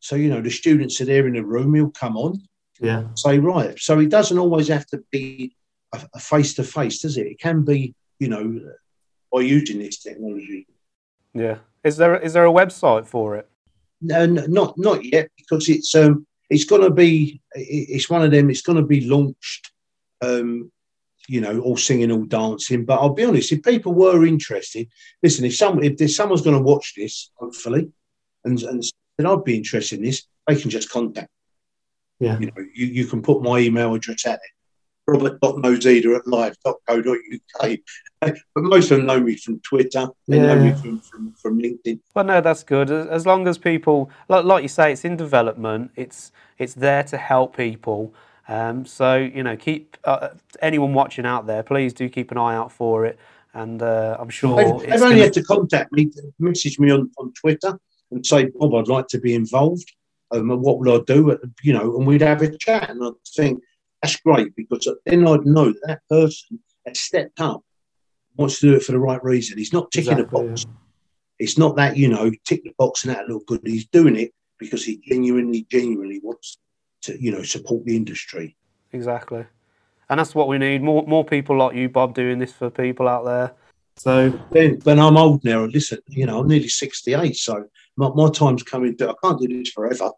So, 0.00 0.16
you 0.16 0.30
know, 0.30 0.40
the 0.40 0.50
students 0.50 1.00
are 1.00 1.04
there 1.04 1.26
in 1.26 1.34
the 1.34 1.44
room, 1.44 1.74
he'll 1.74 1.90
come 1.90 2.16
on, 2.16 2.40
yeah. 2.80 3.04
say, 3.14 3.38
right. 3.38 3.78
So 3.78 3.98
it 3.98 4.08
doesn't 4.08 4.38
always 4.38 4.68
have 4.68 4.86
to 4.86 5.02
be 5.10 5.54
a 5.92 6.20
face 6.20 6.54
to 6.54 6.64
face, 6.64 7.00
does 7.00 7.16
it? 7.16 7.26
It 7.26 7.40
can 7.40 7.62
be, 7.62 7.94
you 8.18 8.28
know, 8.28 8.60
by 9.32 9.40
using 9.40 9.78
this 9.78 9.98
technology. 9.98 10.66
Yeah. 11.34 11.58
Is 11.84 11.96
there 11.96 12.16
is 12.16 12.32
there 12.32 12.46
a 12.46 12.52
website 12.52 13.06
for 13.06 13.36
it? 13.36 13.48
No, 14.00 14.26
not 14.26 14.78
not 14.78 15.04
yet 15.04 15.30
because 15.36 15.68
it's 15.68 15.94
um 15.94 16.26
it's 16.48 16.64
going 16.64 16.82
to 16.82 16.90
be 16.90 17.40
it's 17.54 18.10
one 18.10 18.22
of 18.22 18.30
them. 18.30 18.50
It's 18.50 18.62
going 18.62 18.76
to 18.78 18.86
be 18.86 19.02
launched, 19.02 19.70
um, 20.20 20.70
you 21.28 21.40
know, 21.40 21.60
all 21.60 21.76
singing, 21.76 22.10
all 22.10 22.24
dancing. 22.24 22.84
But 22.84 23.00
I'll 23.00 23.14
be 23.14 23.24
honest, 23.24 23.52
if 23.52 23.62
people 23.62 23.94
were 23.94 24.26
interested, 24.26 24.88
listen, 25.22 25.44
if 25.44 25.56
some 25.56 25.82
if 25.82 25.96
there's 25.96 26.16
someone's 26.16 26.42
going 26.42 26.56
to 26.56 26.62
watch 26.62 26.94
this, 26.96 27.30
hopefully, 27.36 27.90
and 28.44 28.60
and 28.62 28.82
then 29.16 29.26
I'd 29.26 29.44
be 29.44 29.56
interested 29.56 30.00
in 30.00 30.04
this, 30.04 30.26
they 30.46 30.56
can 30.56 30.70
just 30.70 30.90
contact. 30.90 31.30
Yeah, 32.20 32.38
you 32.38 32.46
know, 32.46 32.66
you, 32.74 32.86
you 32.86 33.06
can 33.06 33.22
put 33.22 33.42
my 33.42 33.58
email 33.58 33.94
address 33.94 34.26
at 34.26 34.34
it 34.34 34.50
robert.nozeda 35.10 36.16
at 36.16 36.26
live.co.uk. 36.26 37.78
But 38.20 38.36
most 38.56 38.90
of 38.90 38.98
them 38.98 39.06
know 39.06 39.20
me 39.20 39.36
from 39.36 39.60
Twitter. 39.60 40.08
They 40.28 40.36
yeah. 40.36 40.54
know 40.54 40.62
me 40.62 40.72
from, 40.72 41.00
from, 41.00 41.32
from 41.32 41.58
LinkedIn. 41.58 42.00
Well, 42.14 42.24
no, 42.24 42.40
that's 42.40 42.62
good. 42.62 42.90
As 42.90 43.26
long 43.26 43.48
as 43.48 43.58
people, 43.58 44.10
like, 44.28 44.44
like 44.44 44.62
you 44.62 44.68
say, 44.68 44.92
it's 44.92 45.04
in 45.04 45.16
development. 45.16 45.92
It's 45.96 46.32
it's 46.58 46.74
there 46.74 47.02
to 47.04 47.16
help 47.16 47.56
people. 47.56 48.14
Um, 48.46 48.84
so 48.84 49.16
you 49.16 49.42
know, 49.42 49.56
keep 49.56 49.96
uh, 50.04 50.28
anyone 50.60 50.92
watching 50.92 51.24
out 51.24 51.46
there. 51.46 51.62
Please 51.62 51.92
do 51.94 52.08
keep 52.08 52.30
an 52.30 52.38
eye 52.38 52.54
out 52.54 52.70
for 52.70 53.06
it. 53.06 53.18
And 53.52 53.82
uh, 53.82 54.16
I'm 54.20 54.28
sure 54.28 54.56
they've, 54.56 54.90
they've 54.90 55.02
only 55.02 55.16
gonna... 55.16 55.24
had 55.24 55.32
to 55.32 55.42
contact 55.42 55.92
me, 55.92 56.10
message 56.38 56.78
me 56.78 56.90
on, 56.92 57.10
on 57.18 57.32
Twitter, 57.32 57.80
and 58.12 58.24
say, 58.24 58.44
Bob, 58.54 58.74
I'd 58.74 58.86
like 58.86 59.08
to 59.08 59.18
be 59.18 59.34
involved. 59.34 59.90
Um, 60.32 60.48
what 60.60 60.78
would 60.78 60.88
I 60.88 61.02
do? 61.04 61.38
You 61.62 61.72
know, 61.72 61.96
and 61.96 62.06
we'd 62.06 62.20
have 62.20 62.42
a 62.42 62.56
chat. 62.56 62.90
And 62.90 63.04
I'd 63.04 63.12
think 63.34 63.62
that's 64.02 64.16
great 64.16 64.54
because 64.56 64.88
then 65.06 65.26
I'd 65.26 65.46
know 65.46 65.66
that 65.72 65.82
that 65.86 66.08
person 66.08 66.60
has 66.86 66.98
stepped 66.98 67.40
up, 67.40 67.62
wants 68.36 68.60
to 68.60 68.70
do 68.70 68.76
it 68.76 68.82
for 68.82 68.92
the 68.92 68.98
right 68.98 69.22
reason. 69.22 69.58
He's 69.58 69.72
not 69.72 69.90
ticking 69.90 70.12
exactly, 70.12 70.40
a 70.40 70.48
box. 70.48 70.64
Yeah. 70.66 70.74
It's 71.38 71.58
not 71.58 71.76
that, 71.76 71.96
you 71.96 72.08
know, 72.08 72.30
tick 72.44 72.64
the 72.64 72.74
box 72.78 73.04
and 73.04 73.14
that 73.14 73.28
look 73.28 73.46
good. 73.46 73.60
He's 73.64 73.86
doing 73.86 74.16
it 74.16 74.32
because 74.58 74.84
he 74.84 75.00
genuinely, 75.06 75.66
genuinely 75.70 76.20
wants 76.22 76.58
to, 77.02 77.20
you 77.20 77.32
know, 77.32 77.42
support 77.42 77.84
the 77.84 77.96
industry. 77.96 78.56
Exactly. 78.92 79.46
And 80.08 80.18
that's 80.18 80.34
what 80.34 80.48
we 80.48 80.58
need. 80.58 80.82
More 80.82 81.06
more 81.06 81.24
people 81.24 81.56
like 81.56 81.76
you, 81.76 81.88
Bob, 81.88 82.14
doing 82.14 82.40
this 82.40 82.52
for 82.52 82.68
people 82.68 83.08
out 83.08 83.24
there. 83.24 83.52
So 83.96 84.30
then, 84.50 84.80
when 84.82 84.98
I'm 84.98 85.16
old 85.16 85.44
now, 85.44 85.64
listen, 85.66 85.98
you 86.08 86.26
know, 86.26 86.40
I'm 86.40 86.48
nearly 86.48 86.68
68, 86.68 87.36
so 87.36 87.66
my, 87.96 88.08
my 88.14 88.30
time's 88.30 88.62
coming. 88.62 88.96
I 89.00 89.12
can't 89.22 89.40
do 89.40 89.46
this 89.46 89.70
forever 89.70 90.10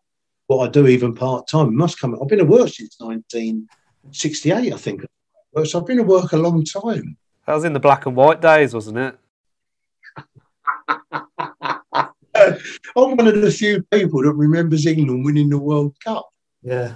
what 0.57 0.69
I 0.69 0.71
do 0.71 0.87
even 0.87 1.15
part 1.15 1.49
time. 1.49 1.75
Must 1.75 1.99
come. 1.99 2.17
I've 2.21 2.29
been 2.29 2.41
at 2.41 2.49
work 2.49 2.69
since 2.69 2.97
1968, 2.99 4.73
I 4.73 4.77
think. 4.77 5.05
So 5.65 5.81
I've 5.81 5.87
been 5.87 6.01
at 6.01 6.07
work 6.07 6.33
a 6.33 6.37
long 6.37 6.65
time. 6.65 7.17
That 7.47 7.55
was 7.55 7.65
in 7.65 7.73
the 7.73 7.81
black 7.81 8.07
and 8.07 8.17
white 8.17 8.41
days, 8.41 8.75
wasn't 8.75 8.99
it? 8.99 9.19
I'm 12.35 13.17
one 13.17 13.27
of 13.27 13.41
the 13.41 13.51
few 13.51 13.83
people 13.85 14.23
that 14.23 14.33
remembers 14.33 14.87
England 14.87 15.25
winning 15.25 15.51
the 15.51 15.59
World 15.59 15.97
Cup. 16.03 16.29
Yeah. 16.63 16.95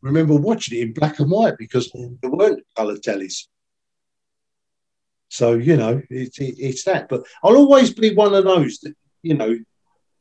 Remember 0.00 0.34
watching 0.34 0.78
it 0.78 0.82
in 0.82 0.92
black 0.92 1.20
and 1.20 1.30
white 1.30 1.54
because 1.58 1.90
there 1.92 2.30
weren't 2.30 2.64
colour 2.76 2.96
tellies. 2.96 3.46
So, 5.28 5.54
you 5.54 5.76
know, 5.76 6.02
it's, 6.10 6.38
it's 6.40 6.84
that. 6.84 7.08
But 7.08 7.24
I'll 7.42 7.56
always 7.56 7.92
be 7.94 8.14
one 8.14 8.34
of 8.34 8.44
those 8.44 8.78
that, 8.80 8.94
you 9.22 9.34
know, 9.34 9.56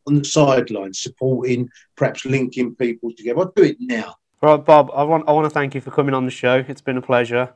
on 0.07 0.15
the 0.15 0.25
sidelines, 0.25 0.99
supporting, 0.99 1.69
perhaps 1.95 2.25
linking 2.25 2.75
people 2.75 3.11
together. 3.15 3.39
I'll 3.39 3.53
do 3.55 3.63
it 3.63 3.77
now. 3.79 4.15
Right, 4.41 4.63
Bob, 4.63 4.89
I 4.93 5.03
want, 5.03 5.25
I 5.27 5.31
want 5.33 5.45
to 5.45 5.51
thank 5.51 5.75
you 5.75 5.81
for 5.81 5.91
coming 5.91 6.15
on 6.15 6.25
the 6.25 6.31
show. 6.31 6.65
It's 6.67 6.81
been 6.81 6.97
a 6.97 7.01
pleasure. 7.01 7.53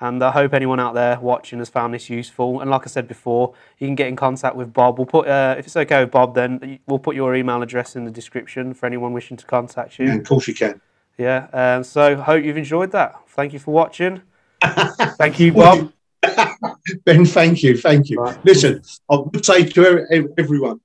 And 0.00 0.22
I 0.22 0.30
hope 0.30 0.54
anyone 0.54 0.78
out 0.78 0.94
there 0.94 1.18
watching 1.18 1.58
has 1.58 1.68
found 1.68 1.92
this 1.92 2.08
useful. 2.08 2.60
And 2.60 2.70
like 2.70 2.82
I 2.84 2.86
said 2.86 3.08
before, 3.08 3.54
you 3.78 3.88
can 3.88 3.96
get 3.96 4.06
in 4.06 4.14
contact 4.14 4.54
with 4.54 4.72
Bob. 4.72 4.98
We'll 4.98 5.06
put, 5.06 5.26
uh, 5.26 5.56
if 5.58 5.66
it's 5.66 5.76
okay 5.76 6.04
with 6.04 6.12
Bob, 6.12 6.36
then 6.36 6.78
we'll 6.86 7.00
put 7.00 7.16
your 7.16 7.34
email 7.34 7.62
address 7.62 7.96
in 7.96 8.04
the 8.04 8.10
description 8.12 8.74
for 8.74 8.86
anyone 8.86 9.12
wishing 9.12 9.36
to 9.36 9.44
contact 9.44 9.98
you. 9.98 10.06
Yeah, 10.06 10.14
of 10.14 10.24
course 10.24 10.46
you 10.46 10.54
can. 10.54 10.80
Yeah. 11.16 11.48
Um, 11.52 11.82
so 11.82 12.16
hope 12.16 12.44
you've 12.44 12.56
enjoyed 12.56 12.92
that. 12.92 13.16
Thank 13.26 13.52
you 13.52 13.58
for 13.58 13.72
watching. 13.74 14.22
thank 14.62 15.40
you, 15.40 15.52
Bob. 15.52 15.92
ben, 17.04 17.24
thank 17.24 17.64
you, 17.64 17.76
thank 17.76 18.08
you. 18.08 18.20
Right. 18.20 18.38
Listen, 18.44 18.82
I 19.10 19.16
would 19.16 19.44
say 19.44 19.64
to 19.64 20.30
everyone, 20.38 20.80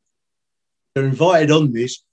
they're 0.94 1.06
invited 1.06 1.52
on 1.52 1.72
this, 1.72 2.04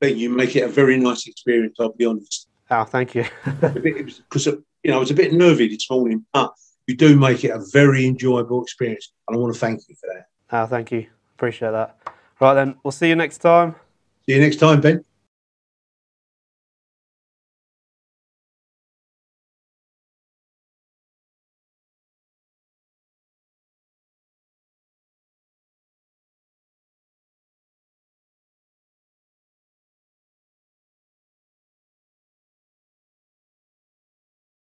but 0.00 0.16
you 0.16 0.30
make 0.30 0.56
it 0.56 0.62
a 0.62 0.68
very 0.68 0.98
nice 0.98 1.26
experience. 1.26 1.76
I'll 1.78 1.92
be 1.92 2.06
honest. 2.06 2.48
Oh, 2.70 2.84
thank 2.84 3.14
you. 3.14 3.24
Because 3.62 4.46
you 4.46 4.90
know 4.90 4.96
I 4.96 5.00
was 5.00 5.10
a 5.10 5.14
bit 5.14 5.32
nervy 5.32 5.68
this 5.68 5.90
morning, 5.90 6.24
but 6.32 6.52
you 6.86 6.96
do 6.96 7.16
make 7.16 7.44
it 7.44 7.50
a 7.50 7.64
very 7.72 8.06
enjoyable 8.06 8.62
experience, 8.62 9.12
and 9.28 9.36
I 9.36 9.40
want 9.40 9.54
to 9.54 9.60
thank 9.60 9.80
you 9.88 9.94
for 10.00 10.08
that. 10.14 10.26
Oh, 10.50 10.66
thank 10.66 10.92
you. 10.92 11.06
Appreciate 11.36 11.72
that. 11.72 11.96
Right 12.40 12.54
then, 12.54 12.76
we'll 12.82 12.92
see 12.92 13.08
you 13.08 13.16
next 13.16 13.38
time. 13.38 13.74
See 14.26 14.34
you 14.34 14.40
next 14.40 14.56
time, 14.56 14.80
Ben. 14.80 15.04